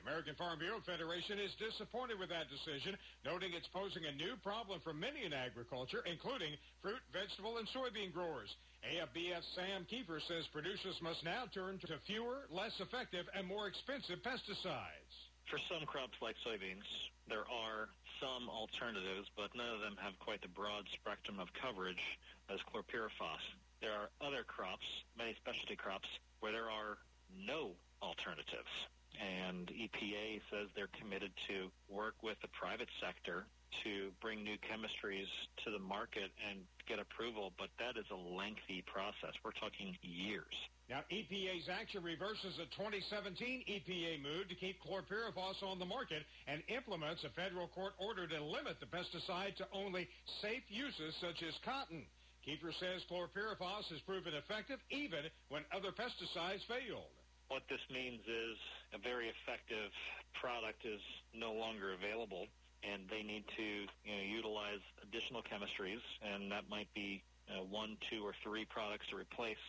[0.09, 4.81] American Farm Bureau Federation is disappointed with that decision, noting it's posing a new problem
[4.81, 8.49] for many in agriculture, including fruit, vegetable, and soybean growers.
[8.81, 14.17] AFBF Sam Kieffer says producers must now turn to fewer, less effective, and more expensive
[14.25, 15.13] pesticides.
[15.45, 16.89] For some crops like soybeans,
[17.29, 22.01] there are some alternatives, but none of them have quite the broad spectrum of coverage
[22.49, 23.45] as chlorpyrifos.
[23.77, 26.09] There are other crops, many specialty crops,
[26.41, 26.97] where there are
[27.29, 28.73] no alternatives.
[29.19, 33.43] And EPA says they're committed to work with the private sector
[33.83, 35.29] to bring new chemistries
[35.63, 39.35] to the market and get approval, but that is a lengthy process.
[39.43, 40.55] We're talking years.
[40.89, 43.37] Now, EPA's action reverses a 2017
[43.69, 48.39] EPA move to keep chlorpyrifos on the market and implements a federal court order to
[48.41, 50.09] limit the pesticide to only
[50.41, 52.07] safe uses such as cotton.
[52.41, 57.18] Kieffer says chlorpyrifos has proven effective even when other pesticides failed.
[57.49, 58.57] What this means is
[58.93, 59.89] a very effective
[60.37, 61.01] product is
[61.33, 62.45] no longer available,
[62.85, 67.97] and they need to you know, utilize additional chemistries, and that might be uh, one,
[68.09, 69.61] two, or three products to replace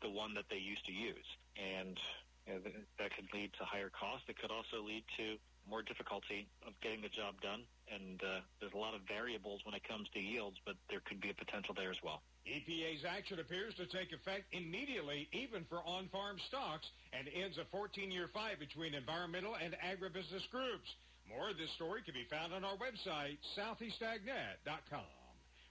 [0.00, 1.28] the one that they used to use.
[1.60, 2.00] And
[2.48, 2.60] you know,
[2.98, 4.24] that could lead to higher costs.
[4.28, 5.36] It could also lead to
[5.68, 7.62] more difficulty of getting the job done.
[7.88, 11.20] And uh, there's a lot of variables when it comes to yields, but there could
[11.20, 12.20] be a potential there as well.
[12.48, 18.28] EPA's action appears to take effect immediately, even for on-farm stocks, and ends a 14-year
[18.32, 20.88] fight between environmental and agribusiness groups.
[21.28, 25.12] More of this story can be found on our website, southeastagnet.com.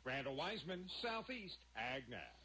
[0.05, 2.37] Randall Weiseman, Southeast AgNet.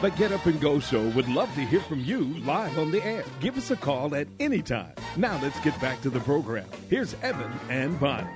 [0.00, 3.02] The Get Up and Go Show would love to hear from you live on the
[3.02, 3.24] air.
[3.40, 4.92] Give us a call at any time.
[5.16, 6.66] Now let's get back to the program.
[6.90, 8.28] Here's Evan and Bonnie.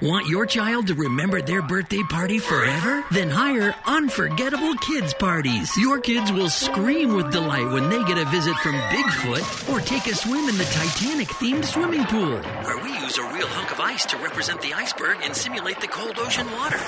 [0.00, 3.04] Want your child to remember their birthday party forever?
[3.10, 5.76] Then hire Unforgettable Kids Parties.
[5.76, 10.06] Your kids will scream with delight when they get a visit from Bigfoot or take
[10.06, 12.38] a swim in the Titanic themed swimming pool.
[12.38, 15.88] Where we use a real hunk of ice to represent the iceberg and simulate the
[15.88, 16.78] cold ocean water.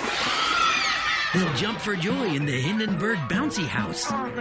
[1.32, 4.06] They'll jump for joy in the Hindenburg Bouncy House.
[4.10, 4.32] Oh,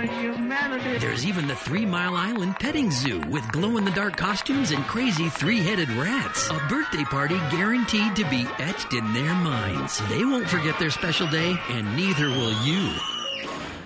[1.00, 4.84] There's even the Three Mile Island Petting Zoo with glow in the dark costumes and
[4.86, 6.50] crazy three headed rats.
[6.50, 10.02] A birthday party guaranteed to be etched in their minds.
[10.10, 12.92] They won't forget their special day, and neither will you.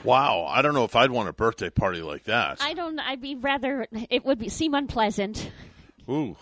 [0.05, 2.59] Wow, I don't know if I'd want a birthday party like that.
[2.61, 2.99] I don't.
[2.99, 3.85] I'd be rather.
[4.09, 5.51] It would be seem unpleasant.
[6.09, 6.35] Ooh,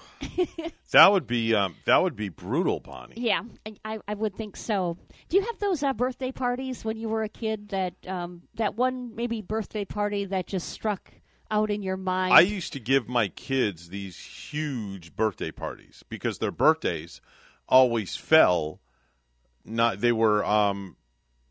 [0.91, 3.13] that would be um, that would be brutal, Bonnie.
[3.17, 3.43] Yeah,
[3.85, 4.97] I, I would think so.
[5.29, 7.69] Do you have those uh, birthday parties when you were a kid?
[7.69, 11.11] That um, that one maybe birthday party that just struck
[11.51, 12.33] out in your mind.
[12.33, 17.21] I used to give my kids these huge birthday parties because their birthdays
[17.69, 18.79] always fell.
[19.63, 20.97] Not they were um,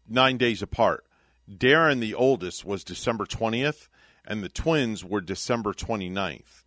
[0.08, 1.04] nine days apart.
[1.48, 3.88] Darren, the oldest, was December twentieth,
[4.24, 6.59] and the twins were December 29th.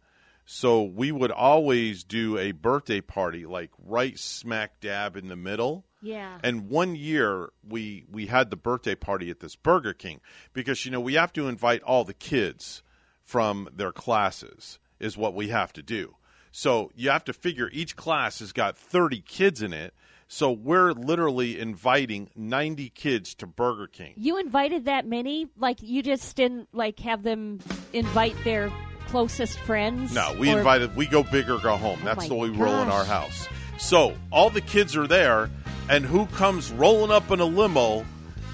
[0.45, 5.85] So we would always do a birthday party like right smack dab in the middle.
[6.01, 6.37] Yeah.
[6.43, 10.19] And one year we we had the birthday party at this Burger King
[10.51, 12.83] because you know we have to invite all the kids
[13.23, 16.15] from their classes is what we have to do.
[16.51, 19.93] So you have to figure each class has got 30 kids in it.
[20.27, 24.13] So we're literally inviting 90 kids to Burger King.
[24.15, 25.47] You invited that many?
[25.57, 27.59] Like you just didn't like have them
[27.93, 28.71] invite their
[29.09, 30.13] closest friends?
[30.13, 30.95] No, we Or- invited.
[30.95, 31.99] We go big or go home.
[32.01, 33.07] Oh That's my the way we roll in our gosh.
[33.07, 33.47] house.
[33.77, 35.49] So all the kids are there,
[35.89, 38.05] and who comes rolling up in a limo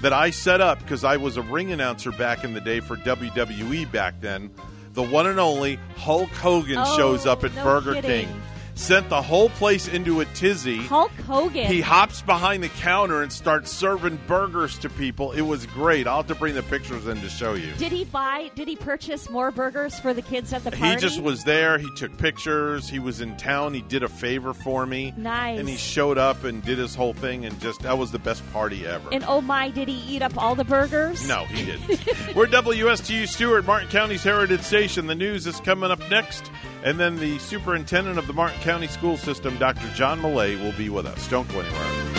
[0.02, 2.96] that I set up because I was a ring announcer back in the day for
[2.96, 4.50] WWE back then.
[4.94, 8.26] The one and only Hulk Hogan Oh, shows up at no Burger kidding.
[8.28, 8.42] King.
[8.80, 10.78] Sent the whole place into a tizzy.
[10.78, 11.66] Hulk Hogan.
[11.66, 15.32] He hops behind the counter and starts serving burgers to people.
[15.32, 16.06] It was great.
[16.06, 17.72] I'll have to bring the pictures in to show you.
[17.74, 18.50] Did he buy?
[18.54, 20.94] Did he purchase more burgers for the kids at the party?
[20.94, 21.76] He just was there.
[21.76, 22.88] He took pictures.
[22.88, 23.74] He was in town.
[23.74, 25.12] He did a favor for me.
[25.14, 25.58] Nice.
[25.60, 28.42] And he showed up and did his whole thing, and just that was the best
[28.50, 29.10] party ever.
[29.12, 31.28] And oh my, did he eat up all the burgers?
[31.28, 31.88] no, he didn't.
[32.34, 35.06] We're WSTU Stuart, Martin County's Heritage Station.
[35.06, 36.50] The news is coming up next,
[36.82, 39.88] and then the superintendent of the Martin County School System, Dr.
[39.94, 41.28] John Millay, will be with us.
[41.28, 42.10] Don't go anywhere.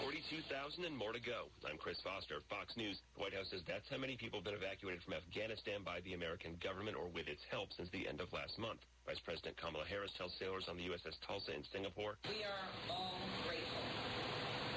[0.00, 1.50] 42,000 and more to go.
[1.66, 3.02] I'm Chris Foster, Fox News.
[3.18, 6.14] The White House says that's how many people have been evacuated from Afghanistan by the
[6.14, 8.78] American government or with its help since the end of last month.
[9.06, 12.14] Vice President Kamala Harris tells sailors on the USS Tulsa in Singapore.
[12.30, 12.62] We are
[12.94, 13.82] all grateful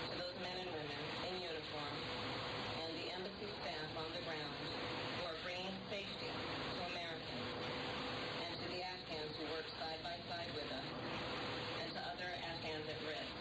[0.10, 1.00] to those men and women
[1.30, 1.96] in uniform
[2.82, 4.54] and the embassy staff on the ground
[5.22, 7.50] who are bringing safety to Americans
[8.42, 10.90] and to the Afghans who work side by side with us
[11.86, 13.34] and to other Afghans at risk.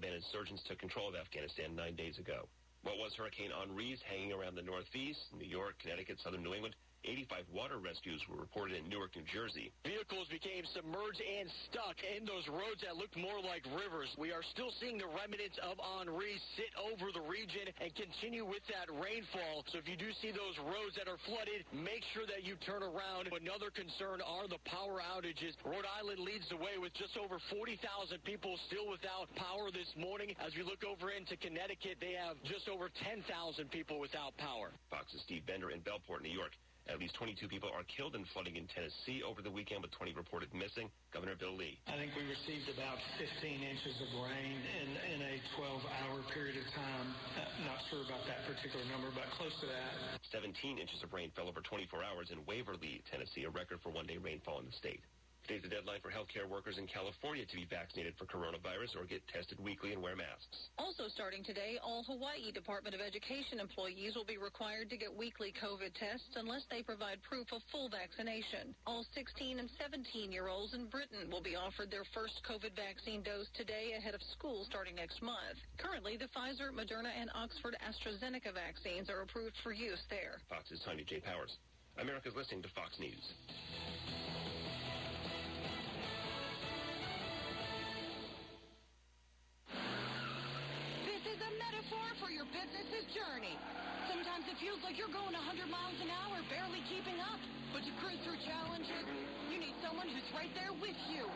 [0.00, 2.48] Taliban insurgents took control of Afghanistan nine days ago.
[2.82, 6.74] What was Hurricane Henri's hanging around the Northeast, New York, Connecticut, southern New England?
[7.04, 9.72] 85 water rescues were reported in Newark, New Jersey.
[9.88, 14.12] Vehicles became submerged and stuck in those roads that looked more like rivers.
[14.20, 18.60] We are still seeing the remnants of Henri sit over the region and continue with
[18.68, 19.64] that rainfall.
[19.72, 22.84] So if you do see those roads that are flooded, make sure that you turn
[22.84, 23.32] around.
[23.32, 25.56] Another concern are the power outages.
[25.64, 27.80] Rhode Island leads the way with just over 40,000
[28.28, 30.36] people still without power this morning.
[30.36, 33.24] As we look over into Connecticut, they have just over 10,000
[33.72, 34.76] people without power.
[34.92, 36.52] Fox's Steve Bender in Bellport, New York.
[36.90, 40.10] At least 22 people are killed in flooding in Tennessee over the weekend, with 20
[40.18, 40.90] reported missing.
[41.14, 41.78] Governor Bill Lee.
[41.86, 43.30] I think we received about 15
[43.62, 47.06] inches of rain in, in a 12-hour period of time.
[47.38, 50.18] Uh, not sure about that particular number, but close to that.
[50.34, 54.18] 17 inches of rain fell over 24 hours in Waverly, Tennessee, a record for one-day
[54.18, 55.06] rainfall in the state.
[55.46, 59.24] Today's the deadline for healthcare workers in California to be vaccinated for coronavirus or get
[59.26, 60.70] tested weekly and wear masks.
[60.78, 65.52] Also starting today, all Hawaii Department of Education employees will be required to get weekly
[65.56, 68.74] COVID tests unless they provide proof of full vaccination.
[68.86, 73.22] All 16 and 17 year olds in Britain will be offered their first COVID vaccine
[73.24, 75.58] dose today ahead of school starting next month.
[75.78, 80.38] Currently, the Pfizer, Moderna, and Oxford AstraZeneca vaccines are approved for use there.
[80.46, 81.18] Fox's Tanya J.
[81.20, 81.56] Powers.
[81.98, 83.34] America's listening to Fox News.
[91.70, 93.54] Metaphor for your business's journey.
[94.10, 97.38] Sometimes it feels like you're going 100 miles an hour, barely keeping up.
[97.70, 99.06] But to cruise through challenges,
[99.46, 101.30] you need someone who's right there with you.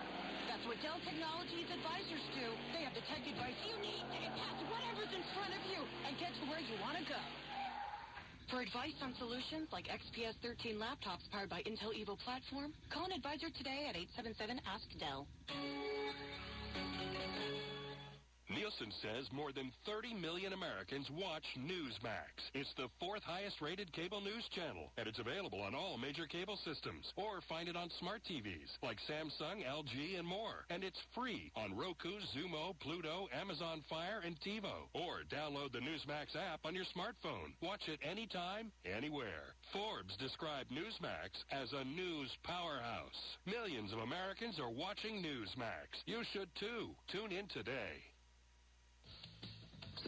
[0.50, 2.50] That's what Dell Technologies advisors do.
[2.74, 5.86] They have the tech advice you need to get past whatever's in front of you
[6.02, 7.22] and get to where you want to go.
[8.50, 13.14] For advice on solutions like XPS 13 laptops powered by Intel Evo platform, call an
[13.14, 15.30] advisor today at 877-ASK-DELL.
[18.54, 22.38] Nielsen says more than 30 million Americans watch Newsmax.
[22.54, 26.56] It's the fourth highest rated cable news channel, and it's available on all major cable
[26.62, 27.12] systems.
[27.16, 30.70] Or find it on smart TVs like Samsung, LG, and more.
[30.70, 34.86] And it's free on Roku, Xumo, Pluto, Amazon Fire, and TiVo.
[34.94, 37.58] Or download the Newsmax app on your smartphone.
[37.60, 39.58] Watch it anytime, anywhere.
[39.72, 43.36] Forbes described Newsmax as a news powerhouse.
[43.46, 46.06] Millions of Americans are watching Newsmax.
[46.06, 46.94] You should too.
[47.10, 48.13] Tune in today.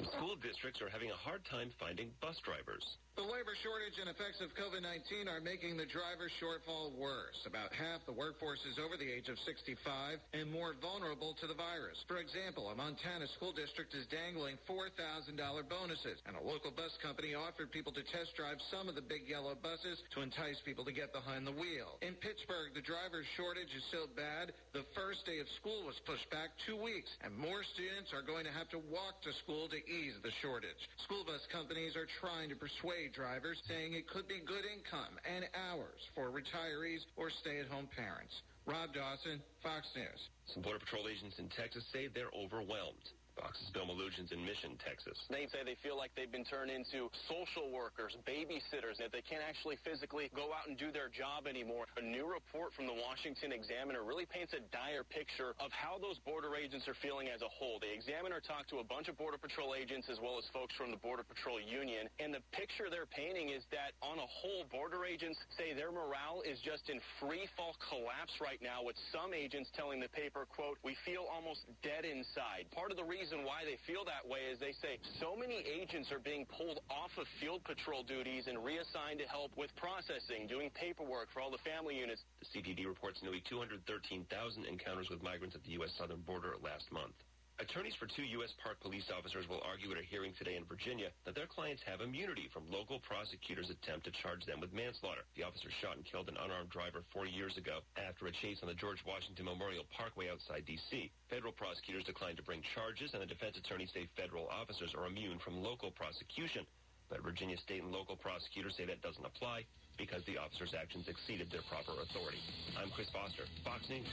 [0.05, 2.97] School districts are having a hard time finding bus drivers.
[3.17, 7.41] The labor shortage and effects of COVID-19 are making the driver shortfall worse.
[7.49, 11.57] About half the workforce is over the age of 65 and more vulnerable to the
[11.57, 11.97] virus.
[12.13, 17.33] For example, a Montana school district is dangling $4,000 bonuses, and a local bus company
[17.33, 20.93] offered people to test drive some of the big yellow buses to entice people to
[20.93, 21.97] get behind the wheel.
[22.05, 26.29] In Pittsburgh, the driver shortage is so bad, the first day of school was pushed
[26.29, 29.81] back two weeks, and more students are going to have to walk to school to
[29.89, 30.85] ease the shortage.
[31.09, 35.45] School bus companies are trying to persuade drivers, saying it could be good income and
[35.55, 38.35] hours for retirees or stay-at-home parents.
[38.67, 40.21] Rob Dawson, Fox News.
[40.53, 43.07] Some Border Patrol agents in Texas say they're overwhelmed.
[43.37, 45.15] Fox's Bill Melugin's in Mission, Texas.
[45.29, 49.45] They say they feel like they've been turned into social workers, babysitters, that they can't
[49.45, 51.85] actually physically go out and do their job anymore.
[52.01, 56.17] A new report from the Washington Examiner really paints a dire picture of how those
[56.25, 57.77] border agents are feeling as a whole.
[57.77, 60.89] The Examiner talked to a bunch of Border Patrol agents as well as folks from
[60.89, 65.05] the Border Patrol Union, and the picture they're painting is that on a whole, border
[65.05, 69.69] agents say their morale is just in free fall collapse right now, with some agents
[69.77, 72.65] telling the paper, quote, we feel almost dead inside.
[72.73, 76.13] Part of the reason why they feel that way is they say so many agents
[76.13, 80.71] are being pulled off of field patrol duties and reassigned to help with processing, doing
[80.75, 82.23] paperwork for all the family units.
[82.41, 84.27] The CPD reports nearly 213,000
[84.65, 85.91] encounters with migrants at the U.S.
[85.99, 87.15] southern border last month.
[87.57, 88.53] Attorneys for two U.S.
[88.61, 92.05] Park police officers will argue at a hearing today in Virginia that their clients have
[92.05, 95.25] immunity from local prosecutors' attempt to charge them with manslaughter.
[95.41, 98.69] The officer shot and killed an unarmed driver four years ago after a chase on
[98.69, 101.09] the George Washington Memorial Parkway outside D.C.
[101.33, 105.41] Federal prosecutors declined to bring charges, and the defense attorneys say federal officers are immune
[105.41, 106.69] from local prosecution.
[107.09, 109.65] But Virginia state and local prosecutors say that doesn't apply
[109.97, 112.45] because the officers' actions exceeded their proper authority.
[112.77, 114.13] I'm Chris Foster, Fox News.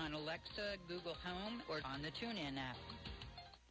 [0.09, 2.77] Alexa, Google Home, or on the TuneIn app.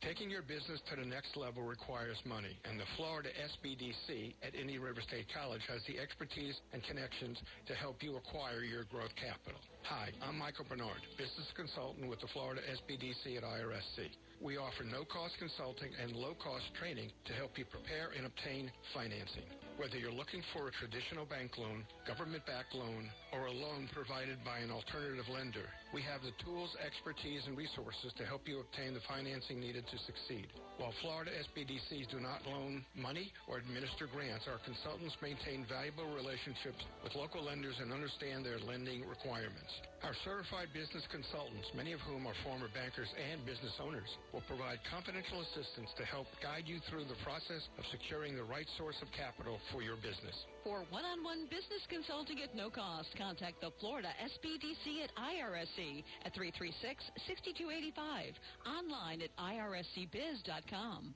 [0.00, 4.80] Taking your business to the next level requires money, and the Florida SBDC at Indian
[4.80, 7.36] River State College has the expertise and connections
[7.66, 9.60] to help you acquire your growth capital.
[9.84, 14.08] Hi, I'm Michael Bernard, business consultant with the Florida SBDC at IRSC.
[14.40, 19.44] We offer no-cost consulting and low-cost training to help you prepare and obtain financing.
[19.80, 24.60] Whether you're looking for a traditional bank loan, government-backed loan, or a loan provided by
[24.60, 25.64] an alternative lender,
[25.96, 29.96] we have the tools, expertise, and resources to help you obtain the financing needed to
[30.04, 30.52] succeed.
[30.76, 36.84] While Florida SBDCs do not loan money or administer grants, our consultants maintain valuable relationships
[37.00, 39.72] with local lenders and understand their lending requirements.
[40.00, 44.80] Our certified business consultants, many of whom are former bankers and business owners, will provide
[44.88, 49.12] confidential assistance to help guide you through the process of securing the right source of
[49.12, 50.32] capital for your business.
[50.64, 58.40] For one-on-one business consulting at no cost, contact the Florida SBDC at IRSC at 336-6285.
[58.64, 61.12] Online at irscbiz.com.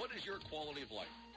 [0.00, 1.12] What is your quality of life?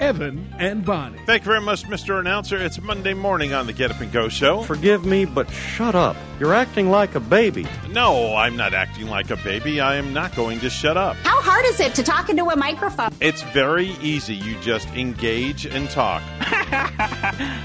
[0.00, 1.18] Evan and Bonnie.
[1.26, 2.20] Thank you very much, Mr.
[2.20, 2.56] Announcer.
[2.56, 4.62] It's Monday morning on the Get Up and Go show.
[4.62, 6.16] Forgive me, but shut up.
[6.38, 7.66] You're acting like a baby.
[7.90, 9.80] No, I'm not acting like a baby.
[9.80, 11.16] I am not going to shut up.
[11.16, 13.10] How hard is it to talk into a microphone?
[13.20, 14.36] It's very easy.
[14.36, 16.22] You just engage and talk.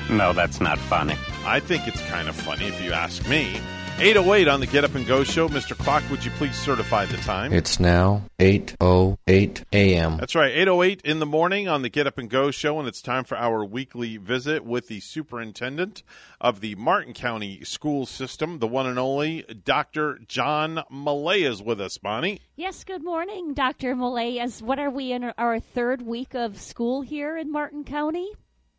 [0.09, 1.15] No, that's not funny.
[1.45, 3.59] I think it's kind of funny if you ask me.
[3.99, 5.47] 808 on the Get Up and Go show.
[5.47, 5.77] Mr.
[5.77, 7.53] Clock, would you please certify the time?
[7.53, 10.17] It's now 8.08 a.m.
[10.17, 13.03] That's right, 808 in the morning on the Get Up and Go show, and it's
[13.03, 16.01] time for our weekly visit with the superintendent
[16.41, 20.19] of the Martin County school system, the one and only Dr.
[20.27, 22.41] John Millay is with us, Bonnie.
[22.55, 23.95] Yes, good morning, Dr.
[23.95, 24.61] Malayas.
[24.61, 28.31] What are we in our third week of school here in Martin County?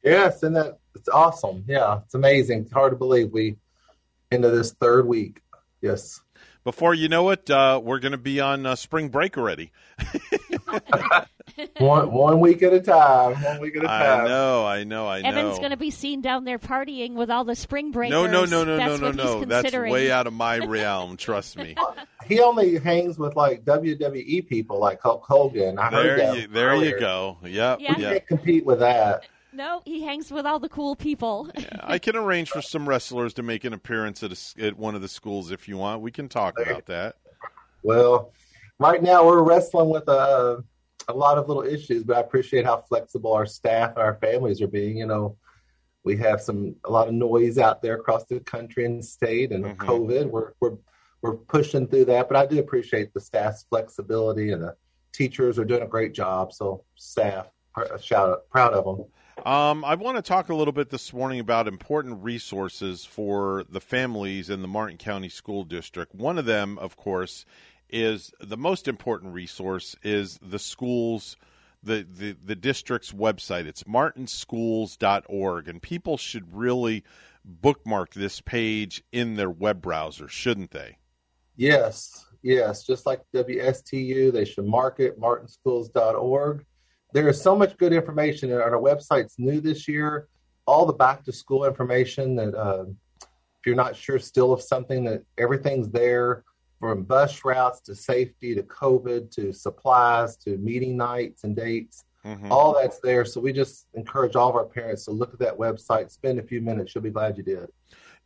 [0.02, 1.64] Yes, and that it's awesome.
[1.66, 2.62] Yeah, it's amazing.
[2.62, 3.56] It's hard to believe we
[4.34, 5.40] into this third week.
[5.80, 6.20] Yes.
[6.64, 9.70] Before you know it, uh, we're going to be on uh, spring break already.
[11.78, 13.34] one one week at a time.
[13.42, 14.24] One week at a time.
[14.24, 15.28] I know, I know, I know.
[15.28, 18.12] Evan's going to be seen down there partying with all the spring breakers.
[18.12, 19.44] no, no, no, no, That's no, what no, he's no.
[19.44, 19.92] That's considering.
[19.92, 21.16] way out of my realm.
[21.16, 21.76] Trust me.
[22.26, 25.78] He only hangs with like WWE people like Hulk Hogan.
[25.78, 26.94] I heard There that you, there earlier.
[26.94, 27.36] you go.
[27.44, 27.94] Yep, Yeah.
[27.96, 28.12] We yep.
[28.12, 29.24] can't compete with that.
[29.54, 31.50] No, he hangs with all the cool people.
[31.80, 34.94] I can arrange for some wrestlers to make an appearance at, a s at one
[34.96, 36.02] of the schools if you want.
[36.02, 37.16] We can talk about that.
[37.82, 38.32] Well,
[38.78, 40.64] right now we're wrestling with a
[41.06, 44.60] a lot of little issues, but I appreciate how flexible our staff and our families
[44.62, 44.96] are being.
[44.96, 45.36] You know,
[46.02, 49.64] we have some a lot of noise out there across the country and state, and
[49.64, 49.76] Mhm.
[49.76, 50.30] COVID.
[50.30, 50.76] We're we're
[51.22, 54.74] we're pushing through that, but I do appreciate the staff's flexibility, and the
[55.12, 56.52] teachers are doing a great job.
[56.52, 59.06] So, staff, pr- shout out, proud of them.
[59.44, 63.80] Um, I want to talk a little bit this morning about important resources for the
[63.80, 66.14] families in the Martin County School District.
[66.14, 67.44] One of them, of course,
[67.90, 71.36] is the most important resource is the schools,
[71.82, 73.66] the, the, the district's website.
[73.66, 77.04] It's martinschools.org, and people should really
[77.44, 80.96] bookmark this page in their web browser, shouldn't they?
[81.56, 82.84] Yes, yes.
[82.86, 86.64] Just like WSTU, they should mark it, martinschools.org.
[87.14, 90.26] There is so much good information, and our website's new this year.
[90.66, 92.86] All the back to school information that, uh,
[93.22, 96.42] if you're not sure still of something, that everything's there
[96.80, 102.04] from bus routes to safety to COVID to supplies to meeting nights and dates.
[102.24, 102.50] Mhm.
[102.50, 103.24] All that's there.
[103.24, 106.42] So we just encourage all of our parents to look at that website, spend a
[106.42, 106.94] few minutes.
[106.96, 107.70] You'll be glad you did.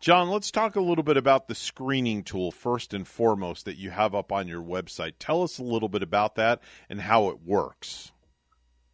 [0.01, 3.91] John, let's talk a little bit about the screening tool first and foremost that you
[3.91, 5.15] have up on your website.
[5.19, 8.13] Tell us a little bit about that and how it works.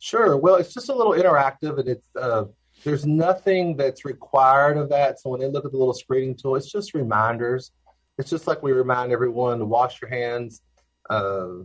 [0.05, 0.37] Sure.
[0.37, 2.45] Well, it's just a little interactive, and it's uh,
[2.85, 5.19] there's nothing that's required of that.
[5.19, 7.73] So when they look at the little screening tool, it's just reminders.
[8.19, 10.61] It's just like we remind everyone to wash your hands.
[11.09, 11.65] Uh,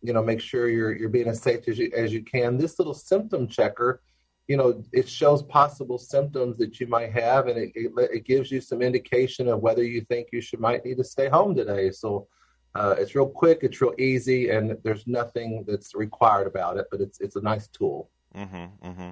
[0.00, 2.56] you know, make sure you're you're being as safe as you as you can.
[2.56, 4.00] This little symptom checker,
[4.48, 8.50] you know, it shows possible symptoms that you might have, and it it, it gives
[8.50, 11.90] you some indication of whether you think you should might need to stay home today.
[11.90, 12.26] So.
[12.74, 16.86] Uh, it's real quick, it's real easy, and there's nothing that's required about it.
[16.90, 18.10] But it's it's a nice tool.
[18.34, 19.10] Mm-hmm, mm-hmm.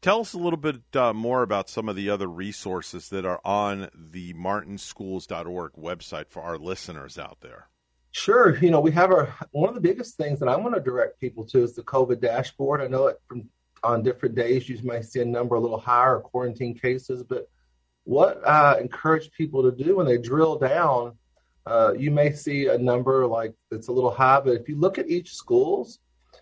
[0.00, 3.40] Tell us a little bit uh, more about some of the other resources that are
[3.44, 7.68] on the martinschools.org website for our listeners out there.
[8.12, 8.56] Sure.
[8.56, 11.20] You know, we have our one of the biggest things that I want to direct
[11.20, 12.80] people to is the COVID dashboard.
[12.80, 13.48] I know it from
[13.82, 17.48] on different days you might see a number a little higher quarantine cases, but
[18.04, 21.16] what I encourage people to do when they drill down,
[21.68, 24.96] uh, you may see a number like it's a little high, but if you look
[24.98, 25.98] at each schools,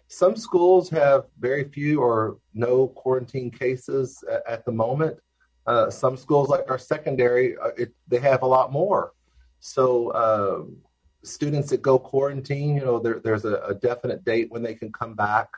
[0.09, 5.19] some schools have very few or no quarantine cases at, at the moment.
[5.67, 9.13] Uh, some schools, like our secondary, uh, it, they have a lot more.
[9.59, 10.77] So um,
[11.25, 14.93] students that go quarantine, you know, there, there's a, a definite date when they can
[14.93, 15.49] come back,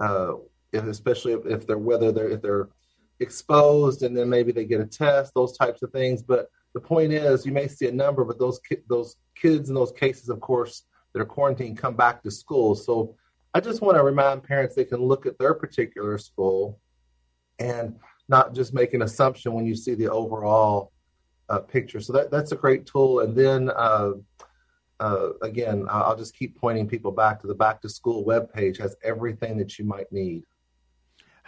[0.00, 0.32] uh,
[0.72, 2.68] if, especially if, if they're whether they're if they're
[3.20, 6.20] exposed and then maybe they get a test, those types of things.
[6.20, 9.74] But the point is, you may see a number, but those ki- those kids in
[9.74, 12.74] those cases, of course, that are quarantined come back to school.
[12.74, 13.16] So
[13.54, 16.80] I just want to remind parents they can look at their particular school
[17.60, 17.96] and
[18.28, 20.90] not just make an assumption when you see the overall
[21.48, 22.00] uh, picture.
[22.00, 23.20] So that that's a great tool.
[23.20, 24.12] And then uh,
[24.98, 28.96] uh, again, I'll just keep pointing people back to the back to school webpage has
[29.04, 30.44] everything that you might need.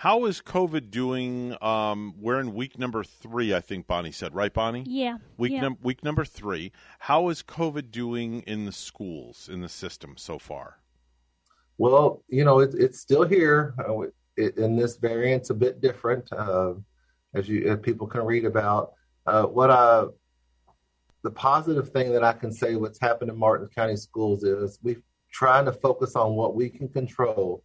[0.00, 1.56] How is COVID doing?
[1.62, 4.84] Um, we're in week number three, I think Bonnie said, right, Bonnie?
[4.86, 5.16] Yeah.
[5.38, 5.62] Week yeah.
[5.62, 6.70] num- week number three.
[6.98, 10.80] How is COVID doing in the schools in the system so far?
[11.78, 13.74] Well, you know, it, it's still here.
[13.78, 16.74] Uh, it, and this variant's a bit different, uh,
[17.32, 18.92] as you as people can read about.
[19.26, 20.04] Uh, what I,
[21.22, 25.00] the positive thing that I can say, what's happened in Martin County schools is we're
[25.32, 27.62] trying to focus on what we can control.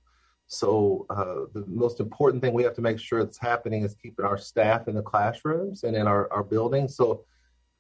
[0.51, 4.25] So uh, the most important thing we have to make sure that's happening is keeping
[4.25, 6.97] our staff in the classrooms and in our, our buildings.
[6.97, 7.23] So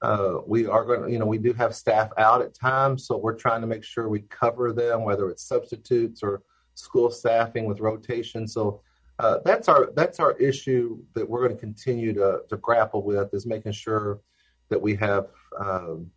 [0.01, 3.17] uh, we are going to, you know, we do have staff out at times, so
[3.17, 6.43] we're trying to make sure we cover them, whether it's substitutes or
[6.75, 8.47] school staffing with rotation.
[8.47, 8.81] So
[9.19, 13.33] uh, that's our that's our issue that we're going to continue to to grapple with
[13.33, 14.21] is making sure
[14.69, 15.27] that we have,
[15.59, 16.09] um,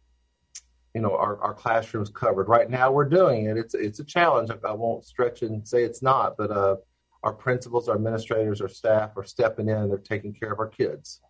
[0.95, 2.49] you know, our, our classrooms covered.
[2.49, 3.57] Right now, we're doing it.
[3.57, 4.51] It's it's a challenge.
[4.65, 6.77] I won't stretch and say it's not, but uh,
[7.25, 9.77] our principals, our administrators, our staff are stepping in.
[9.77, 11.21] and They're taking care of our kids.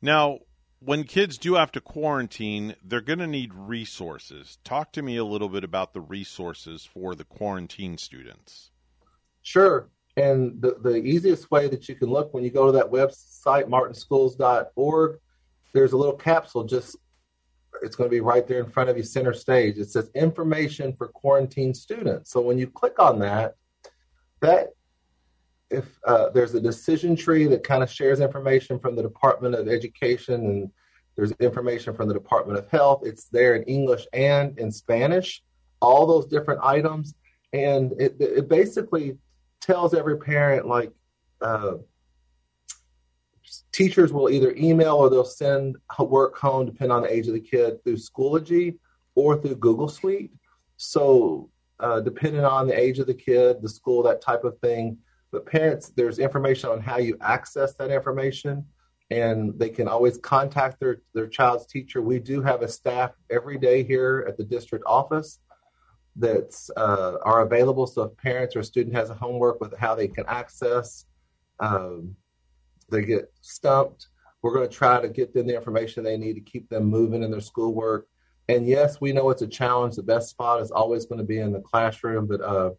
[0.00, 0.40] Now,
[0.80, 4.58] when kids do have to quarantine, they're going to need resources.
[4.64, 8.70] Talk to me a little bit about the resources for the quarantine students.
[9.42, 9.88] Sure.
[10.16, 13.68] And the, the easiest way that you can look when you go to that website,
[13.68, 15.18] martinschools.org,
[15.72, 16.96] there's a little capsule just
[17.82, 20.92] it's going to be right there in front of you center stage it says information
[20.92, 23.54] for quarantine students so when you click on that
[24.40, 24.68] that
[25.72, 29.68] if uh, there's a decision tree that kind of shares information from the Department of
[29.68, 30.70] Education and
[31.16, 33.02] there's information from the Department of Health.
[33.04, 35.42] It's there in English and in Spanish,
[35.80, 37.14] all those different items.
[37.52, 39.18] And it, it basically
[39.60, 40.90] tells every parent, like,
[41.40, 41.74] uh,
[43.72, 47.40] teachers will either email or they'll send work home, depending on the age of the
[47.40, 48.78] kid, through Schoology
[49.14, 50.32] or through Google Suite.
[50.76, 51.50] So,
[51.80, 54.98] uh, depending on the age of the kid, the school, that type of thing.
[55.30, 58.64] But parents, there's information on how you access that information
[59.10, 62.00] and they can always contact their, their child's teacher.
[62.00, 65.38] We do have a staff every day here at the district office
[66.16, 67.86] that uh, are available.
[67.86, 71.04] So if parents or student has a homework with how they can access,
[71.60, 72.16] um,
[72.92, 74.08] they get stumped.
[74.42, 77.22] We're going to try to get them the information they need to keep them moving
[77.22, 78.06] in their schoolwork.
[78.48, 79.96] And yes, we know it's a challenge.
[79.96, 82.70] The best spot is always going to be in the classroom, but uh,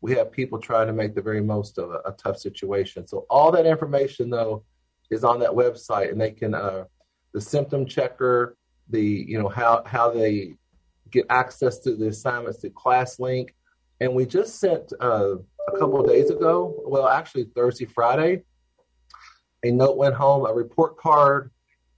[0.00, 3.06] we have people trying to make the very most of a, a tough situation.
[3.06, 4.64] So all that information, though,
[5.10, 6.84] is on that website, and they can uh,
[7.32, 8.56] the symptom checker,
[8.88, 10.54] the you know how how they
[11.10, 13.50] get access to the assignments, the ClassLink,
[14.00, 15.36] and we just sent uh,
[15.68, 18.42] a couple days ago, well, actually Thursday, Friday,
[19.64, 21.50] a note went home, a report card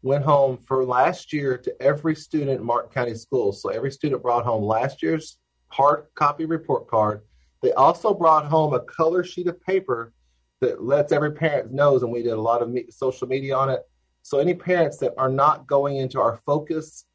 [0.03, 3.63] went home for last year to every student in Martin County Schools.
[3.63, 5.39] So every student brought home last year's
[5.69, 7.23] hard copy report card.
[7.63, 10.13] They also brought home a color sheet of paper
[10.61, 13.71] that lets every parent knows, and we did a lot of me- social media on
[13.71, 13.81] it.
[14.23, 17.07] So any parents that are not going into our focus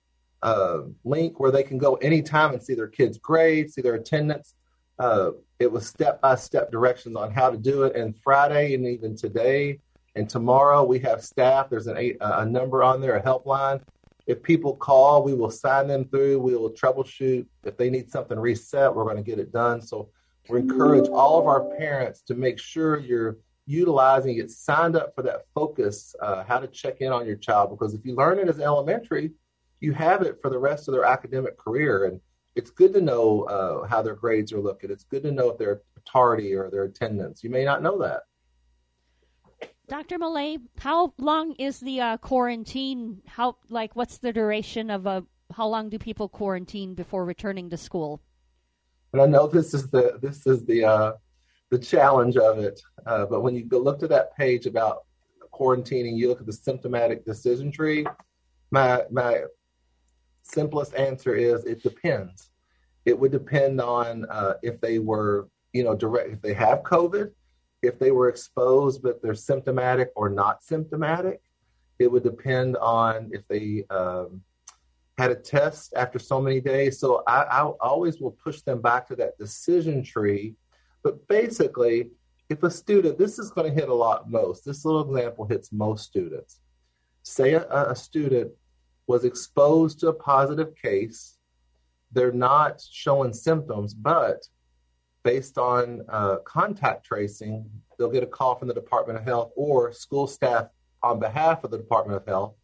[0.41, 4.55] uh, link where they can go anytime and see their kids' grades, see their attendance.
[4.97, 7.95] Uh, it was step by step directions on how to do it.
[7.95, 9.79] And Friday and even today
[10.19, 11.69] and tomorrow we have staff.
[11.69, 13.81] There's an eight, a number on there, a helpline.
[14.27, 16.39] If people call, we will sign them through.
[16.39, 17.45] We will troubleshoot.
[17.63, 19.81] If they need something reset, we're going to get it done.
[19.81, 20.09] So
[20.49, 25.21] we encourage all of our parents to make sure you're utilizing it, signed up for
[25.21, 27.69] that focus, uh, how to check in on your child.
[27.69, 29.31] Because if you learn it as elementary,
[29.79, 32.05] you have it for the rest of their academic career.
[32.05, 32.19] And
[32.55, 34.91] it's good to know uh, how their grades are looking.
[34.91, 37.41] It's good to know if they're tardy or their attendance.
[37.41, 38.23] You may not know that.
[39.89, 40.19] Dr.
[40.19, 43.23] Millay, how long is the uh, quarantine?
[43.25, 45.25] How like what's the duration of a?
[45.51, 48.21] How long do people quarantine before returning to school?
[49.13, 51.13] And I know this is the this is the uh,
[51.71, 52.79] the challenge of it.
[53.07, 55.05] Uh, but when you look to that page about
[55.51, 58.05] quarantining, you look at the symptomatic decision tree.
[58.69, 59.41] My my
[60.43, 62.51] simplest answer is it depends.
[63.05, 67.31] It would depend on uh, if they were, you know, direct if they have COVID,
[67.81, 71.41] if they were exposed but they're symptomatic or not symptomatic.
[71.97, 74.41] It would depend on if they um,
[75.17, 76.97] had a test after so many days.
[76.97, 80.55] So I, I always will push them back to that decision tree.
[81.03, 82.11] But basically,
[82.49, 84.65] if a student, this is going to hit a lot most.
[84.65, 86.61] This little example hits most students.
[87.23, 88.51] Say a, a student
[89.07, 91.37] was exposed to a positive case.
[92.11, 94.47] They're not showing symptoms, but
[95.23, 99.91] based on uh, contact tracing, they'll get a call from the Department of Health or
[99.91, 100.67] school staff
[101.03, 102.55] on behalf of the Department of Health.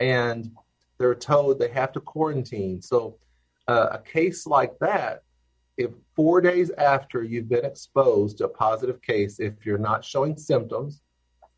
[0.00, 0.50] And
[0.98, 2.82] they're told they have to quarantine.
[2.82, 3.18] So,
[3.68, 5.22] uh, a case like that,
[5.76, 10.38] if four days after you've been exposed to a positive case, if you're not showing
[10.38, 11.02] symptoms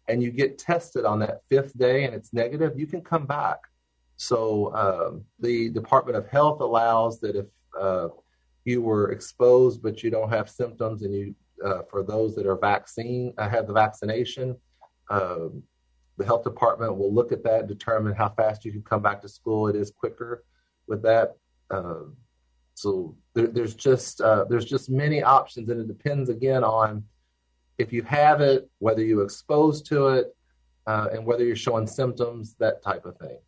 [0.09, 3.59] and you get tested on that fifth day and it's negative, you can come back.
[4.17, 7.47] So, um, the Department of Health allows that if
[7.79, 8.09] uh,
[8.69, 11.35] you were exposed but you don't have symptoms and you,
[11.65, 14.57] uh, for those that are vaccine, uh, have the vaccination,
[15.11, 15.63] um,
[16.19, 19.29] the health department will look at that, determine how fast you can come back to
[19.29, 19.69] school.
[19.69, 20.45] It is quicker
[20.87, 21.37] with that.
[21.71, 22.11] Uh,
[22.75, 27.05] so there, there's just uh, there's just many options, and it depends again on
[27.79, 30.37] if you have it, whether you're exposed to it,
[30.87, 33.39] uh, and whether you're showing symptoms, that type of thing.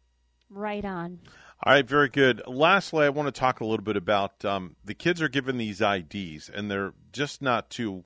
[0.48, 1.20] Right on.
[1.62, 2.40] All right, very good.
[2.46, 5.82] Lastly, I want to talk a little bit about um, the kids are given these
[5.82, 8.02] IDs, and they're just not to,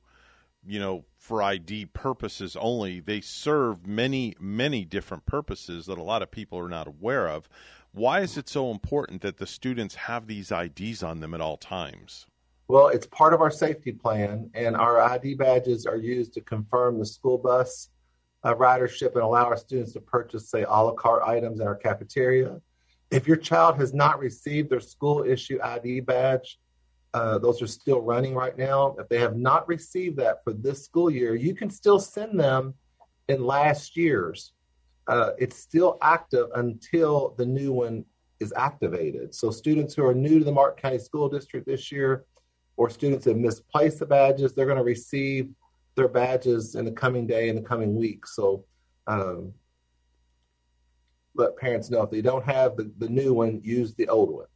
[0.67, 2.99] you know, for ID purposes only.
[2.99, 7.49] They serve many, many different purposes that a lot of people are not aware of.
[7.93, 11.57] Why is it so important that the students have these IDs on them at all
[11.57, 12.27] times?
[12.67, 16.99] Well, it's part of our safety plan, and our ID badges are used to confirm
[16.99, 17.91] the school bus
[18.43, 21.77] uh, ridership and allow our students to purchase, say, a la carte items in our
[21.77, 22.61] cafeteria.
[23.15, 26.59] If your child has not received their school issue ID badge,
[27.15, 28.97] uh, those are still running right now.
[28.99, 32.75] If they have not received that for this school year, you can still send them
[33.29, 34.53] in last year's.
[35.07, 38.05] Uh, it's still active until the new one
[38.41, 39.33] is activated.
[39.33, 42.25] So students who are new to the Martin County School District this year,
[42.77, 45.51] or students that misplaced the badges, they're going to receive
[45.95, 48.27] their badges in the coming day in the coming week.
[48.27, 48.65] So
[49.07, 49.53] um,
[51.35, 54.47] let parents know if they don't have the, the new one, use the old one.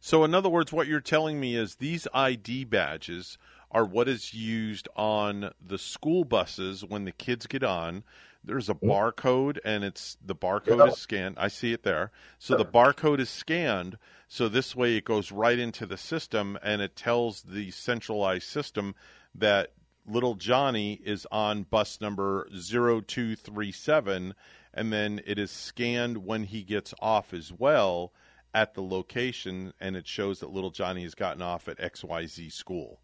[0.00, 3.38] So, in other words, what you're telling me is these ID badges
[3.70, 8.04] are what is used on the school buses when the kids get on.
[8.44, 8.90] There's a mm-hmm.
[8.90, 10.92] barcode, and it's the barcode yeah.
[10.92, 11.36] is scanned.
[11.38, 12.10] I see it there.
[12.38, 13.96] So the barcode is scanned.
[14.28, 18.94] So this way, it goes right into the system, and it tells the centralized system
[19.34, 19.72] that
[20.06, 24.34] little Johnny is on bus number 0237
[24.74, 28.12] and then it is scanned when he gets off as well
[28.52, 33.00] at the location and it shows that little Johnny has gotten off at XYZ school.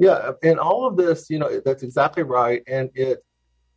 [0.00, 3.24] Yeah, and all of this, you know, that's exactly right and it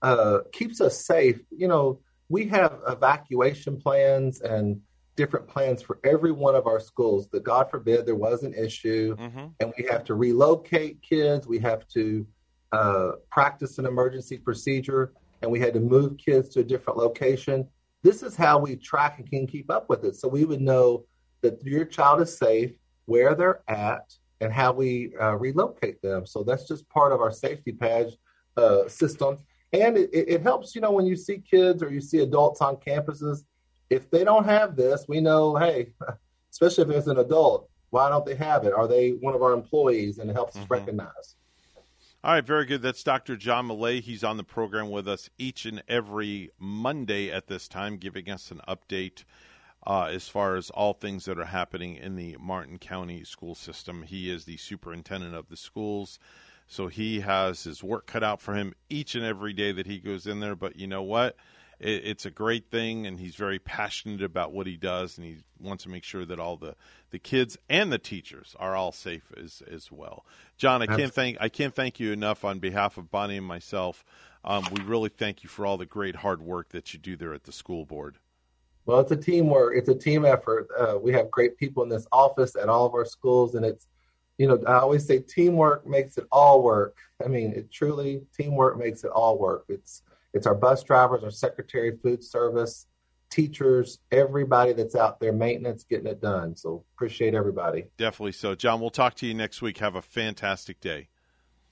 [0.01, 1.39] uh, keeps us safe.
[1.51, 1.99] You know,
[2.29, 4.81] we have evacuation plans and
[5.15, 9.15] different plans for every one of our schools that God forbid there was an issue
[9.15, 9.47] mm-hmm.
[9.59, 12.25] and we have to relocate kids, we have to
[12.71, 17.68] uh, practice an emergency procedure and we had to move kids to a different location.
[18.03, 20.15] This is how we track and can keep up with it.
[20.15, 21.05] So we would know
[21.41, 22.72] that your child is safe,
[23.05, 26.26] where they're at, and how we uh, relocate them.
[26.26, 28.14] So that's just part of our safety badge
[28.55, 29.38] uh, system.
[29.73, 32.77] And it, it helps, you know, when you see kids or you see adults on
[32.77, 33.45] campuses,
[33.89, 35.93] if they don't have this, we know, hey,
[36.51, 38.73] especially if it's an adult, why don't they have it?
[38.73, 40.19] Are they one of our employees?
[40.19, 40.64] And it helps mm-hmm.
[40.64, 41.35] us recognize.
[42.27, 42.81] All right, very good.
[42.81, 43.37] That's Dr.
[43.37, 44.01] John Millay.
[44.01, 48.51] He's on the program with us each and every Monday at this time, giving us
[48.51, 49.23] an update
[49.85, 54.03] uh, as far as all things that are happening in the Martin County school system.
[54.03, 56.19] He is the superintendent of the schools,
[56.67, 59.97] so he has his work cut out for him each and every day that he
[59.97, 60.57] goes in there.
[60.57, 61.37] But you know what?
[61.79, 65.37] It, it's a great thing, and he's very passionate about what he does, and he
[65.59, 66.75] wants to make sure that all the,
[67.11, 70.25] the kids and the teachers are all safe as as well.
[70.57, 74.03] John, I can't thank I can't thank you enough on behalf of Bonnie and myself.
[74.43, 77.33] Um, we really thank you for all the great hard work that you do there
[77.33, 78.17] at the school board.
[78.85, 79.73] Well, it's a teamwork.
[79.75, 80.69] It's a team effort.
[80.77, 83.87] Uh, we have great people in this office at all of our schools, and it's,
[84.37, 86.95] you know, I always say teamwork makes it all work.
[87.23, 89.65] I mean, it truly teamwork makes it all work.
[89.67, 90.03] It's
[90.38, 92.88] it's our bus drivers, our secretary, food service,
[93.30, 96.55] teachers, everybody that's out there, maintenance, getting it done.
[96.55, 97.85] So appreciate everybody.
[97.97, 98.55] Definitely so.
[98.55, 99.80] John, we'll talk to you next week.
[99.80, 101.09] Have a fantastic day.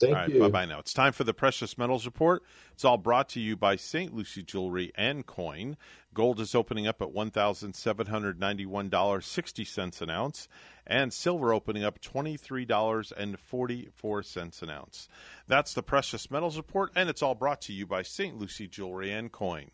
[0.00, 0.40] Thank you.
[0.40, 0.78] Bye bye now.
[0.78, 2.42] It's time for the Precious Metals Report.
[2.72, 4.14] It's all brought to you by St.
[4.14, 5.78] Lucie Jewelry and Coin.
[6.12, 10.48] Gold is opening up at $1,791.60 an ounce,
[10.86, 15.08] and silver opening up $23.44 an ounce.
[15.46, 18.38] That's the Precious Metals Report, and it's all brought to you by St.
[18.38, 19.70] Lucie Jewelry and Coin.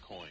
[0.00, 0.30] Coin.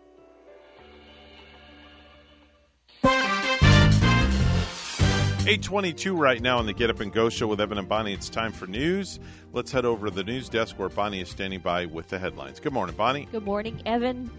[5.51, 8.13] 822 right now on the Get Up and Go show with Evan and Bonnie.
[8.13, 9.19] It's time for news.
[9.53, 12.59] Let's head over to the news desk where Bonnie is standing by with the headlines.
[12.59, 13.27] Good morning, Bonnie.
[13.31, 14.29] Good morning, Evan.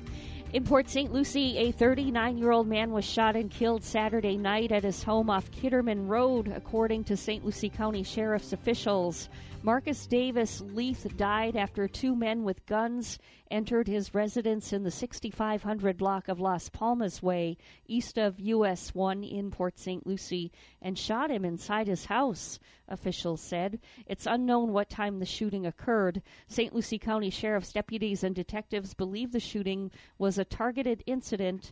[0.53, 1.13] In Port St.
[1.13, 5.31] Lucie, a 39 year old man was shot and killed Saturday night at his home
[5.31, 7.45] off Kitterman Road, according to St.
[7.45, 9.29] Lucie County Sheriff's officials.
[9.65, 15.97] Marcus Davis Leith died after two men with guns entered his residence in the 6500
[15.97, 17.57] block of Las Palmas Way,
[17.87, 20.05] east of US 1 in Port St.
[20.05, 22.59] Lucie, and shot him inside his house,
[22.89, 23.79] officials said.
[24.05, 26.23] It's unknown what time the shooting occurred.
[26.49, 26.75] St.
[26.75, 31.71] Lucie County Sheriff's deputies and detectives believe the shooting was a targeted incident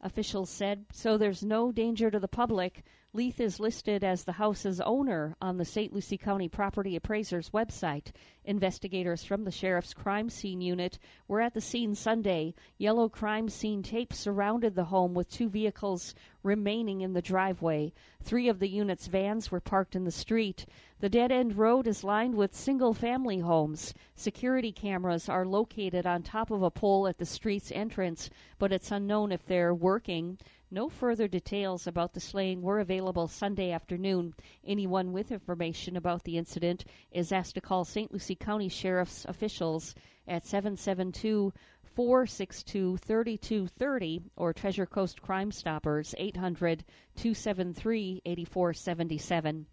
[0.00, 2.82] officials said, so there's no danger to the public.
[3.14, 5.94] Leith is listed as the house's owner on the St.
[5.94, 8.12] Lucie County Property Appraiser's website.
[8.44, 12.54] Investigators from the Sheriff's Crime Scene Unit were at the scene Sunday.
[12.76, 17.94] Yellow crime scene tape surrounded the home with two vehicles remaining in the driveway.
[18.22, 20.66] Three of the unit's vans were parked in the street.
[21.00, 23.94] The dead end road is lined with single family homes.
[24.16, 28.28] Security cameras are located on top of a pole at the street's entrance,
[28.58, 30.36] but it's unknown if they're working.
[30.70, 34.34] No further details about the slaying were available Sunday afternoon.
[34.62, 38.12] Anyone with information about the incident is asked to call St.
[38.12, 39.94] Lucie County Sheriff's officials
[40.26, 46.84] at 772 462 3230 or Treasure Coast Crime Stoppers 800
[47.16, 49.66] 273 8477.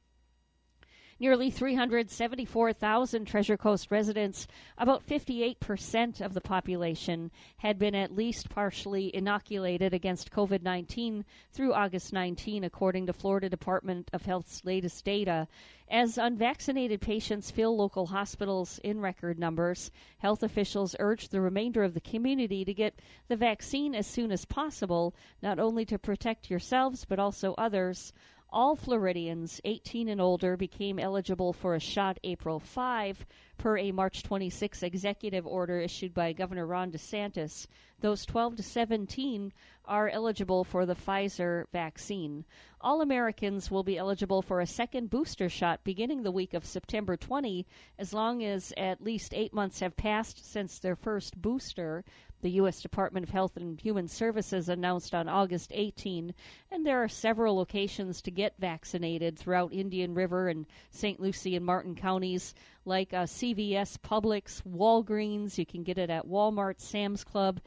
[1.17, 9.15] Nearly 374,000 Treasure Coast residents, about 58% of the population, had been at least partially
[9.15, 15.47] inoculated against COVID 19 through August 19, according to Florida Department of Health's latest data.
[15.87, 21.93] As unvaccinated patients fill local hospitals in record numbers, health officials urge the remainder of
[21.93, 27.05] the community to get the vaccine as soon as possible, not only to protect yourselves
[27.05, 28.11] but also others.
[28.55, 33.25] All Floridians 18 and older became eligible for a shot April 5
[33.57, 37.67] per a March 26 executive order issued by Governor Ron DeSantis.
[37.99, 39.51] Those 12 to 17
[39.83, 42.45] are eligible for the Pfizer vaccine.
[42.79, 47.17] All Americans will be eligible for a second booster shot beginning the week of September
[47.17, 47.67] 20
[47.99, 52.05] as long as at least 8 months have passed since their first booster
[52.45, 52.79] the U.S.
[52.79, 56.31] Department of Health and Human Services announced on August 18,
[56.69, 61.19] and there are several locations to get vaccinated throughout Indian River and St.
[61.19, 62.53] Lucie and Martin counties,
[62.85, 65.57] like uh, CVS, Publix, Walgreens.
[65.57, 67.61] You can get it at Walmart, Sam's Club,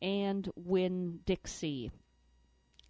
[0.00, 1.90] and Winn Dixie.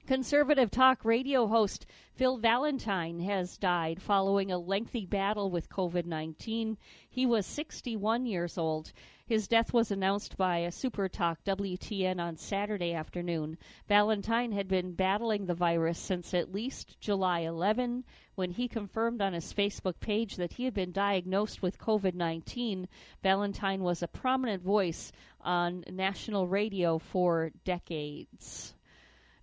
[0.06, 1.86] Conservative talk radio host
[2.16, 6.76] Phil Valentine has died following a lengthy battle with COVID 19.
[7.08, 8.92] He was 61 years old.
[9.30, 13.58] His death was announced by a Super Talk WTN on Saturday afternoon.
[13.86, 18.02] Valentine had been battling the virus since at least July 11
[18.34, 22.88] when he confirmed on his Facebook page that he had been diagnosed with COVID 19.
[23.22, 28.74] Valentine was a prominent voice on national radio for decades.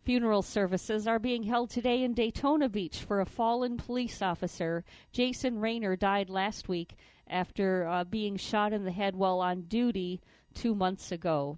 [0.03, 4.83] Funeral services are being held today in Daytona Beach for a fallen police officer.
[5.14, 6.98] Jason Raynor died last week
[7.30, 10.22] after uh, being shot in the head while on duty
[10.54, 11.58] two months ago.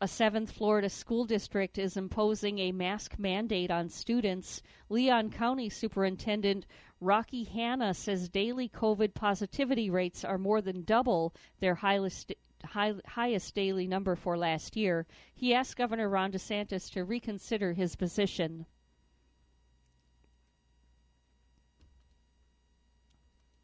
[0.00, 4.62] A seventh Florida school district is imposing a mask mandate on students.
[4.88, 6.66] Leon County Superintendent
[7.00, 12.32] Rocky Hanna says daily COVID positivity rates are more than double their highest,
[12.64, 15.04] high, highest daily number for last year.
[15.34, 18.66] He asked Governor Ron DeSantis to reconsider his position.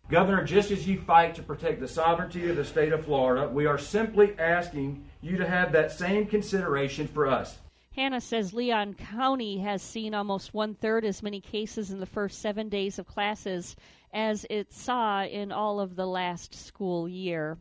[0.09, 3.65] Governor, just as you fight to protect the sovereignty of the state of Florida, we
[3.65, 7.59] are simply asking you to have that same consideration for us.
[7.97, 12.41] Hanna says Leon County has seen almost one third as many cases in the first
[12.41, 13.77] seven days of classes
[14.13, 17.57] as it saw in all of the last school year.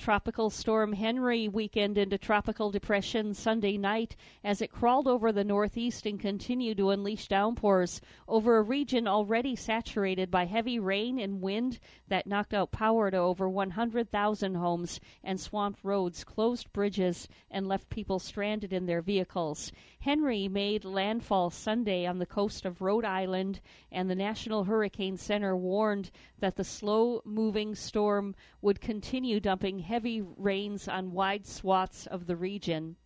[0.00, 6.06] Tropical Storm Henri weakened into tropical depression Sunday night as it crawled over the northeast
[6.06, 11.78] and continued to unleash downpours over a region already saturated by heavy rain and wind
[12.08, 17.90] that knocked out power to over 100,000 homes and swamped roads, closed bridges, and left
[17.90, 19.70] people stranded in their vehicles.
[20.00, 23.60] Henri made landfall Sunday on the coast of Rhode Island,
[23.92, 26.10] and the National Hurricane Center warned
[26.40, 32.36] that the slow moving storm would continue dumping heavy rains on wide swaths of the
[32.36, 32.96] region.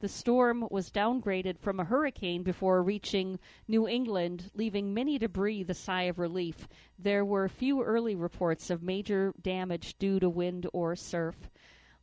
[0.00, 5.70] The storm was downgraded from a hurricane before reaching New England, leaving many to breathe
[5.70, 6.68] a sigh of relief.
[6.98, 11.48] There were few early reports of major damage due to wind or surf.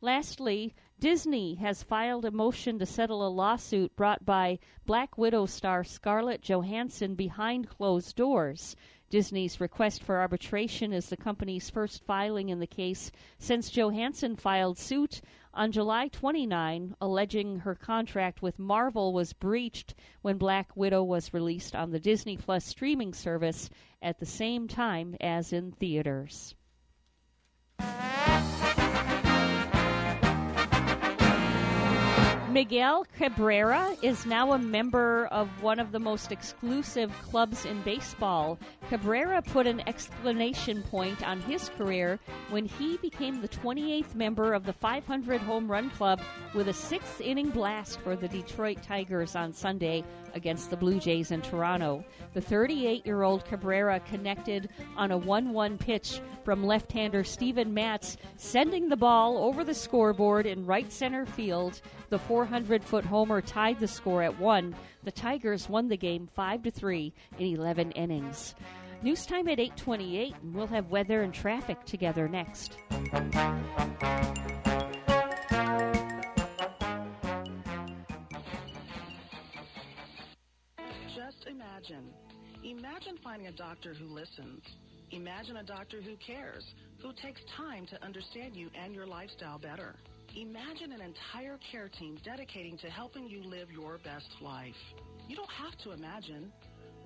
[0.00, 5.84] Lastly, Disney has filed a motion to settle a lawsuit brought by Black Widow star
[5.84, 8.74] Scarlett Johansson behind closed doors.
[9.12, 14.78] Disney's request for arbitration is the company's first filing in the case since Johansson filed
[14.78, 15.20] suit
[15.52, 21.74] on July 29, alleging her contract with Marvel was breached when Black Widow was released
[21.74, 23.68] on the Disney Plus streaming service
[24.00, 26.54] at the same time as in theaters.
[32.52, 38.58] Miguel Cabrera is now a member of one of the most exclusive clubs in baseball.
[38.90, 42.18] Cabrera put an explanation point on his career
[42.50, 46.20] when he became the 28th member of the 500 home run club
[46.52, 51.30] with a sixth inning blast for the Detroit Tigers on Sunday against the Blue Jays
[51.30, 52.04] in Toronto.
[52.34, 57.72] The 38 year old Cabrera connected on a 1 1 pitch from left hander Steven
[57.72, 61.80] Matz, sending the ball over the scoreboard in right center field.
[62.12, 64.76] The 400 foot homer tied the score at 1.
[65.02, 68.54] The Tigers won the game 5 to 3 in 11 innings.
[69.00, 72.76] News time at 8:28 and we'll have weather and traffic together next.
[81.14, 82.12] Just imagine.
[82.62, 84.62] Imagine finding a doctor who listens.
[85.12, 89.96] Imagine a doctor who cares, who takes time to understand you and your lifestyle better.
[90.36, 94.74] Imagine an entire care team dedicating to helping you live your best life.
[95.28, 96.50] You don't have to imagine.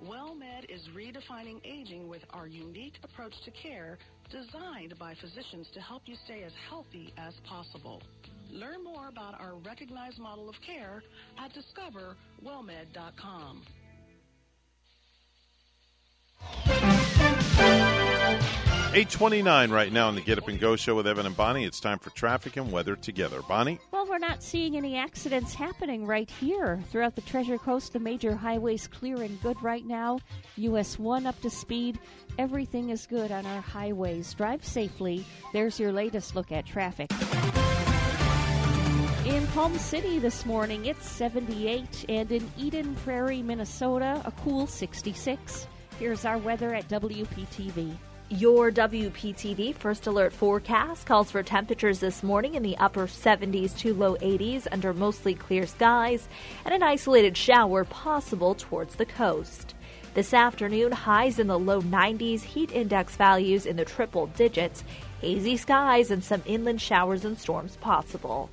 [0.05, 3.98] WellMed is redefining aging with our unique approach to care
[4.30, 8.00] designed by physicians to help you stay as healthy as possible.
[8.50, 11.02] Learn more about our recognized model of care
[11.38, 13.62] at discoverwellmed.com.
[18.97, 21.66] 829 right now on the Get Up and Go show with Evan and Bonnie.
[21.66, 23.42] It's time for traffic and weather together.
[23.47, 23.78] Bonnie?
[23.91, 26.83] Well, we're not seeing any accidents happening right here.
[26.91, 30.20] Throughout the Treasure Coast, the major highways clear and good right now.
[30.57, 31.99] US 1 up to speed.
[32.39, 34.33] Everything is good on our highways.
[34.33, 35.26] Drive safely.
[35.52, 37.10] There's your latest look at traffic.
[39.26, 45.66] In Palm City this morning, it's 78, and in Eden Prairie, Minnesota, a cool 66.
[45.99, 47.94] Here's our weather at WPTV.
[48.28, 53.94] Your WPTV First Alert forecast calls for temperatures this morning in the upper 70s to
[53.94, 56.28] low 80s under mostly clear skies
[56.64, 59.76] and an isolated shower possible towards the coast.
[60.14, 64.82] This afternoon, highs in the low 90s, heat index values in the triple digits,
[65.20, 68.50] hazy skies, and some inland showers and storms possible.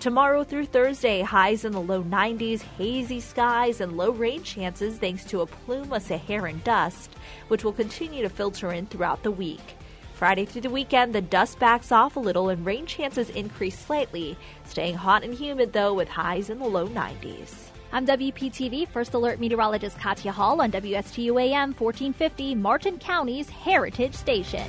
[0.00, 5.24] Tomorrow through Thursday, highs in the low 90s, hazy skies, and low rain chances thanks
[5.24, 7.16] to a plume of Saharan dust,
[7.48, 9.76] which will continue to filter in throughout the week.
[10.12, 14.36] Friday through the weekend, the dust backs off a little and rain chances increase slightly,
[14.64, 17.70] staying hot and humid though with highs in the low 90s.
[17.92, 24.68] I'm WPTV First Alert Meteorologist Katya Hall on WSTU AM 1450, Martin County's Heritage Station.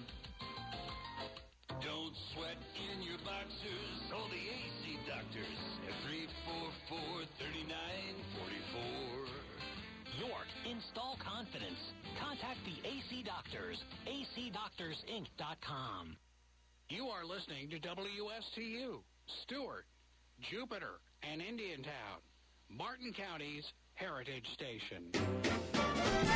[1.81, 4.01] Don't sweat in your boxers.
[4.11, 5.93] Call the AC doctors at
[6.85, 9.30] 344-3944.
[10.19, 11.79] York, install confidence.
[12.19, 13.83] Contact the AC Doctors.
[14.07, 16.17] acdoctorsinc.com.
[16.89, 18.99] You are listening to WSTU,
[19.43, 19.85] Stuart,
[20.41, 22.19] Jupiter, and Indiantown,
[22.69, 25.09] Martin County's Heritage Station.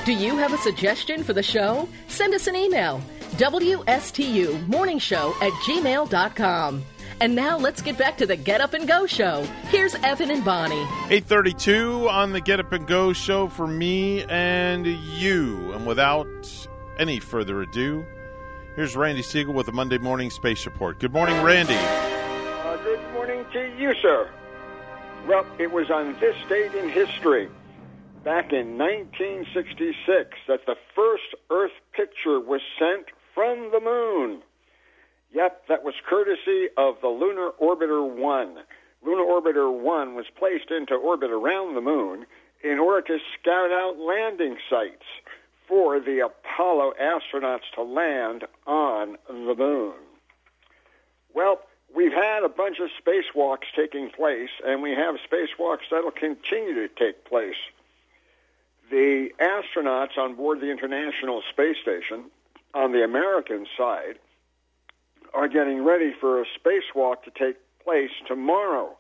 [0.06, 1.90] Do you have a suggestion for the show?
[2.08, 3.02] Send us an email.
[3.38, 6.84] WSTU Morning Show at gmail.com.
[7.22, 9.44] And now let's get back to the Get Up and Go show.
[9.70, 10.82] Here's Evan and Bonnie.
[11.10, 15.72] 832 on the Get Up and Go show for me and you.
[15.72, 16.28] And without
[17.00, 18.06] any further ado,
[18.76, 21.00] here's Randy Segal with the Monday Morning Space Report.
[21.00, 21.76] Good morning, Randy.
[21.76, 24.30] Uh, good morning to you, sir.
[25.26, 27.50] Well, it was on this date in history,
[28.26, 34.42] back in 1966, that the first Earth picture was sent from the moon.
[35.36, 38.58] Yep, that was courtesy of the Lunar Orbiter 1.
[39.04, 42.26] Lunar Orbiter 1 was placed into orbit around the moon
[42.64, 45.04] in order to scout out landing sites
[45.68, 49.96] for the Apollo astronauts to land on the moon.
[51.34, 51.60] Well,
[51.94, 56.88] we've had a bunch of spacewalks taking place, and we have spacewalks that'll continue to
[56.88, 57.60] take place.
[58.90, 62.32] The astronauts on board the International Space Station
[62.74, 64.18] on the American side
[65.36, 68.96] are getting ready for a spacewalk to take place tomorrow.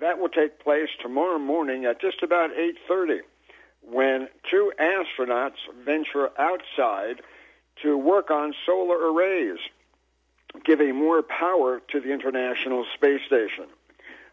[0.00, 3.22] That will take place tomorrow morning at just about 8:30
[3.82, 7.22] when two astronauts venture outside
[7.82, 9.58] to work on solar arrays,
[10.64, 13.66] giving more power to the International Space Station.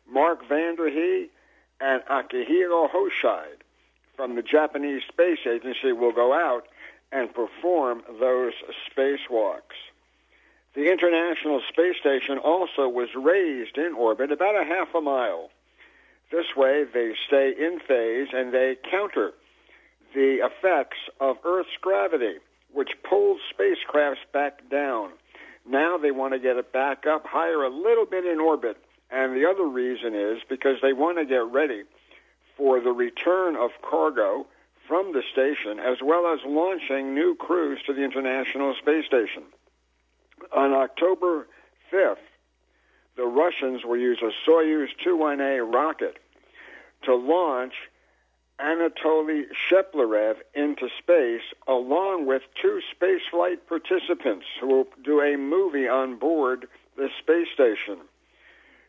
[0.08, 1.30] Mark Vande Hei
[1.80, 3.61] and Akihiro Hoshide
[4.16, 6.68] from the Japanese Space Agency will go out
[7.11, 8.53] and perform those
[8.90, 9.84] spacewalks.
[10.76, 15.50] The International Space Station also was raised in orbit about a half a mile.
[16.32, 19.32] This way, they stay in phase and they counter
[20.14, 22.40] the effects of Earth's gravity,
[22.74, 25.12] which pulls spacecrafts back down.
[25.66, 28.76] Now they want to get it back up higher a little bit in orbit.
[29.10, 31.84] And the other reason is because they want to get ready
[32.58, 34.45] for the return of cargo
[34.90, 39.44] from the station, as well as launching new crews to the International Space Station.
[40.55, 41.47] On October
[41.91, 42.17] 5th,
[43.15, 46.17] the Russians will use a Soyuz 21A rocket
[47.03, 47.73] to launch
[48.59, 56.17] Anatoly Shkaplerov into space, along with two spaceflight participants who will do a movie on
[56.17, 57.99] board the space station.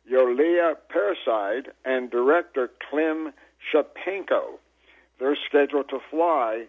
[0.08, 3.33] Yulia Peresild and director Klim
[3.73, 4.58] Shipenko.
[5.18, 6.66] They're scheduled to fly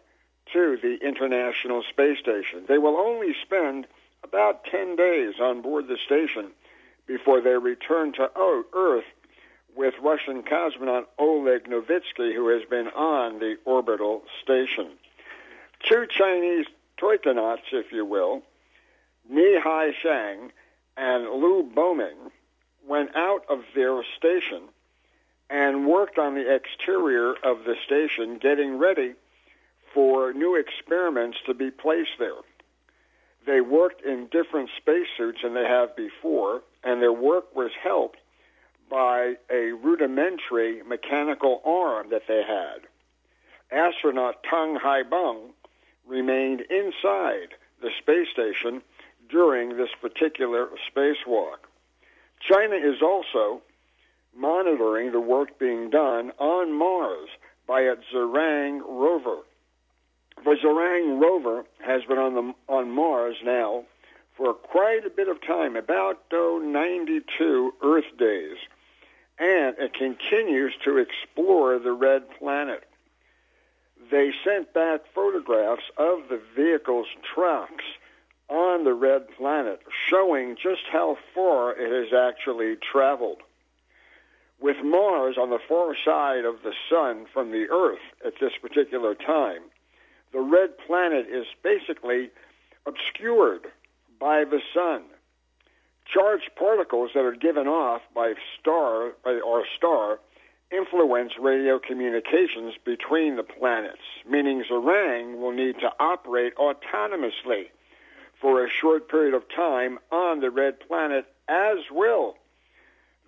[0.53, 2.63] to the International Space Station.
[2.67, 3.85] They will only spend
[4.27, 6.51] about 10 days on board the station
[7.07, 8.29] before they return to
[8.73, 9.05] Earth
[9.75, 14.89] with Russian cosmonaut Oleg Novitsky, who has been on the orbital station.
[15.87, 16.65] Two Chinese
[16.99, 18.41] taikonauts, if you will,
[19.29, 20.51] Ni Hai Shang
[20.97, 22.31] and Liu Boming,
[22.85, 24.63] went out of their station
[25.49, 29.13] and worked on the exterior of the station, getting ready
[29.93, 32.41] for new experiments to be placed there.
[33.47, 38.19] They worked in different spacesuits than they have before, and their work was helped
[38.89, 42.81] by a rudimentary mechanical arm that they had.
[43.71, 45.51] Astronaut Tang Hongbo
[46.05, 48.81] remained inside the space station
[49.29, 51.59] during this particular spacewalk.
[52.41, 53.61] China is also
[54.35, 57.29] monitoring the work being done on Mars
[57.65, 59.39] by its Zhurong rover.
[60.43, 63.85] The Zhurong rover has been on the on Mars now
[64.37, 68.57] for quite a bit of time, about oh, 92 Earth days,
[69.39, 72.83] and it continues to explore the red planet.
[74.11, 77.83] They sent back photographs of the vehicle's tracks
[78.47, 83.41] on the red planet, showing just how far it has actually traveled.
[84.61, 89.13] With Mars on the far side of the sun from the Earth at this particular
[89.13, 89.63] time,
[90.33, 92.29] the red planet is basically
[92.85, 93.67] obscured
[94.19, 95.03] by the sun.
[96.05, 100.19] Charged particles that are given off by star or star
[100.71, 107.69] influence radio communications between the planets, meaning Zhurong will need to operate autonomously
[108.39, 112.35] for a short period of time on the red planet, as will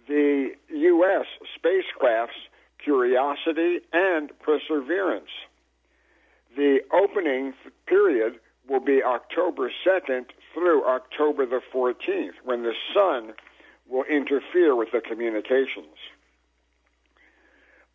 [0.07, 1.25] the U.S.
[1.57, 2.49] spacecrafts
[2.83, 5.29] Curiosity and Perseverance.
[6.55, 7.53] The opening
[7.87, 13.33] period will be October 2nd through October the 14th, when the sun
[13.87, 15.97] will interfere with the communications.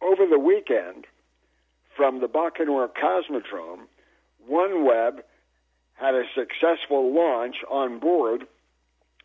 [0.02, 1.06] Over the weekend,
[1.96, 3.86] from the Baikonur Cosmodrome,
[4.50, 5.20] OneWeb
[5.94, 8.46] had a successful launch on board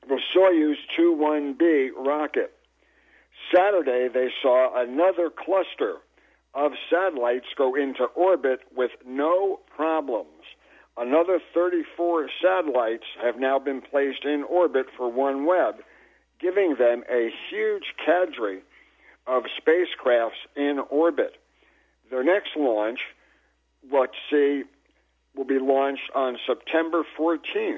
[0.07, 2.53] the Soyuz 21B rocket.
[3.53, 5.95] Saturday, they saw another cluster
[6.53, 10.27] of satellites go into orbit with no problems.
[10.97, 15.75] Another 34 satellites have now been placed in orbit for OneWeb,
[16.41, 18.59] giving them a huge cadre
[19.27, 21.35] of spacecrafts in orbit.
[22.09, 22.99] Their next launch,
[23.91, 24.63] let's see,
[25.35, 27.77] will be launched on September 14th,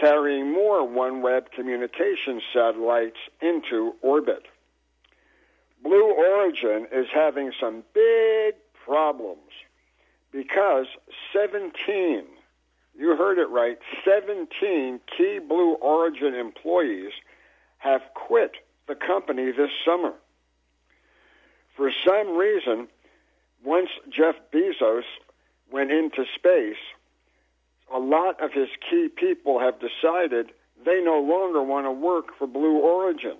[0.00, 4.44] carrying more OneWeb communication satellites into orbit.
[5.84, 8.54] Blue Origin is having some big
[8.86, 9.52] problems
[10.32, 10.86] because
[11.30, 12.24] 17,
[12.98, 17.12] you heard it right, 17 key Blue Origin employees
[17.78, 18.52] have quit
[18.88, 20.14] the company this summer.
[21.76, 22.88] For some reason,
[23.62, 25.04] once Jeff Bezos
[25.70, 26.80] went into space,
[27.94, 32.46] a lot of his key people have decided they no longer want to work for
[32.46, 33.36] Blue Origin.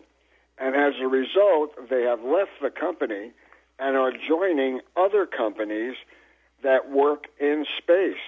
[0.59, 3.33] And as a result, they have left the company
[3.79, 5.97] and are joining other companies
[6.63, 8.23] that work in space.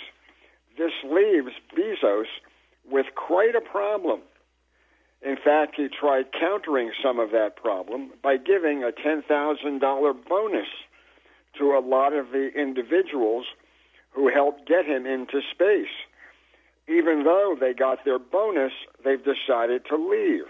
[0.77, 2.27] This leaves Bezos
[2.91, 4.21] with quite a problem.
[5.23, 10.69] In fact, he tried countering some of that problem by giving a $10,000 bonus
[11.59, 13.47] to a lot of the individuals
[14.11, 15.95] who helped get him into space.
[16.89, 18.73] Even though they got their bonus,
[19.05, 20.47] they've decided to leave.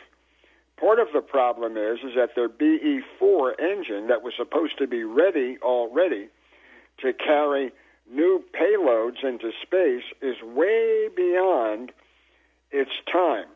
[0.79, 5.05] Part of the problem is is that their BE4 engine that was supposed to be
[5.05, 6.29] ready already
[6.99, 7.73] to carry
[8.11, 11.93] new payloads into space is way beyond
[12.71, 13.47] its time.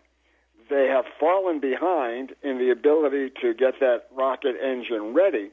[0.69, 5.51] They have fallen behind in the ability to get that rocket engine ready,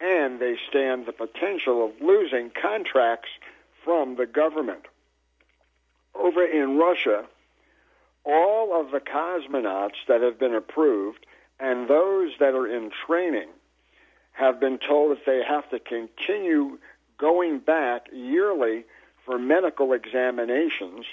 [0.00, 3.30] and they stand the potential of losing contracts
[3.84, 4.86] from the government.
[6.14, 7.24] Over in Russia,
[8.28, 11.24] all of the cosmonauts that have been approved
[11.58, 13.48] and those that are in training
[14.32, 16.78] have been told that they have to continue
[17.18, 18.84] going back yearly
[19.24, 21.04] for medical examinations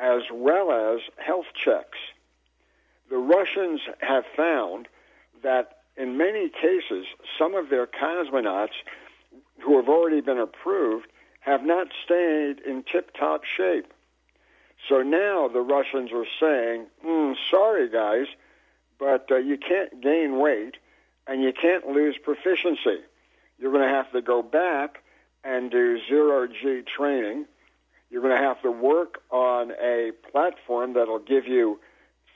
[0.00, 1.98] as well as health checks.
[3.08, 4.88] The Russians have found
[5.42, 7.06] that in many cases,
[7.38, 8.74] some of their cosmonauts
[9.64, 11.06] who have already been approved
[11.40, 13.92] have not stayed in tip top shape.
[14.88, 18.26] So now the Russians are saying, mm, sorry, guys,
[18.98, 20.76] but uh, you can't gain weight
[21.26, 23.00] and you can't lose proficiency.
[23.58, 25.02] You're going to have to go back
[25.44, 27.46] and do zero G training.
[28.10, 31.80] You're going to have to work on a platform that'll give you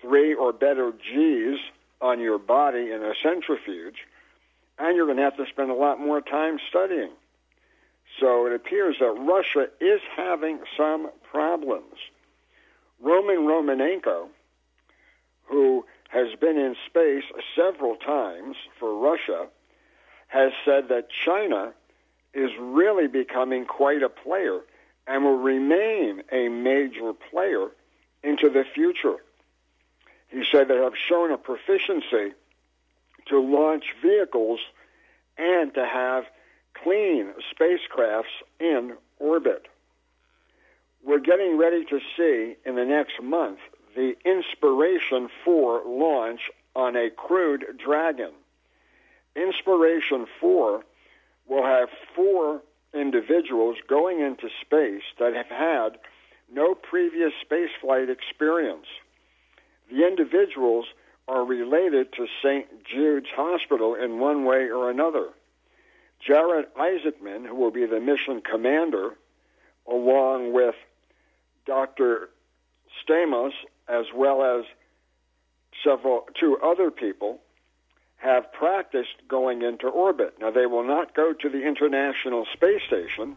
[0.01, 1.59] three or better G's
[2.01, 4.07] on your body in a centrifuge,
[4.79, 7.11] and you're going to have to spend a lot more time studying.
[8.19, 11.95] So it appears that Russia is having some problems.
[13.01, 14.29] Roman Romanenko,
[15.45, 17.25] who has been in space
[17.57, 19.47] several times for Russia,
[20.29, 21.73] has said that China
[22.35, 24.61] is really becoming quite a player
[25.07, 27.69] and will remain a major player
[28.23, 29.17] into the future.
[30.29, 32.35] He said they have shown a proficiency
[33.27, 34.61] to launch vehicles
[35.37, 36.25] and to have
[36.75, 38.25] clean spacecrafts
[38.61, 39.67] in orbit.
[41.05, 43.59] We're getting ready to see in the next month
[43.97, 46.41] the inspiration for launch
[46.77, 48.33] on a crewed Dragon.
[49.35, 50.85] Inspiration 4
[51.49, 52.63] will have four
[52.93, 55.99] individuals going into space that have had
[56.53, 58.87] no previous spaceflight experience.
[59.91, 60.87] The individuals
[61.29, 62.67] are related to St.
[62.85, 65.29] Jude's Hospital in one way or another.
[66.21, 69.15] Jared Isaacman, who will be the mission commander,
[69.89, 70.75] along with
[71.67, 72.31] Dr.
[73.03, 73.53] Stamos,
[73.89, 74.65] as well as
[75.85, 77.41] several two other people,
[78.17, 80.35] have practiced going into orbit.
[80.41, 83.37] Now, they will not go to the International Space Station.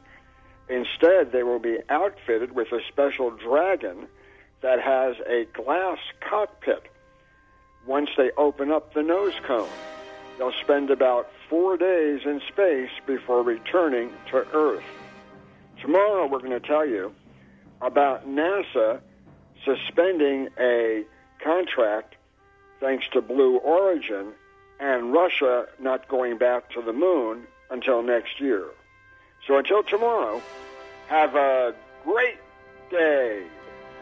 [0.70, 4.08] Instead, they will be outfitted with a special Dragon
[4.62, 6.84] that has a glass cockpit.
[7.86, 9.70] Once they open up the nose cone,
[10.38, 14.84] they'll spend about four days in space before returning to Earth.
[15.82, 17.14] Tomorrow, we're going to tell you
[17.84, 19.00] about NASA
[19.66, 21.04] suspending a
[21.44, 22.16] contract
[22.80, 24.34] thanks to Blue Origin
[24.80, 28.66] and Russia not going back to the moon until next year.
[29.48, 30.42] So until tomorrow,
[31.08, 32.38] have a great
[32.90, 33.44] day,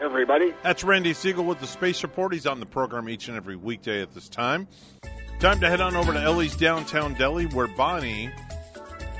[0.00, 0.52] everybody.
[0.62, 2.32] That's Randy Segal with the Space Report.
[2.32, 4.68] He's on the program each and every weekday at this time.
[5.40, 8.30] Time to head on over to Ellie's Downtown Deli, where Bonnie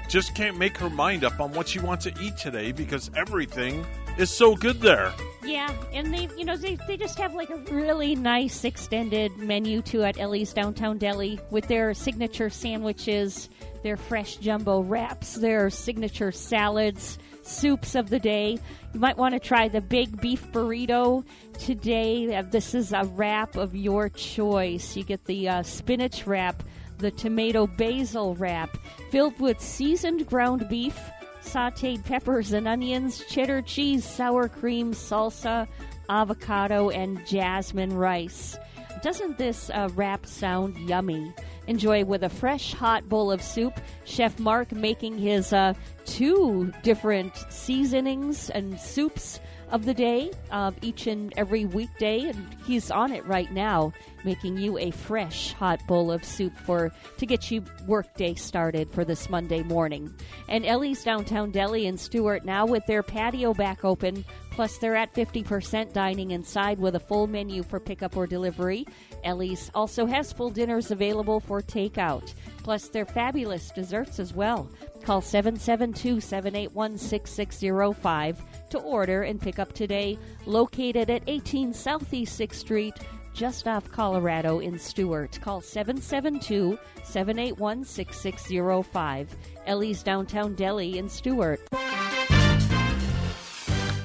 [0.08, 3.84] just can't make her mind up on what she wants to eat today because everything
[4.18, 5.12] is so good there.
[5.44, 9.82] Yeah, and they, you know, they, they just have like a really nice extended menu
[9.82, 13.48] too at Ellie's Downtown Deli with their signature sandwiches,
[13.82, 18.58] their fresh jumbo wraps, their signature salads, soups of the day.
[18.94, 21.24] You might want to try the big beef burrito
[21.58, 22.36] today.
[22.36, 24.96] Uh, this is a wrap of your choice.
[24.96, 26.62] You get the uh, spinach wrap,
[26.98, 28.76] the tomato basil wrap,
[29.10, 30.98] filled with seasoned ground beef
[31.42, 35.68] sauteed peppers and onions, cheddar cheese, sour cream, salsa,
[36.08, 38.56] avocado, and jasmine rice.
[39.02, 41.32] Doesn't this uh, wrap sound yummy?
[41.66, 43.80] Enjoy with a fresh hot bowl of soup.
[44.04, 49.40] Chef Mark making his uh, two different seasonings and soups
[49.72, 53.90] of the day of each and every weekday, and he's on it right now,
[54.22, 59.02] making you a fresh hot bowl of soup for to get you workday started for
[59.04, 60.14] this Monday morning.
[60.48, 65.14] And Ellie's Downtown Deli in Stuart now with their patio back open, plus they're at
[65.14, 68.84] 50% dining inside with a full menu for pickup or delivery.
[69.24, 74.68] Ellie's also has full dinners available for takeout, plus their fabulous desserts as well.
[75.02, 78.42] Call 772 781 6605
[78.72, 80.18] to order and pick up today.
[80.44, 82.94] Located at 18 Southeast 6th Street,
[83.32, 85.38] just off Colorado in Stuart.
[85.40, 89.36] Call 772 781 6605.
[89.66, 91.60] Ellie's Downtown Deli in Stuart.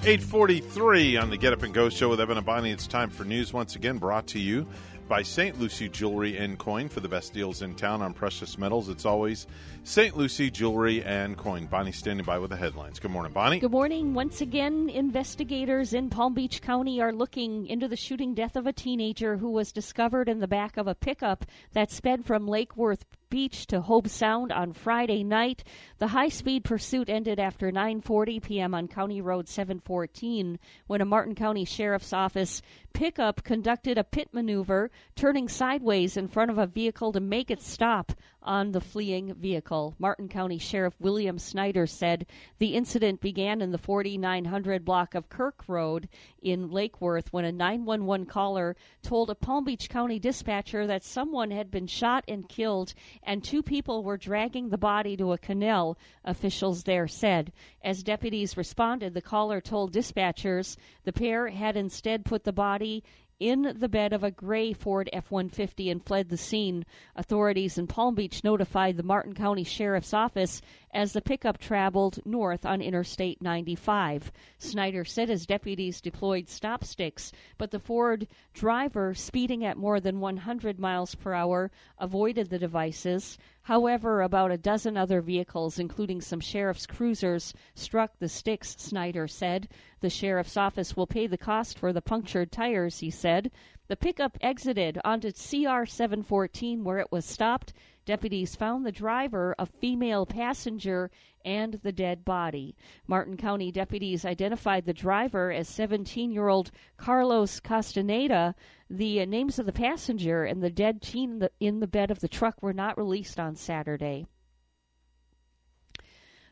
[0.07, 2.71] 843 on the Get Up and Go show with Evan and Bonnie.
[2.71, 4.65] It's time for news once again brought to you
[5.08, 5.60] by St.
[5.60, 8.90] Lucie Jewelry and Coin for the best deals in town on precious metals.
[8.90, 9.48] It's always
[9.84, 10.18] St.
[10.18, 11.66] Lucie Jewelry and Coin.
[11.66, 13.00] Bonnie standing by with the headlines.
[13.00, 13.60] Good morning, Bonnie.
[13.60, 14.14] Good morning.
[14.14, 18.74] Once again, investigators in Palm Beach County are looking into the shooting death of a
[18.74, 23.06] teenager who was discovered in the back of a pickup that sped from Lake Worth
[23.30, 25.64] Beach to Hobe Sound on Friday night.
[25.97, 28.73] The high-speed pursuit ended after 9:40 p.m.
[28.73, 32.61] on County Road 714 when a Martin County Sheriff's Office
[32.93, 37.61] pickup conducted a pit maneuver, turning sideways in front of a vehicle to make it
[37.61, 39.93] stop on the fleeing vehicle.
[39.99, 42.25] Martin County Sheriff William Snyder said
[42.59, 46.07] the incident began in the 4900 block of Kirk Road
[46.41, 51.51] in Lake Worth when a 911 caller told a Palm Beach County dispatcher that someone
[51.51, 55.97] had been shot and killed and two people were dragging the body to a canal,
[56.23, 57.51] officials there said.
[57.83, 63.03] As deputies responded, the caller told dispatchers the pair had instead put the body
[63.39, 66.85] in the bed of a gray Ford F 150 and fled the scene.
[67.15, 70.61] Authorities in Palm Beach notified the Martin County Sheriff's Office
[70.93, 74.32] as the pickup traveled north on Interstate 95.
[74.57, 80.19] Snyder said his deputies deployed stop sticks, but the Ford driver, speeding at more than
[80.19, 83.38] 100 miles per hour, avoided the devices.
[83.64, 89.67] However, about a dozen other vehicles, including some sheriff's cruisers, struck the sticks, Snyder said.
[89.99, 93.51] The sheriff's office will pay the cost for the punctured tires, he said.
[93.90, 97.72] The pickup exited onto CR 714 where it was stopped.
[98.06, 101.09] Deputies found the driver, a female passenger,
[101.45, 102.75] and the dead body.
[103.07, 108.56] Martin County deputies identified the driver as 17 year old Carlos Castaneda.
[108.90, 112.61] The names of the passenger and the dead teen in the bed of the truck
[112.61, 114.25] were not released on Saturday.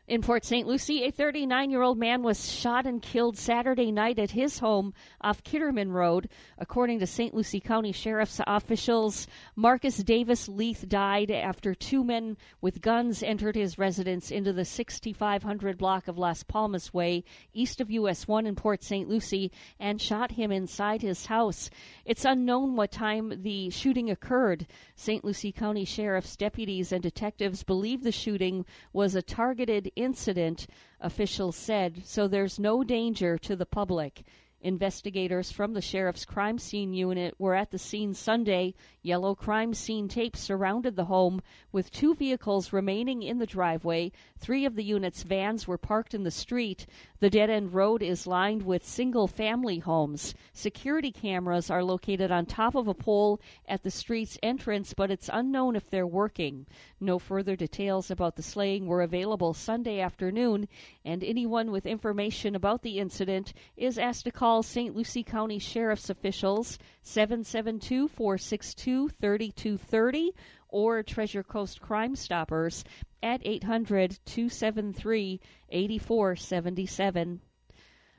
[0.08, 0.68] In Port St.
[0.68, 4.94] Lucie, a 39 year old man was shot and killed Saturday night at his home
[5.20, 6.28] off Kitterman Road.
[6.58, 7.34] According to St.
[7.34, 9.26] Lucie County Sheriff's officials,
[9.56, 15.76] Marcus Davis Leith died after two men with guns entered his residence into the 6500
[15.76, 19.08] block of Las Palmas Way, east of US 1 in Port St.
[19.08, 21.68] Lucie, and shot him inside his house.
[22.04, 24.68] It's unknown what time the shooting occurred.
[24.94, 25.24] St.
[25.24, 30.66] Lucie County Sheriff's deputies and detectives believe the shooting was a targeted incident,
[31.00, 34.22] officials said, so there's no danger to the public.
[34.62, 38.74] Investigators from the sheriff's crime scene unit were at the scene Sunday.
[39.02, 44.10] Yellow crime scene tape surrounded the home, with two vehicles remaining in the driveway.
[44.38, 46.86] Three of the unit's vans were parked in the street.
[47.18, 50.34] The dead end road is lined with single family homes.
[50.52, 55.30] Security cameras are located on top of a pole at the street's entrance, but it's
[55.32, 56.66] unknown if they're working.
[57.00, 60.68] No further details about the slaying were available Sunday afternoon,
[61.06, 64.94] and anyone with information about the incident is asked to call St.
[64.94, 70.34] Lucie County Sheriff's officials 772 462 3230
[70.68, 72.84] or Treasure Coast Crime Stoppers
[73.26, 77.40] at 800 273 8477.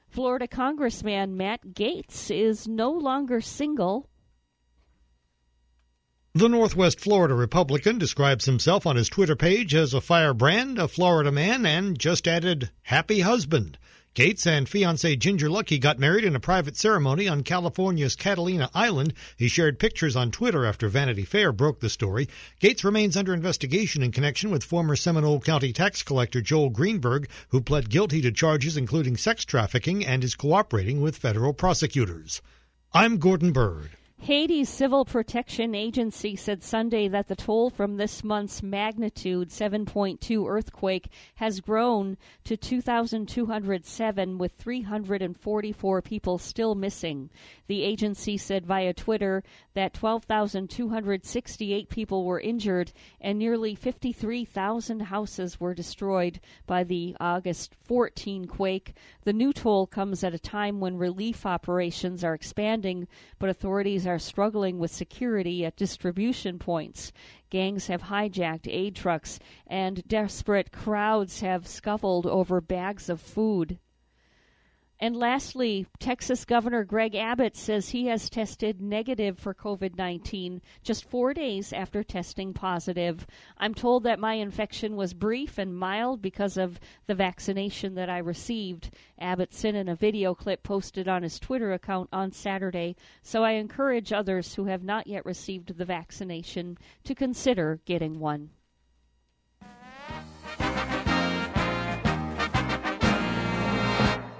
[0.10, 4.10] Florida Congressman Matt Gaetz is no longer single.
[6.34, 11.32] The Northwest Florida Republican describes himself on his Twitter page as a firebrand, a Florida
[11.32, 13.78] man, and just added, happy husband.
[14.18, 19.14] Gaetz and fiancee Ginger Luckey got married in a private ceremony on California's Catalina Island.
[19.38, 22.28] He shared pictures on Twitter after Vanity Fair broke the story.
[22.60, 27.62] Gaetz remains under investigation in connection with former Seminole County tax collector Joel Greenberg, who
[27.62, 32.42] pled guilty to charges including sex trafficking and is cooperating with federal prosecutors.
[32.94, 33.92] I'm Gordon Bird.
[34.20, 41.10] Haiti's Civil Protection Agency said Sunday that the toll from this month's magnitude 7.2 earthquake
[41.36, 47.30] has grown to 2,207, with 344 people still missing.
[47.68, 49.44] The agency said via Twitter
[49.78, 52.92] that 12,268 people were injured
[53.22, 58.96] and nearly 53,000 houses were destroyed by the August 14 quake.
[59.24, 63.08] The new toll comes at a time when relief operations are expanding,
[63.38, 67.14] but authorities are struggling with security at distribution points.
[67.52, 73.78] Gangs have hijacked aid trucks, and desperate crowds have scuffled over bags of food.
[75.00, 81.08] And lastly, Texas Governor Greg Abbott says he has tested negative for COVID 19 just
[81.08, 83.28] four days after testing positive.
[83.60, 88.18] I'm told that my infection was brief and mild because of the vaccination that I
[88.18, 88.90] received.
[89.20, 93.52] Abbott sent in a video clip posted on his Twitter account on Saturday, so I
[93.52, 98.50] encourage others who have not yet received the vaccination to consider getting one.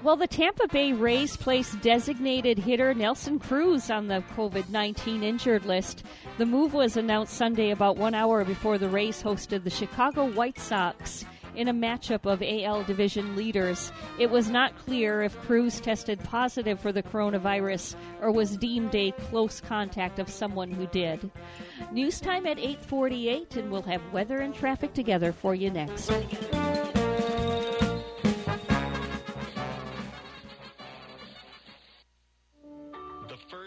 [0.08, 5.66] Well, the Tampa Bay Rays placed designated hitter Nelson Cruz on the COVID 19 injured
[5.66, 6.02] list.
[6.38, 10.58] The move was announced Sunday about one hour before the Rays hosted the Chicago White
[10.58, 13.92] Sox in a matchup of AL division leaders.
[14.18, 19.10] It was not clear if Cruz tested positive for the coronavirus or was deemed a
[19.28, 21.30] close contact of someone who did.
[21.92, 26.10] News time at 8:48 and we'll have weather and traffic together for you next.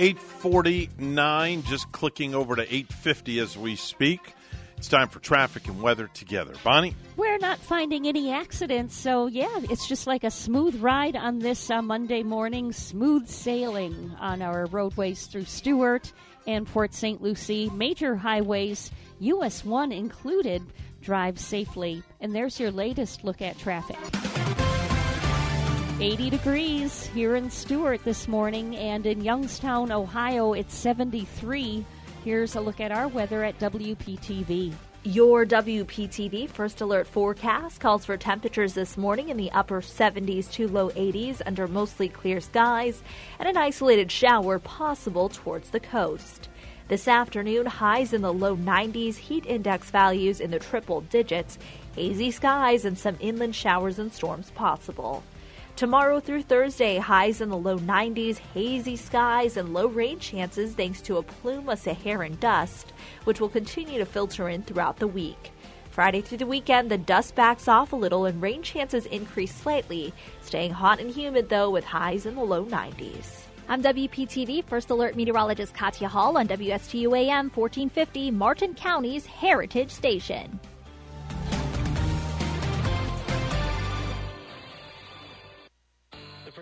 [0.00, 4.32] 849, just clicking over to 850 as we speak.
[4.78, 6.54] It's time for traffic and weather together.
[6.64, 6.96] Bonnie?
[7.18, 11.70] We're not finding any accidents, so yeah, it's just like a smooth ride on this
[11.70, 16.14] uh, Monday morning, smooth sailing on our roadways through Stuart
[16.46, 17.20] and Port St.
[17.20, 17.68] Lucie.
[17.68, 20.62] Major highways, US 1 included,
[21.02, 22.02] drive safely.
[22.22, 23.98] And there's your latest look at traffic.
[26.00, 31.84] 80 degrees here in Stuart this morning, and in Youngstown, Ohio, it's 73.
[32.24, 34.72] Here's a look at our weather at WPTV.
[35.02, 40.68] Your WPTV First Alert forecast calls for temperatures this morning in the upper 70s to
[40.68, 43.02] low 80s under mostly clear skies
[43.38, 46.48] and an isolated shower possible towards the coast.
[46.88, 51.58] This afternoon, highs in the low 90s, heat index values in the triple digits,
[51.94, 55.22] hazy skies, and some inland showers and storms possible.
[55.80, 61.00] Tomorrow through Thursday, highs in the low 90s, hazy skies, and low rain chances thanks
[61.00, 62.92] to a plume of Saharan dust,
[63.24, 65.52] which will continue to filter in throughout the week.
[65.90, 70.12] Friday through the weekend, the dust backs off a little and rain chances increase slightly,
[70.42, 73.44] staying hot and humid though with highs in the low 90s.
[73.66, 80.60] I'm WPTV First Alert Meteorologist Katya Hall on WSTU AM 1450, Martin County's Heritage Station.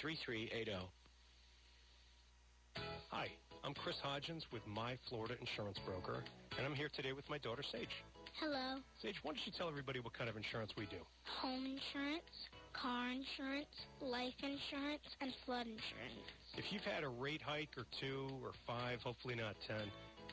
[0.00, 0.88] 3380.
[3.10, 3.26] Hi,
[3.64, 6.24] I'm Chris Hodgins with My Florida Insurance Broker,
[6.56, 7.92] and I'm here today with my daughter, Sage.
[8.40, 8.80] Hello.
[9.02, 11.02] Sage, why don't you tell everybody what kind of insurance we do?
[11.42, 12.32] Home insurance.
[12.72, 13.68] car insurance,
[14.00, 16.24] life insurance, and flood insurance.
[16.56, 19.84] If you've had a rate hike or two or five, hopefully not ten,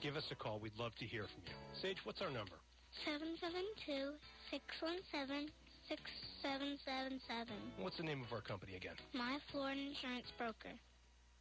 [0.02, 0.60] give us a call.
[0.60, 1.58] We'd love to hear from you.
[1.82, 2.56] Sage, what's our number?
[3.04, 4.16] 772
[4.54, 5.52] 617
[5.90, 7.56] 6777.
[7.80, 8.96] What's the name of our company again?
[9.14, 10.76] My Florida Insurance Broker.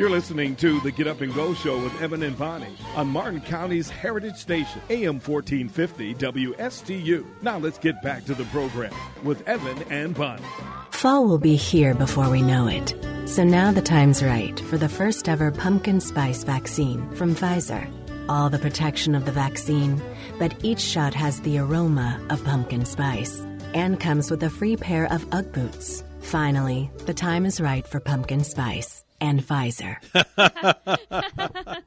[0.00, 3.42] You're listening to the Get Up and Go Show with Evan and Bonnie on Martin
[3.42, 7.26] County's Heritage Station, AM 1450 WSTU.
[7.42, 10.42] Now let's get back to the program with Evan and Bonnie.
[10.90, 12.94] Fall will be here before we know it.
[13.26, 17.86] So now the time's right for the first ever pumpkin spice vaccine from Pfizer.
[18.26, 20.00] All the protection of the vaccine,
[20.38, 23.44] but each shot has the aroma of pumpkin spice
[23.74, 26.04] and comes with a free pair of Ugg boots.
[26.20, 29.96] Finally, the time is right for pumpkin spice and Pfizer.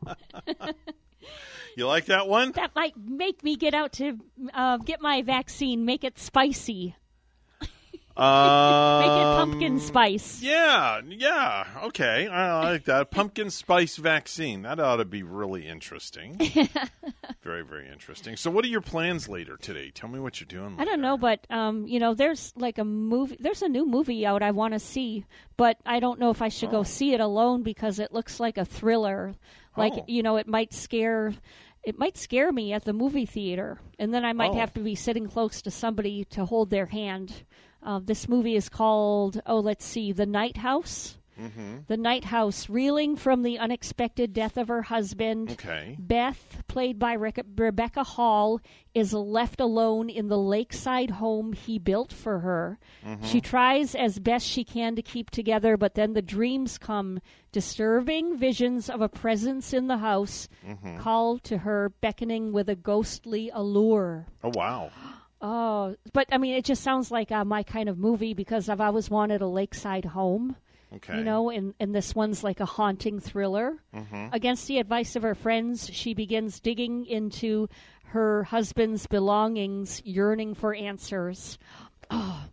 [1.75, 2.51] You like that one?
[2.51, 4.19] That might make me get out to
[4.53, 5.85] uh, get my vaccine.
[5.85, 6.95] Make it spicy.
[8.15, 10.41] Um, Make it pumpkin spice.
[10.41, 11.65] Yeah, yeah.
[11.85, 13.09] Okay, I like that.
[13.09, 14.61] Pumpkin spice vaccine.
[14.61, 16.37] That ought to be really interesting.
[17.43, 18.35] very, very interesting.
[18.35, 19.89] So, what are your plans later today?
[19.89, 20.75] Tell me what you're doing.
[20.79, 23.37] I don't know, but um, you know, there's like a movie.
[23.39, 25.25] There's a new movie out I want to see,
[25.57, 26.71] but I don't know if I should Oh.
[26.71, 29.33] go see it alone because it looks like a thriller.
[29.75, 30.05] Like Oh.
[30.07, 31.33] you know, it might scare.
[31.83, 34.57] It might scare me at the movie theater, and then I might Oh.
[34.59, 37.33] have to be sitting close to somebody to hold their hand.
[37.83, 41.17] Uh, this movie is called, oh, let's see, The Night House.
[41.39, 41.77] Mm-hmm.
[41.87, 45.53] The Night House, reeling from the unexpected death of her husband.
[45.53, 45.95] Okay.
[45.99, 48.61] Beth, played by Rec- Rebecca Hall,
[48.93, 52.77] is left alone in the lakeside home he built for her.
[53.03, 53.25] Mhm.
[53.25, 57.19] She tries as best she can to keep together, but then the dreams come
[57.51, 60.99] disturbing visions of a presence in the house Mhm.
[60.99, 64.27] call to her, beckoning with a ghostly allure.
[64.43, 64.91] Oh wow.
[65.45, 68.79] Oh, but I mean, it just sounds like uh, my kind of movie because I've
[68.81, 70.55] always wanted a lakeside home.
[70.95, 71.17] Okay.
[71.17, 73.77] You know, and, and this one's like a haunting thriller.
[73.93, 74.33] Mhm.
[74.33, 77.67] Against the advice of her friends, she begins digging into
[78.05, 81.57] her husband's belongings, yearning for answers.
[82.09, 82.45] Oh,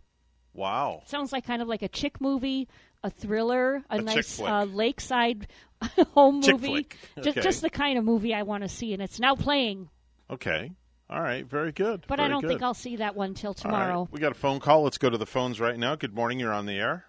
[0.53, 1.03] Wow.
[1.05, 2.67] sounds like kind of like a chick movie,
[3.03, 5.47] a thriller, a, A nice uh, lakeside
[6.13, 6.67] home Chick movie.
[6.67, 6.97] flick.
[7.21, 9.87] Just, just the kind of movie I want to see, and it's now playing.
[10.29, 10.71] Okay.
[11.11, 11.45] All right.
[11.45, 12.05] Very good.
[12.07, 12.61] But I don't think.
[12.61, 13.61] I'll see that one till All right.
[13.61, 14.07] tomorrow.
[14.11, 14.83] We got a phone call.
[14.83, 15.95] Let's go to the phones right now.
[15.95, 16.39] Good morning.
[16.39, 17.05] You're on the air.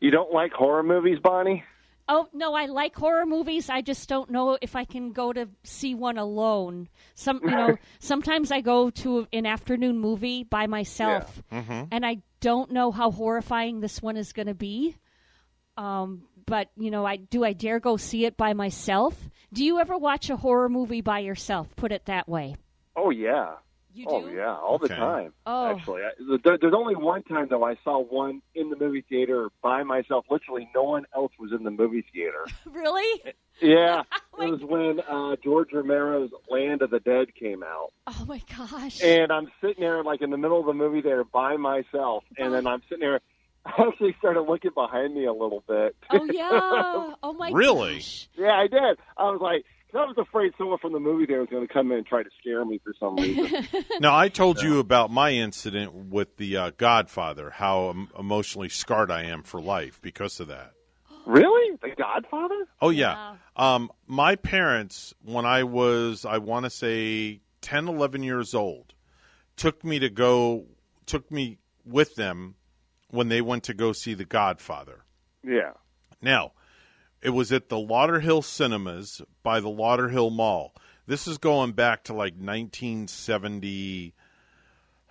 [0.00, 1.64] You don't like horror movies, Bonnie?
[2.06, 3.70] Oh no, I like horror movies.
[3.70, 6.88] I just don't know if I can go to see one alone.
[7.14, 11.62] Some, you know, sometimes I go to an afternoon movie by myself, Yeah.
[11.62, 11.88] Mhm.
[11.90, 14.96] and I don't know how horrifying this one is going to be.
[15.78, 17.42] Um, but you know, I do.
[17.42, 19.18] I dare go see it by myself.
[19.52, 21.74] Do you ever watch a horror movie by yourself?
[21.74, 22.56] Put it that way.
[22.96, 23.54] Oh yeah.
[23.96, 25.32] You oh yeah, all the time.
[25.46, 25.68] Oh.
[25.68, 26.10] Actually, I,
[26.42, 30.24] there, there's only one time though I saw one in the movie theater by myself.
[30.28, 32.44] Literally, no one else was in the movie theater.
[32.72, 33.22] Really?
[33.62, 34.00] Yeah,
[34.38, 39.00] it was when uh, George Romero's Land of the Dead came out, Oh my gosh!
[39.00, 42.52] and I'm sitting there like in the middle of the movie theater by myself, and
[42.52, 43.20] then I'm sitting there.
[43.66, 45.94] I actually started looking behind me a little bit.
[46.10, 47.14] Oh yeah!
[47.22, 47.56] Oh my gosh.
[47.56, 47.94] Really?
[47.94, 48.28] gosh!
[48.36, 48.98] Yeah, I did.
[49.16, 51.72] I was like, 'cause I was afraid someone from the movie there was going to
[51.72, 53.66] come in and try to scare me for some reason.
[54.00, 59.10] Now, I told you about my incident with the uh, Godfather, how um, emotionally scarred
[59.10, 60.72] I am for life because of that.
[61.26, 61.76] really?
[61.82, 62.66] The Godfather?
[62.82, 63.36] Oh yeah.
[63.56, 68.94] Um, my parents, when I was, I want to say 10, 11 years old,
[69.56, 70.66] took me to go,
[71.06, 72.56] took me with them
[73.10, 75.04] when they went to go see The Godfather.
[75.44, 75.72] Yeah.
[76.20, 76.52] Now,
[77.24, 80.74] it was at the Lauderhill Cinemas by the Lauderhill Mall.
[81.06, 84.14] This is going back to like 1970.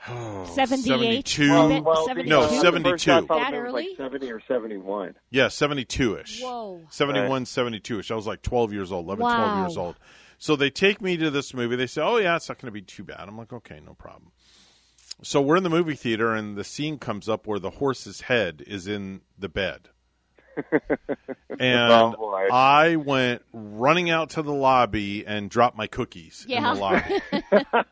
[0.05, 1.27] 78?
[1.27, 1.49] 72.
[1.49, 3.05] Well, well, no, uh, the first 72.
[3.05, 3.87] That was early?
[3.87, 5.15] like 70 or 71.
[5.31, 6.41] Yeah, 72 ish.
[6.41, 6.81] Whoa.
[6.89, 8.11] 71, 72 ish.
[8.11, 9.95] I was like 12 years old, 11, 12 years old.
[10.37, 11.77] So they take me to this movie.
[11.77, 13.21] They say, oh, yeah, it's not going to be too bad.
[13.21, 14.33] I'm like, okay, no problem.
[15.21, 18.61] So we're in the movie theater, and the scene comes up where the horse's head
[18.67, 19.87] is in the bed.
[21.59, 22.49] and Oh.
[22.51, 27.21] I went running out to the lobby and dropped my cookies in the lobby.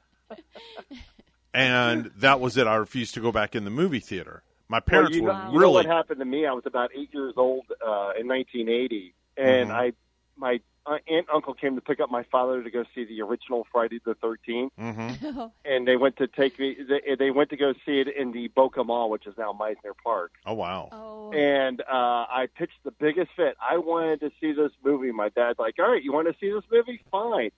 [1.53, 2.67] and that was it.
[2.67, 4.43] I refused to go back in the movie theater.
[4.69, 6.45] My parents well, you were know, you know really what happened to me?
[6.45, 9.73] I was about eight years old uh, in 1980, and Mhm.
[9.73, 9.91] I
[10.38, 13.22] my uh, aunt and uncle came to pick up my father to go see the
[13.22, 16.76] original Friday the 13th, hmm and they went to take me.
[16.88, 19.93] They, they went to go see it in the Boca Mall, which is now Mizner
[20.03, 20.32] Park.
[20.45, 20.90] Oh wow!
[20.92, 21.32] Oh.
[21.32, 23.56] And uh, I pitched the biggest fit.
[23.61, 25.11] I wanted to see this movie.
[25.11, 27.01] My dad's like, "All right, you want to see this movie?
[27.11, 27.51] Fine."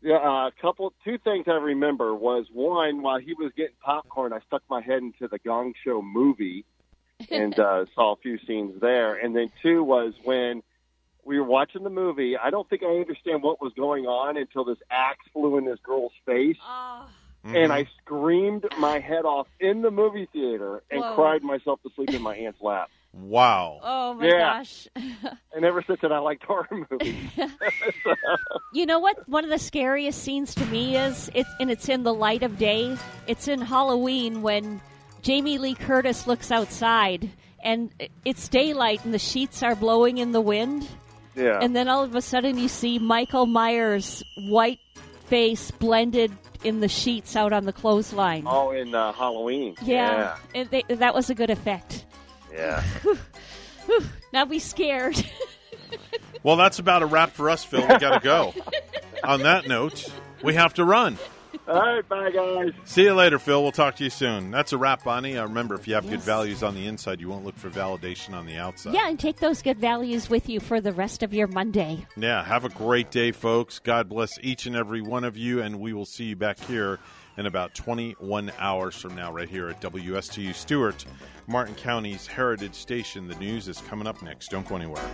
[0.00, 4.32] Yeah, uh, a couple, two things I remember was one while he was getting popcorn,
[4.32, 6.64] I stuck my head into the Gong Show movie
[7.32, 9.16] and uh, saw a few scenes there.
[9.16, 10.62] And then two was when
[11.28, 12.36] we were watching the movie.
[12.36, 15.78] I don't think I understand what was going on until this axe flew in this
[15.84, 16.56] girl's face,
[17.46, 17.54] Mm-hmm.
[17.54, 21.14] and I screamed my head off in the movie theater and Whoa.
[21.14, 22.90] cried myself to sleep in my aunt's lap.
[23.12, 23.78] Wow.
[23.80, 24.38] Oh my Yeah.
[24.58, 24.88] gosh.
[25.54, 27.14] And ever since then, I liked horror movies.
[28.74, 29.26] You know what?
[29.28, 32.58] One of the scariest scenes to me is it's and it's in the light of
[32.58, 32.96] day.
[33.28, 34.80] It's in Halloween when
[35.22, 37.30] Jamie Lee Curtis looks outside
[37.62, 37.90] and
[38.24, 40.86] it's daylight and the sheets are blowing in the wind.
[41.38, 41.60] Yeah.
[41.60, 44.80] And then all of a sudden you see Michael Myers' white
[45.26, 46.32] face blended
[46.64, 48.44] in the sheets out on the clothesline.
[48.46, 49.76] Oh, in uh, Halloween.
[49.82, 50.36] yeah.
[50.54, 52.04] And they, that was a good effect.
[52.52, 52.82] Yeah.
[54.32, 55.16] Now be scared.
[56.42, 57.80] Well, that's about a wrap for us, Phil.
[57.80, 58.54] We got to go.
[59.24, 60.06] On that note,
[60.42, 61.18] we have to run.
[61.68, 62.72] All right, bye, guys.
[62.84, 63.62] See you later, Phil.
[63.62, 64.50] We'll talk to you soon.
[64.50, 65.36] That's a wrap, Bonnie.
[65.36, 68.32] Uh, remember, if you have good values on the inside, you won't look for validation
[68.32, 68.94] on the outside.
[68.94, 72.06] yeah, and take those good values with you for the rest of your Monday.
[72.16, 73.80] Yeah, have a great day, folks.
[73.80, 76.98] God bless each and every one of you, and we will see you back here
[77.36, 81.04] in about 21 hours from now, right here at WSTU Stuart,
[81.46, 83.28] Martin County's Heritage Station.
[83.28, 84.50] The news is coming up next.
[84.50, 85.04] Don't go anywhere.